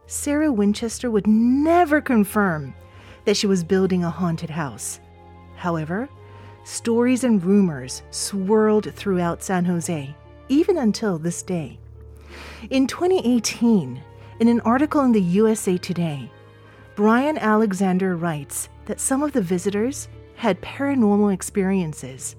Sarah 0.05 0.51
Winchester 0.51 1.09
would 1.09 1.25
never 1.25 2.01
confirm 2.01 2.75
that 3.23 3.35
she 3.35 3.47
was 3.47 3.63
building 3.63 4.03
a 4.03 4.11
haunted 4.11 4.51
house. 4.51 4.99
However, 5.55 6.07
stories 6.65 7.23
and 7.23 7.43
rumors 7.43 8.01
swirled 8.09 8.91
throughout 8.93 9.43
San 9.43 9.63
Jose, 9.65 10.13
even 10.49 10.77
until 10.79 11.17
this 11.17 11.41
day. 11.43 11.79
In 12.69 12.87
2018, 12.87 14.03
in 14.39 14.47
an 14.47 14.59
article 14.61 15.01
in 15.01 15.11
the 15.11 15.21
USA 15.21 15.77
Today, 15.77 16.29
Brian 16.95 17.37
Alexander 17.37 18.15
writes 18.17 18.69
that 18.85 18.99
some 18.99 19.21
of 19.21 19.31
the 19.31 19.41
visitors 19.41 20.09
had 20.35 20.59
paranormal 20.61 21.33
experiences. 21.33 22.35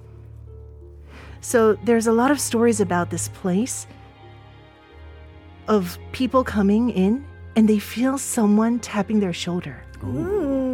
So 1.41 1.75
there's 1.85 2.09
a 2.09 2.13
lot 2.13 2.31
of 2.31 2.41
stories 2.41 2.81
about 2.81 3.11
this 3.11 3.29
place 3.29 3.87
of 5.69 5.99
people 6.13 6.43
coming 6.43 6.91
in 6.91 7.25
and 7.55 7.69
they 7.69 7.79
feel 7.79 8.19
someone 8.19 8.81
tapping 8.81 9.21
their 9.21 9.33
shoulder. 9.33 9.85
Tap, 10.03 10.66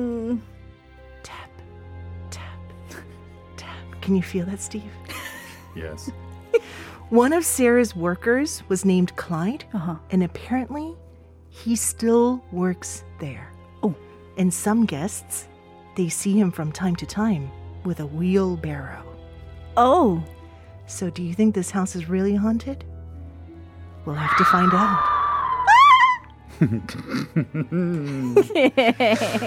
Can 4.02 4.16
you 4.16 4.22
feel 4.22 4.44
that, 4.46 4.60
Steve? 4.60 4.92
Yes. 5.74 6.10
One 7.08 7.32
of 7.32 7.44
Sarah's 7.44 7.96
workers 7.96 8.62
was 8.68 8.84
named 8.84 9.14
Clyde, 9.16 9.64
uh-huh. 9.72 9.96
and 10.10 10.24
apparently 10.24 10.94
he 11.48 11.76
still 11.76 12.44
works 12.52 13.04
there. 13.20 13.50
Oh. 13.82 13.94
And 14.36 14.52
some 14.52 14.84
guests, 14.86 15.48
they 15.96 16.08
see 16.08 16.38
him 16.38 16.50
from 16.50 16.72
time 16.72 16.96
to 16.96 17.06
time 17.06 17.50
with 17.84 18.00
a 18.00 18.06
wheelbarrow. 18.06 19.04
Oh. 19.76 20.22
So, 20.86 21.10
do 21.10 21.22
you 21.22 21.34
think 21.34 21.54
this 21.54 21.70
house 21.70 21.94
is 21.94 22.08
really 22.08 22.34
haunted? 22.34 22.84
We'll 24.04 24.16
have 24.16 24.36
to 24.36 24.44
find 24.44 24.72
out. 24.74 25.12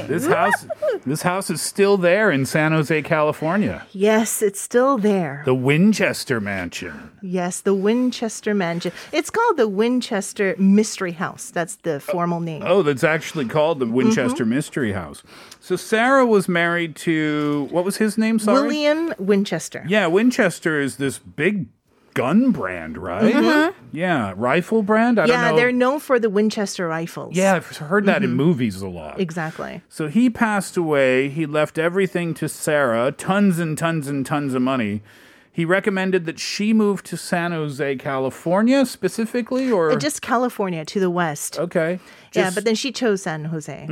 This 0.08 0.28
house 0.28 0.68
this 1.06 1.22
house 1.22 1.50
is 1.50 1.62
still 1.62 1.96
there 1.98 2.30
in 2.30 2.46
San 2.46 2.74
Jose, 2.74 3.02
California. 3.04 3.88
Yes, 3.94 4.42
it's 4.42 4.60
still 4.60 4.98
there. 4.98 5.44
The 5.46 5.56
Winchester 5.56 6.42
Mansion. 6.42 7.12
Yes, 7.22 7.62
the 7.62 7.74
Winchester 7.74 8.54
Mansion. 8.54 8.92
It's 9.14 9.30
called 9.30 9.56
the 9.56 9.70
Winchester 9.70 10.56
Mystery 10.58 11.14
House. 11.14 11.52
That's 11.52 11.78
the 11.78 12.02
formal 12.02 12.42
name. 12.42 12.64
Oh, 12.66 12.82
that's 12.82 13.04
actually 13.04 13.46
called 13.46 13.80
the 13.80 13.86
Winchester 13.86 14.44
mm-hmm. 14.44 14.54
Mystery 14.54 14.92
House. 14.92 15.24
So 15.62 15.78
Sarah 15.78 16.26
was 16.26 16.50
married 16.50 16.98
to 16.98 17.70
what 17.72 17.86
was 17.86 17.98
his 17.98 18.18
name? 18.18 18.40
Sorry. 18.40 18.62
William 18.62 19.14
Winchester. 19.20 19.86
Yeah, 19.88 20.08
Winchester 20.08 20.82
is 20.82 20.98
this 20.98 21.18
big 21.18 21.68
gun 22.16 22.52
brand, 22.52 22.98
right? 22.98 23.72
Yeah, 23.92 24.34
rifle 24.36 24.82
brand. 24.82 25.20
I 25.20 25.24
Mm-hmm. 25.26 25.32
Yeah, 25.32 25.42
don't 25.44 25.52
know. 25.52 25.56
they're 25.58 25.72
known 25.72 26.00
for 26.00 26.18
the 26.20 26.30
Winchester 26.32 26.88
rifles. 26.88 27.36
yeah, 27.36 27.54
I've 27.56 27.68
heard 27.78 28.06
that 28.08 28.24
in 28.24 28.34
movies 28.34 28.82
a 28.82 28.88
lot. 28.90 29.20
Exactly. 29.20 29.82
So 29.90 30.08
he 30.08 30.32
passed 30.32 30.76
away. 30.78 31.30
He 31.30 31.46
left 31.46 31.78
everything 31.78 32.34
to 32.36 32.50
Sarah, 32.50 33.12
tons 33.12 33.60
and 33.60 33.78
tons 33.78 34.08
and 34.08 34.26
tons 34.26 34.54
of 34.56 34.62
money. 34.64 35.04
He 35.52 35.64
recommended 35.64 36.26
that 36.26 36.40
she 36.40 36.74
move 36.74 37.02
to 37.04 37.16
San 37.16 37.52
Jose, 37.54 37.96
California, 37.98 38.86
specifically, 38.86 39.72
or 39.72 39.92
Uh, 39.92 39.96
Just 39.96 40.22
California 40.22 40.84
to 40.86 41.00
the 41.00 41.10
west. 41.10 41.58
okay. 41.60 42.00
yeah, 42.34 42.52
but 42.54 42.66
then 42.66 42.76
she 42.76 42.92
chose 42.92 43.22
San 43.22 43.46
Jose. 43.46 43.88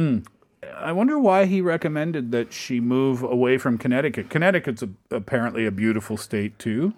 I 0.78 0.92
wonder 0.92 1.18
why 1.20 1.46
he 1.46 1.62
recommended 1.62 2.32
that 2.32 2.52
she 2.52 2.80
move 2.80 3.22
away 3.24 3.58
from 3.58 3.78
Connecticut. 3.78 4.30
Connecticut's 4.30 4.82
a, 4.84 4.90
apparently 5.12 5.66
a 5.66 5.72
beautiful 5.72 6.18
state 6.18 6.58
too. 6.60 6.94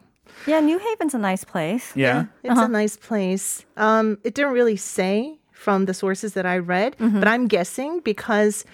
Yeah, 0.47 0.59
New 0.59 0.79
Haven's 0.79 1.13
a 1.13 1.17
nice 1.17 1.43
place. 1.43 1.91
Yeah. 1.95 2.25
It's 2.43 2.51
uh-huh. 2.51 2.65
a 2.65 2.67
nice 2.67 2.97
place. 2.97 3.65
Um, 3.77 4.17
it 4.23 4.35
didn't 4.35 4.53
really 4.53 4.77
say 4.77 5.39
from 5.51 5.85
the 5.85 5.93
sources 5.93 6.33
that 6.33 6.45
I 6.45 6.57
read, 6.59 6.97
mm-hmm. 6.97 7.19
but 7.19 7.27
I'm 7.27 7.47
guessing 7.47 8.01
because 8.01 8.65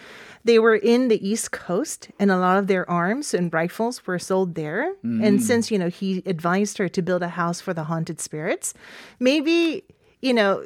they 0.43 0.59
were 0.59 0.75
in 0.75 1.07
the 1.07 1.25
East 1.25 1.51
Coast 1.51 2.09
and 2.19 2.31
a 2.31 2.37
lot 2.37 2.57
of 2.57 2.67
their 2.67 2.89
arms 2.89 3.33
and 3.33 3.53
rifles 3.53 4.05
were 4.05 4.19
sold 4.19 4.55
there. 4.55 4.93
And 5.03 5.39
mm. 5.39 5.41
since, 5.41 5.69
you 5.69 5.77
know, 5.77 5.89
he 5.89 6.23
advised 6.25 6.77
her 6.79 6.89
to 6.89 7.01
build 7.01 7.21
a 7.21 7.29
house 7.29 7.61
for 7.61 7.73
the 7.73 7.83
haunted 7.83 8.19
spirits, 8.19 8.73
maybe, 9.19 9.83
you 10.21 10.33
know, 10.33 10.65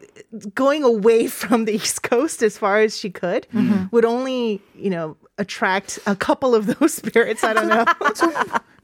going 0.53 0.83
away 0.83 1.27
from 1.41 1.65
the 1.65 1.73
East 1.73 2.03
Coast 2.03 2.41
as 2.41 2.57
far 2.57 2.79
as 2.79 2.97
she 2.97 3.09
could 3.09 3.47
mm-hmm. 3.53 3.85
would 3.91 4.05
only, 4.05 4.61
you 4.75 4.89
know, 4.89 5.17
attract 5.37 5.99
a 6.07 6.15
couple 6.15 6.55
of 6.55 6.79
those 6.79 6.93
spirits. 7.01 7.43
I 7.43 7.53
don't 7.53 7.67
know. 7.67 7.85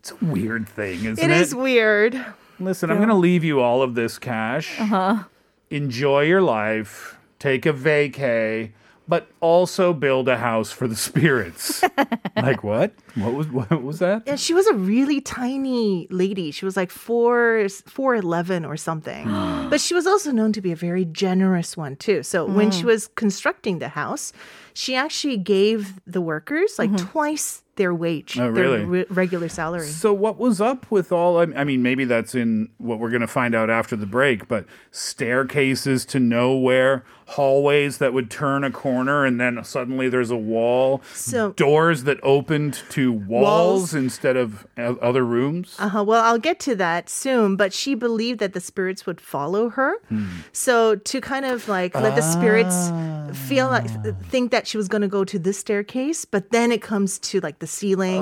It's 0.02 0.10
a 0.10 0.26
weird 0.26 0.68
thing, 0.68 1.06
isn't 1.06 1.20
it 1.20 1.30
it? 1.30 1.42
is 1.42 1.54
weird. 1.54 2.20
Listen, 2.60 2.90
I'm 2.90 2.98
going 2.98 3.10
to 3.10 3.14
leave 3.14 3.44
you 3.44 3.60
all 3.60 3.84
of 3.84 3.94
this 3.94 4.18
cash. 4.18 4.80
Uh-huh. 4.80 5.26
Enjoy 5.70 6.22
your 6.22 6.42
life. 6.42 7.20
Take 7.38 7.68
a 7.68 7.74
vacay, 7.74 8.72
but 9.08 9.28
also 9.42 9.94
build 9.94 10.28
a 10.28 10.38
house 10.38 10.72
for 10.72 10.88
the 10.88 10.96
spirits. 10.96 11.84
like 12.36 12.64
what? 12.64 12.94
What 13.14 13.34
was 13.34 13.48
what 13.50 13.84
was 13.84 14.00
that? 14.00 14.24
And 14.26 14.40
she 14.40 14.56
was 14.56 14.66
a 14.66 14.74
really 14.74 15.22
tiny 15.22 16.08
lady. 16.10 16.50
She 16.50 16.66
was 16.66 16.76
like 16.76 16.90
four, 16.90 17.70
four 17.70 18.16
eleven 18.16 18.66
or 18.66 18.78
something. 18.78 19.26
but 19.70 19.80
she 19.80 19.94
was 19.94 20.08
also 20.08 20.32
known 20.32 20.52
to 20.54 20.62
be 20.62 20.72
a 20.72 20.76
very 20.76 21.06
generous 21.06 21.78
one 21.78 21.96
too. 21.96 22.24
So 22.24 22.46
when 22.46 22.72
she 22.72 22.86
was 22.86 23.08
constructing 23.10 23.78
the 23.78 23.90
house, 23.90 24.34
she 24.74 24.96
actually 24.96 25.38
gave 25.38 26.00
the 26.08 26.22
workers 26.22 26.80
like 26.80 26.96
twice 26.98 27.62
their 27.82 27.96
wage, 27.96 28.38
Oh, 28.40 28.52
their 28.52 28.86
re- 28.86 29.06
regular 29.10 29.50
salary. 29.50 29.88
So 29.88 30.14
what 30.14 30.38
was 30.38 30.62
up 30.62 30.90
with 30.92 31.12
all? 31.12 31.40
I 31.40 31.48
I 31.56 31.64
mean, 31.64 31.82
maybe 31.82 32.06
that's 32.06 32.36
in 32.36 32.70
what 32.78 33.00
we're 33.00 33.10
going 33.10 33.22
to 33.22 33.28
find 33.28 33.56
out 33.56 33.72
after 33.72 33.96
the 33.96 34.06
break. 34.06 34.48
But 34.48 34.66
staircases 34.92 36.06
to 36.06 36.20
nowhere, 36.20 37.04
hallways 37.32 37.98
that 38.00 38.14
would 38.14 38.30
turn 38.30 38.64
a 38.64 38.72
corner, 38.72 39.26
and 39.26 39.40
then 39.40 39.64
suddenly 39.64 40.10
there's 40.10 40.32
a 40.32 40.38
wall. 40.38 41.02
So- 41.14 41.52
doors 41.54 42.04
that 42.04 42.20
opened 42.24 42.82
to 42.92 43.12
walls, 43.12 43.42
Walls. 43.44 43.94
instead 43.94 44.38
of 44.38 44.66
other 44.78 45.24
rooms. 45.26 45.76
Uh-huh. 45.80 46.04
Well, 46.04 46.24
I'll 46.24 46.38
get 46.40 46.60
to 46.62 46.76
that 46.76 47.10
soon, 47.10 47.56
but 47.56 47.74
she 47.74 47.96
believed 47.96 48.40
that 48.40 48.54
the 48.54 48.60
spirits 48.60 49.06
would 49.06 49.20
follow 49.22 49.70
her. 49.70 49.96
So 50.52 50.96
to 50.96 51.22
kind 51.22 51.46
of 51.46 51.68
like 51.68 51.96
let 51.96 52.16
the 52.16 52.22
spirits 52.22 52.92
feel 53.48 53.68
like 53.68 53.88
think 54.26 54.52
that 54.52 54.68
she 54.68 54.78
was 54.78 54.88
going 54.88 55.02
to 55.02 55.08
go 55.08 55.24
to 55.24 55.40
this 55.40 55.58
staircase, 55.58 56.26
but 56.26 56.52
then 56.52 56.72
it 56.72 56.82
comes 56.82 57.18
to 57.20 57.40
like 57.40 57.60
the 57.60 57.68
ceiling. 57.68 58.22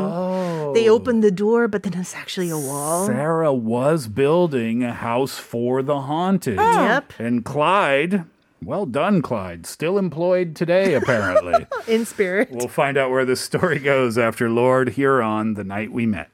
They 0.73 0.87
open 0.89 1.21
the 1.21 1.31
door, 1.31 1.67
but 1.67 1.83
then 1.83 1.93
it's 1.95 2.15
actually 2.15 2.49
a 2.49 2.57
wall. 2.57 3.07
Sarah 3.07 3.53
was 3.53 4.07
building 4.07 4.83
a 4.83 4.93
house 4.93 5.37
for 5.37 5.81
the 5.81 6.01
haunted. 6.01 6.57
Yep. 6.57 7.13
And 7.19 7.43
Clyde, 7.43 8.25
well 8.63 8.85
done, 8.85 9.21
Clyde. 9.21 9.65
Still 9.65 9.97
employed 9.97 10.55
today, 10.55 10.93
apparently. 10.93 11.65
In 11.87 12.05
spirit. 12.05 12.49
we'll 12.51 12.67
find 12.67 12.97
out 12.97 13.11
where 13.11 13.25
this 13.25 13.41
story 13.41 13.79
goes 13.79 14.17
after 14.17 14.49
Lord 14.49 14.89
Huron, 14.89 15.53
the 15.53 15.63
night 15.63 15.91
we 15.91 16.05
met. 16.05 16.29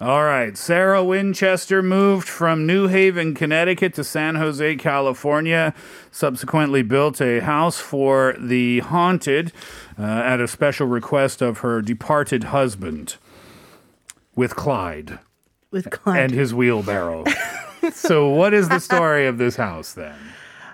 All 0.00 0.22
right. 0.22 0.56
Sarah 0.56 1.02
Winchester 1.02 1.82
moved 1.82 2.28
from 2.28 2.66
New 2.66 2.86
Haven, 2.86 3.34
Connecticut 3.34 3.94
to 3.94 4.04
San 4.04 4.36
Jose, 4.36 4.76
California. 4.76 5.74
Subsequently 6.12 6.82
built 6.82 7.20
a 7.20 7.40
house 7.40 7.80
for 7.80 8.36
the 8.38 8.78
haunted 8.80 9.52
uh, 9.98 10.02
at 10.02 10.40
a 10.40 10.46
special 10.46 10.86
request 10.86 11.42
of 11.42 11.58
her 11.58 11.82
departed 11.82 12.44
husband 12.44 13.16
with 14.36 14.54
Clyde 14.54 15.18
with 15.72 15.90
Clyde. 15.90 16.20
and 16.20 16.32
his 16.32 16.54
wheelbarrow. 16.54 17.24
so, 17.92 18.28
what 18.28 18.54
is 18.54 18.68
the 18.68 18.78
story 18.78 19.26
of 19.26 19.38
this 19.38 19.56
house 19.56 19.94
then? 19.94 20.14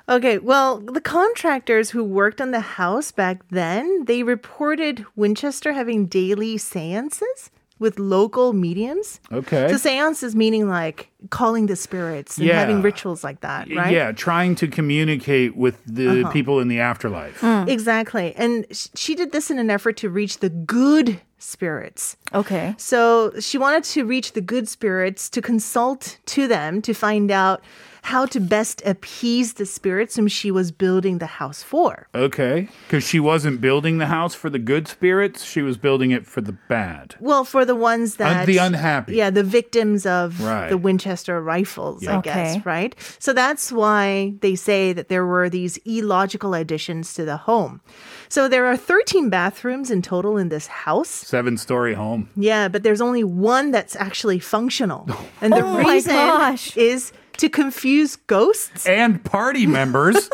Okay, 0.07 0.37
well, 0.37 0.81
the 0.81 1.01
contractors 1.01 1.91
who 1.91 2.05
worked 2.05 2.43
on 2.43 2.51
the 2.51 2.61
house 2.61 3.11
back 3.11 3.41
then, 3.51 4.05
they 4.05 4.23
reported 4.23 5.07
Winchester 5.17 5.73
having 5.73 6.05
daily 6.05 6.59
seances 6.59 7.51
with 7.79 7.99
local 7.99 8.53
mediums. 8.53 9.21
Okay. 9.33 9.69
So 9.69 9.77
seances 9.77 10.37
meaning 10.37 10.69
like 10.69 11.11
calling 11.31 11.67
the 11.67 11.77
spirits 11.77 12.39
and 12.39 12.47
Yeah. 12.47 12.61
having 12.61 12.83
rituals 12.83 13.25
like 13.25 13.41
that, 13.41 13.69
right? 13.75 13.93
Yeah, 13.93 14.13
trying 14.13 14.55
to 14.57 14.69
communicate 14.69 15.57
with 15.57 15.83
the 15.87 16.23
uh-huh. 16.23 16.31
people 16.31 16.61
in 16.61 16.69
the 16.69 16.81
afterlife. 16.81 17.41
Mm. 17.41 17.69
Exactly. 17.69 18.35
And 18.37 18.67
sh- 18.71 18.89
she 18.95 19.15
did 19.15 19.33
this 19.33 19.51
in 19.51 19.59
an 19.59 19.71
effort 19.71 19.97
to 19.99 20.09
reach 20.11 20.39
the 20.39 20.49
good 20.51 21.21
spirits. 21.45 22.17
Okay. 22.33 22.75
So 22.79 23.33
she 23.41 23.59
wanted 23.59 23.85
to 23.85 24.05
reach 24.05 24.33
the 24.33 24.41
good 24.41 24.69
spirits 24.69 25.29
to 25.31 25.43
consult 25.43 26.19
to 26.27 26.47
them 26.49 26.83
to 26.83 26.95
find 26.95 27.31
out 27.31 27.63
how 28.03 28.27
to 28.27 28.39
best 28.39 28.83
appease 28.85 29.55
the 29.55 29.65
spirits 29.65 30.17
whom 30.17 30.29
she 30.29 30.51
was 30.51 30.71
building 30.71 31.19
the 31.19 31.27
house 31.41 31.63
for. 31.63 32.07
Okay. 32.15 32.69
Because 32.87 33.03
she 33.03 33.19
wasn't 33.19 33.63
building 33.63 33.97
the 33.97 34.09
house 34.09 34.35
for 34.35 34.51
the 34.51 34.59
good 34.59 34.87
spirits, 34.87 35.43
she 35.43 35.63
was 35.63 35.79
building 35.79 36.11
it 36.11 36.27
for 36.27 36.43
the 36.43 36.53
bad. 36.69 37.15
Well, 37.19 37.45
for 37.47 37.65
the 37.65 37.75
ones 37.75 38.17
uh, 38.17 38.25
that 38.25 38.47
the 38.47 38.59
unhappy. 38.59 39.17
yeah, 39.17 39.31
the 39.31 39.43
victims 39.43 40.05
of 40.05 40.39
Right. 40.43 40.69
the 40.69 40.77
Winchester 40.77 41.41
rifles, 41.41 42.03
Yeah. 42.03 42.19
I 42.19 42.21
guess, 42.21 42.67
right? 42.67 42.95
So 43.19 43.33
that's 43.33 43.73
why 43.73 44.35
they 44.41 44.55
say 44.55 44.93
that 44.93 45.09
there 45.09 45.25
were 45.25 45.49
these 45.49 45.79
illogical 45.87 46.53
additions 46.53 47.15
to 47.15 47.25
the 47.25 47.39
home. 47.39 47.81
So 48.29 48.49
there 48.49 48.67
are 48.67 48.77
13 48.77 49.31
bathrooms 49.31 49.91
in 49.91 50.03
total 50.03 50.37
in 50.37 50.51
this 50.51 50.67
house. 50.67 51.09
Seven 51.35 51.57
story 51.57 51.95
home. 51.95 52.29
Yeah, 52.37 52.69
but 52.69 52.85
there's 52.85 53.01
only 53.01 53.25
one 53.25 53.73
that's 53.73 53.97
actually 53.97 54.39
functional, 54.39 55.09
and 55.41 55.53
the 55.53 55.65
Oh 55.65 55.79
reason 55.79 56.15
gosh. 56.15 56.77
is 56.77 57.13
to 57.39 57.49
confuse 57.49 58.15
ghosts. 58.15 58.87
And 58.87 59.23
party 59.25 59.67
members. 59.81 60.31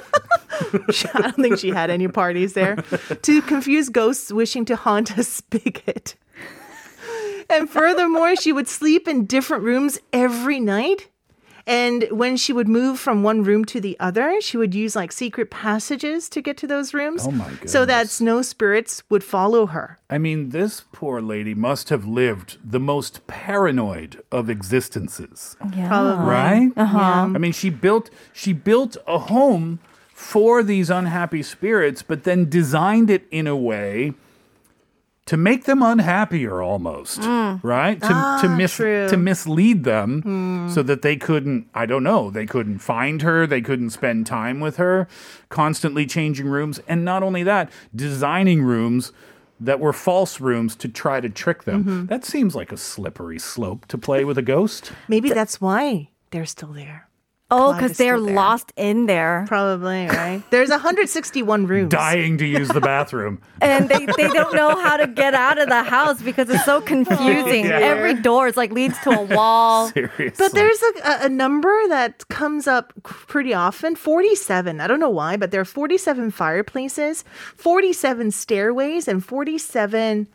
I 0.61 1.21
don't 1.23 1.37
think 1.37 1.59
she 1.59 1.71
had 1.71 1.89
any 1.89 2.07
parties 2.09 2.53
there. 2.53 2.77
to 3.23 3.41
confuse 3.41 3.89
ghosts 3.89 4.31
wishing 4.31 4.67
to 4.67 4.77
haunt 4.77 5.17
a 5.17 5.23
spigot. 5.25 6.17
And 7.49 7.69
furthermore, 7.71 8.37
she 8.37 8.53
would 8.53 8.69
sleep 8.69 9.09
in 9.09 9.25
different 9.25 9.65
rooms 9.65 9.99
every 10.13 10.61
night. 10.61 11.09
And 11.71 12.09
when 12.11 12.37
she 12.37 12.53
would 12.53 12.67
move 12.67 12.99
from 12.99 13.23
one 13.23 13.45
room 13.45 13.65
to 13.67 13.81
the 13.81 13.97
other, 14.01 14.41
she 14.41 14.57
would 14.57 14.75
use 14.75 14.97
like 14.97 15.13
secret 15.13 15.53
passages 15.53 16.29
to 16.31 16.43
get 16.43 16.57
to 16.57 16.67
those 16.67 16.93
rooms. 16.93 17.25
Oh 17.25 17.31
my 17.31 17.49
So 17.65 17.87
that 17.87 18.09
snow 18.09 18.43
spirits 18.43 19.05
would 19.09 19.23
follow 19.23 19.67
her. 19.67 20.01
I 20.11 20.19
mean, 20.19 20.49
this 20.49 20.83
poor 20.91 21.21
lady 21.21 21.55
must 21.55 21.89
have 21.91 22.05
lived 22.05 22.59
the 22.65 22.81
most 22.81 23.25
paranoid 23.29 24.21
of 24.33 24.51
existences. 24.51 25.57
Probably. 25.87 26.27
Right? 26.27 26.73
Uh-huh. 26.77 26.99
I 26.99 27.39
mean, 27.39 27.53
she 27.53 27.71
built 27.71 28.11
she 28.33 28.53
built 28.53 28.97
a 29.07 29.21
home 29.21 29.79
for 30.13 30.65
these 30.65 30.91
unhappy 30.91 31.45
spirits, 31.45 32.03
but 32.03 32.25
then 32.25 32.51
designed 32.51 33.11
it 33.11 33.29
in 33.31 33.47
a 33.47 33.55
way 33.55 34.15
to 35.27 35.37
make 35.37 35.65
them 35.65 35.83
unhappier 35.83 36.63
almost. 36.63 37.21
Mm. 37.21 37.63
Right? 37.63 38.01
To 38.01 38.09
ah, 38.11 38.39
to 38.43 38.49
mis- 38.49 38.77
true. 38.77 39.09
to 39.09 39.17
mislead 39.17 39.85
them 39.85 40.23
hmm. 40.23 40.69
so 40.69 40.83
that 40.83 41.03
they 41.03 41.17
couldn't, 41.17 41.69
I 41.75 41.87
don't 41.87 42.03
know, 42.03 42.31
they 42.31 42.47
couldn't 42.47 42.79
find 42.79 43.23
her, 43.23 43.47
they 43.47 43.61
couldn't 43.61 43.91
spend 43.91 44.27
time 44.27 44.61
with 44.61 44.77
her, 44.77 45.09
constantly 45.49 46.07
changing 46.07 46.49
rooms, 46.49 46.81
and 46.89 47.05
not 47.05 47.23
only 47.23 47.43
that, 47.45 47.71
designing 47.95 48.63
rooms 48.63 49.13
that 49.61 49.79
were 49.79 49.93
false 49.93 50.41
rooms 50.41 50.75
to 50.77 50.89
try 50.89 51.21
to 51.21 51.29
trick 51.29 51.65
them. 51.65 51.85
Mm-hmm. 51.85 52.07
That 52.07 52.25
seems 52.25 52.57
like 52.57 52.73
a 52.73 52.79
slippery 52.79 53.39
slope 53.39 53.87
to 53.87 53.99
play 53.99 54.25
with 54.25 54.39
a 54.39 54.43
ghost. 54.43 54.91
Maybe 55.07 55.29
that's 55.29 55.61
why 55.61 56.09
they're 56.31 56.47
still 56.47 56.73
there. 56.73 57.10
Oh, 57.53 57.73
because 57.73 57.97
they're 57.99 58.21
there. 58.21 58.35
lost 58.35 58.73
in 58.77 59.07
there. 59.07 59.45
Probably, 59.49 60.07
right? 60.07 60.43
There's 60.51 60.71
161 60.71 61.67
rooms. 61.69 61.91
dying 61.91 62.39
to 62.39 62.47
use 62.47 62.69
the 62.69 62.81
bathroom. 62.81 63.41
and 63.61 63.89
they, 63.89 64.07
they 64.07 64.29
don't 64.29 64.55
know 64.55 64.77
how 64.81 64.97
to 64.97 65.07
get 65.09 65.35
out 65.35 65.59
of 65.59 65.69
the 65.69 65.83
house 65.83 66.23
because 66.23 66.49
it's 66.49 66.65
so 66.65 66.81
confusing. 66.93 67.65
Yeah. 67.67 67.79
Every 67.81 68.15
door 68.15 68.47
is 68.47 68.57
like 68.57 68.71
leads 68.73 68.99
to 69.01 69.11
a 69.11 69.23
wall. 69.23 69.89
Seriously. 69.89 70.31
But 70.39 70.53
there's 70.53 70.81
a, 70.83 71.25
a 71.25 71.29
number 71.29 71.73
that 71.89 72.27
comes 72.29 72.67
up 72.69 72.93
pretty 73.03 73.53
often 73.53 73.97
47. 73.97 74.81
I 74.81 74.87
don't 74.87 75.01
know 75.01 75.11
why, 75.11 75.37
but 75.37 75.51
there 75.51 75.61
are 75.61 75.65
47 75.65 76.31
fireplaces, 76.31 77.25
47 77.57 78.31
stairways, 78.31 79.09
and 79.09 79.25
47. 79.25 80.29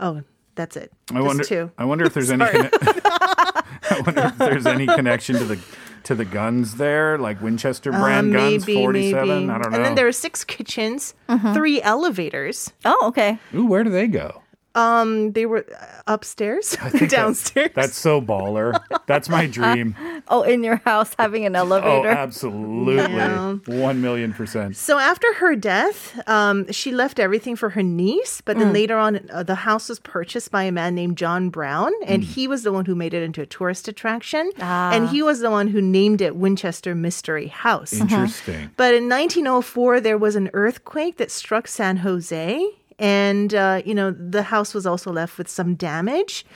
Oh, 0.00 0.22
that's 0.56 0.76
it. 0.76 0.90
I 1.10 1.14
Just 1.14 1.26
wonder. 1.26 1.44
two. 1.44 1.70
I 1.78 1.84
wonder 1.84 2.04
if 2.06 2.14
there's 2.14 2.30
any. 2.30 2.44
Conne- 2.44 2.70
I 2.72 4.02
wonder 4.04 4.20
if 4.26 4.38
there's 4.38 4.66
any 4.66 4.86
connection 4.86 5.36
to 5.36 5.44
the 5.44 5.58
to 6.06 6.14
the 6.14 6.24
guns 6.24 6.76
there, 6.76 7.18
like 7.18 7.40
Winchester 7.42 7.92
Uh, 7.92 8.00
brand 8.00 8.32
guns, 8.32 8.64
forty-seven. 8.64 9.28
maybe. 9.46 9.50
I 9.50 9.58
don't 9.58 9.70
know. 9.72 9.76
And 9.76 9.84
then 9.84 9.94
there 9.96 10.06
are 10.06 10.12
six 10.12 10.44
kitchens, 10.44 11.14
three 11.52 11.82
elevators. 11.82 12.72
Oh, 12.84 12.98
okay. 13.08 13.38
Ooh, 13.54 13.66
where 13.66 13.84
do 13.84 13.90
they 13.90 14.06
go? 14.06 14.42
Um, 14.76 15.32
they 15.32 15.46
were 15.46 15.64
uh, 15.80 15.86
upstairs, 16.06 16.76
I 16.80 16.90
that- 16.98 17.10
downstairs. 17.10 17.70
that's 17.74 17.96
so 17.96 18.20
baller. 18.20 18.78
That's 19.06 19.28
my 19.28 19.46
dream. 19.58 19.96
Oh, 20.28 20.42
in 20.42 20.62
your 20.62 20.76
house 20.84 21.14
having 21.18 21.44
an 21.46 21.56
elevator. 21.56 21.86
Oh, 21.86 21.92
elevator. 22.02 22.10
absolutely, 22.18 22.96
Yeah. 22.96 23.56
one 23.66 24.00
million 24.00 24.32
percent. 24.32 24.76
So 24.76 24.98
after 24.98 25.26
her 25.34 25.56
death, 25.56 26.18
um, 26.28 26.70
she 26.72 26.92
left 26.92 27.18
everything 27.18 27.56
for 27.56 27.70
her 27.70 27.82
niece. 27.82 28.40
But 28.40 28.58
then 28.58 28.72
later 28.72 28.96
on, 28.98 29.20
uh, 29.30 29.42
the 29.42 29.54
house 29.54 29.88
was 29.88 29.98
purchased 30.00 30.50
by 30.50 30.64
a 30.64 30.72
man 30.72 30.94
named 30.94 31.16
John 31.16 31.48
Brown, 31.50 31.92
and 32.06 32.22
he 32.22 32.46
was 32.48 32.62
the 32.62 32.72
one 32.72 32.84
who 32.84 32.94
made 32.94 33.14
it 33.14 33.22
into 33.22 33.40
a 33.42 33.46
tourist 33.46 33.88
attraction. 33.88 34.50
Ah. 34.60 34.92
And 34.92 35.08
he 35.08 35.22
was 35.22 35.40
the 35.40 35.50
one 35.50 35.68
who 35.68 35.80
named 35.80 36.20
it 36.20 36.36
Winchester 36.36 36.94
Mystery 36.94 37.46
House. 37.48 37.92
Interesting. 37.94 38.70
But 38.76 38.94
in 38.94 39.08
1904, 39.08 40.00
there 40.00 40.18
was 40.18 40.36
an 40.36 40.50
earthquake 40.52 41.16
that 41.18 41.30
struck 41.30 41.66
San 41.68 41.98
Jose. 41.98 42.66
And, 42.98 43.54
uh, 43.54 43.82
you 43.84 43.94
know, 43.94 44.10
the 44.10 44.42
house 44.44 44.72
was 44.72 44.86
also 44.86 45.12
left 45.12 45.36
with 45.38 45.48
some 45.48 45.74
damage. 45.74 46.46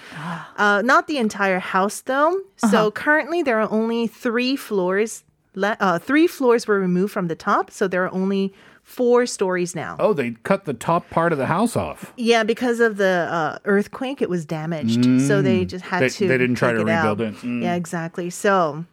Uh, 0.57 0.82
not 0.84 1.07
the 1.07 1.18
entire 1.18 1.59
house, 1.59 2.01
though. 2.01 2.41
So 2.57 2.91
currently, 2.91 3.43
there 3.43 3.61
are 3.61 3.70
only 3.70 4.07
three 4.07 4.57
floors. 4.57 5.24
Le- 5.55 5.76
uh, 5.80 5.99
three 5.99 6.26
floors 6.26 6.66
were 6.66 6.78
removed 6.80 7.12
from 7.12 7.28
the 7.28 7.34
top. 7.34 7.70
So 7.70 7.88
there 7.88 8.05
are 8.05 8.12
only 8.14 8.55
four 8.82 9.26
stories 9.26 9.74
now. 9.74 9.97
Oh, 9.99 10.12
they 10.14 10.30
cut 10.43 10.64
the 10.64 10.72
top 10.74 11.11
part 11.11 11.32
of 11.32 11.38
the 11.38 11.47
house 11.47 11.76
off. 11.76 12.12
Yeah, 12.16 12.43
because 12.45 12.80
of 12.80 12.97
the 12.97 13.28
uh, 13.30 13.59
earthquake, 13.66 14.22
it 14.22 14.30
was 14.30 14.45
damaged. 14.47 15.05
So 15.26 15.43
they 15.43 15.64
just 15.66 15.84
had 15.84 16.03
They- 16.03 16.09
to. 16.09 16.28
they 16.28 16.38
didn't 16.38 16.57
try 16.57 16.72
to 16.72 16.80
it 16.80 16.88
out. 16.88 17.18
rebuild 17.18 17.34
it. 17.34 17.41
Mm. 17.47 17.62
Yeah, 17.62 17.74
exactly. 17.74 18.30
So, 18.30 18.84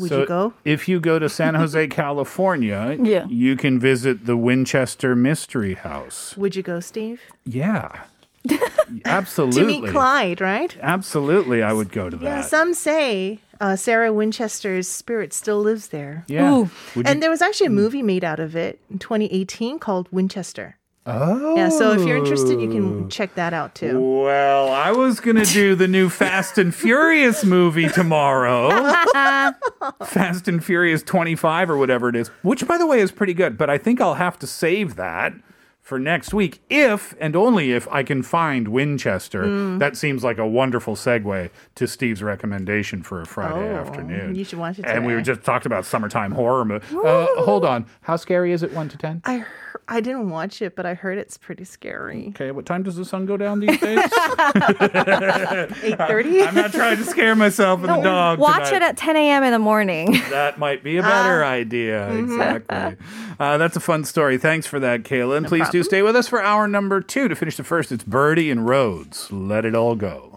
would 0.00 0.08
so 0.08 0.20
you 0.20 0.26
go? 0.26 0.52
If 0.64 0.88
you 0.88 0.98
go 1.00 1.18
to 1.18 1.28
San 1.28 1.54
Jose, 1.54 1.86
California, 2.00 2.96
Yeah. 3.00 3.26
you 3.28 3.56
can 3.56 3.78
visit 3.78 4.26
the 4.26 4.36
Winchester 4.36 5.14
Mystery 5.14 5.74
House. 5.74 6.36
Would 6.36 6.56
you 6.56 6.62
go, 6.62 6.80
Steve? 6.80 7.20
Yeah. 7.44 8.04
To 8.48 8.58
Absolutely. 9.04 9.64
meet 9.80 9.90
Clyde, 9.90 10.40
right? 10.40 10.76
Absolutely, 10.80 11.62
I 11.62 11.72
would 11.72 11.92
go 11.92 12.10
to 12.10 12.16
that. 12.16 12.24
Yeah, 12.24 12.40
some 12.40 12.74
say 12.74 13.38
uh, 13.60 13.76
Sarah 13.76 14.12
Winchester's 14.12 14.88
spirit 14.88 15.32
still 15.32 15.60
lives 15.60 15.88
there. 15.88 16.24
Yeah. 16.26 16.52
Ooh. 16.52 16.70
And 17.04 17.22
there 17.22 17.30
was 17.30 17.40
actually 17.40 17.68
a 17.68 17.70
movie 17.70 18.02
made 18.02 18.24
out 18.24 18.40
of 18.40 18.56
it 18.56 18.80
in 18.90 18.98
2018 18.98 19.78
called 19.78 20.08
Winchester. 20.10 20.76
Oh. 21.10 21.56
Yeah, 21.56 21.68
so 21.68 21.92
if 21.92 22.06
you're 22.06 22.16
interested, 22.16 22.60
you 22.60 22.68
can 22.68 23.08
check 23.08 23.34
that 23.34 23.52
out 23.52 23.74
too. 23.74 24.00
Well, 24.00 24.70
I 24.70 24.92
was 24.92 25.20
going 25.20 25.36
to 25.36 25.44
do 25.44 25.74
the 25.74 25.88
new 25.88 26.08
Fast 26.08 26.58
and 26.58 26.74
Furious 26.74 27.44
movie 27.44 27.88
tomorrow. 27.88 28.70
Fast 30.04 30.48
and 30.48 30.64
Furious 30.64 31.02
25 31.02 31.70
or 31.70 31.76
whatever 31.76 32.08
it 32.08 32.16
is, 32.16 32.28
which 32.42 32.66
by 32.66 32.78
the 32.78 32.86
way 32.86 33.00
is 33.00 33.12
pretty 33.12 33.34
good, 33.34 33.56
but 33.58 33.70
I 33.70 33.78
think 33.78 34.00
I'll 34.00 34.14
have 34.14 34.38
to 34.40 34.46
save 34.46 34.96
that 34.96 35.32
for 35.80 35.98
next 35.98 36.32
week 36.32 36.60
if 36.70 37.16
and 37.20 37.34
only 37.34 37.72
if 37.72 37.88
I 37.88 38.02
can 38.04 38.22
find 38.22 38.68
Winchester. 38.68 39.44
Mm. 39.44 39.78
That 39.80 39.96
seems 39.96 40.22
like 40.22 40.38
a 40.38 40.46
wonderful 40.46 40.94
segue 40.94 41.50
to 41.74 41.86
Steve's 41.88 42.22
recommendation 42.22 43.02
for 43.02 43.20
a 43.20 43.26
Friday 43.26 43.70
Oh, 43.72 43.76
afternoon. 43.76 44.34
you 44.36 44.44
should 44.44 44.58
watch 44.60 44.78
it 44.78 44.84
And 44.86 45.04
we 45.04 45.14
were 45.14 45.22
just 45.22 45.42
talked 45.42 45.66
about 45.66 45.84
summertime 45.84 46.30
horror 46.32 46.64
movie. 46.64 46.86
Uh, 46.94 47.26
hold 47.42 47.64
on. 47.64 47.86
How 48.02 48.16
scary 48.16 48.52
is 48.52 48.62
it 48.62 48.72
1 48.72 48.88
to 48.90 48.98
10? 48.98 49.22
I 49.24 49.38
heard, 49.38 49.46
I 49.88 50.00
didn't 50.00 50.30
watch 50.30 50.62
it, 50.62 50.76
but 50.76 50.86
I 50.86 50.94
heard 50.94 51.18
it's 51.18 51.36
pretty 51.36 51.64
scary. 51.64 52.28
Okay, 52.30 52.50
what 52.50 52.66
time 52.66 52.82
does 52.82 52.96
the 52.96 53.04
sun 53.04 53.26
go 53.26 53.36
down 53.36 53.60
these 53.60 53.78
days? 53.80 53.98
8:30. 54.00 56.46
I'm 56.46 56.54
not 56.54 56.72
trying 56.72 56.96
to 56.98 57.04
scare 57.04 57.34
myself 57.34 57.80
and 57.80 57.88
the 57.88 58.00
dog. 58.00 58.38
Watch 58.38 58.66
tonight. 58.68 58.76
it 58.76 58.82
at 58.82 58.96
10 58.96 59.16
a.m. 59.16 59.42
in 59.44 59.52
the 59.52 59.58
morning. 59.58 60.16
That 60.30 60.58
might 60.58 60.84
be 60.84 60.96
a 60.96 61.02
better 61.02 61.42
Ah. 61.42 61.48
idea. 61.48 62.08
Mm-hmm. 62.08 62.40
Exactly. 62.40 62.96
uh, 63.40 63.58
that's 63.58 63.76
a 63.76 63.80
fun 63.80 64.04
story. 64.04 64.38
Thanks 64.38 64.66
for 64.66 64.78
that, 64.78 65.02
Kayla. 65.02 65.38
And 65.38 65.46
please 65.46 65.68
do 65.70 65.82
stay 65.82 66.02
with 66.02 66.14
us 66.14 66.28
for 66.28 66.40
hour 66.40 66.68
number 66.68 67.00
two. 67.00 67.26
To 67.28 67.34
finish 67.34 67.56
the 67.56 67.64
first, 67.64 67.90
it's 67.90 68.04
Birdy 68.04 68.48
and 68.50 68.68
Rhodes. 68.68 69.30
Let 69.32 69.64
it 69.64 69.74
all 69.74 69.96
go. 69.96 70.29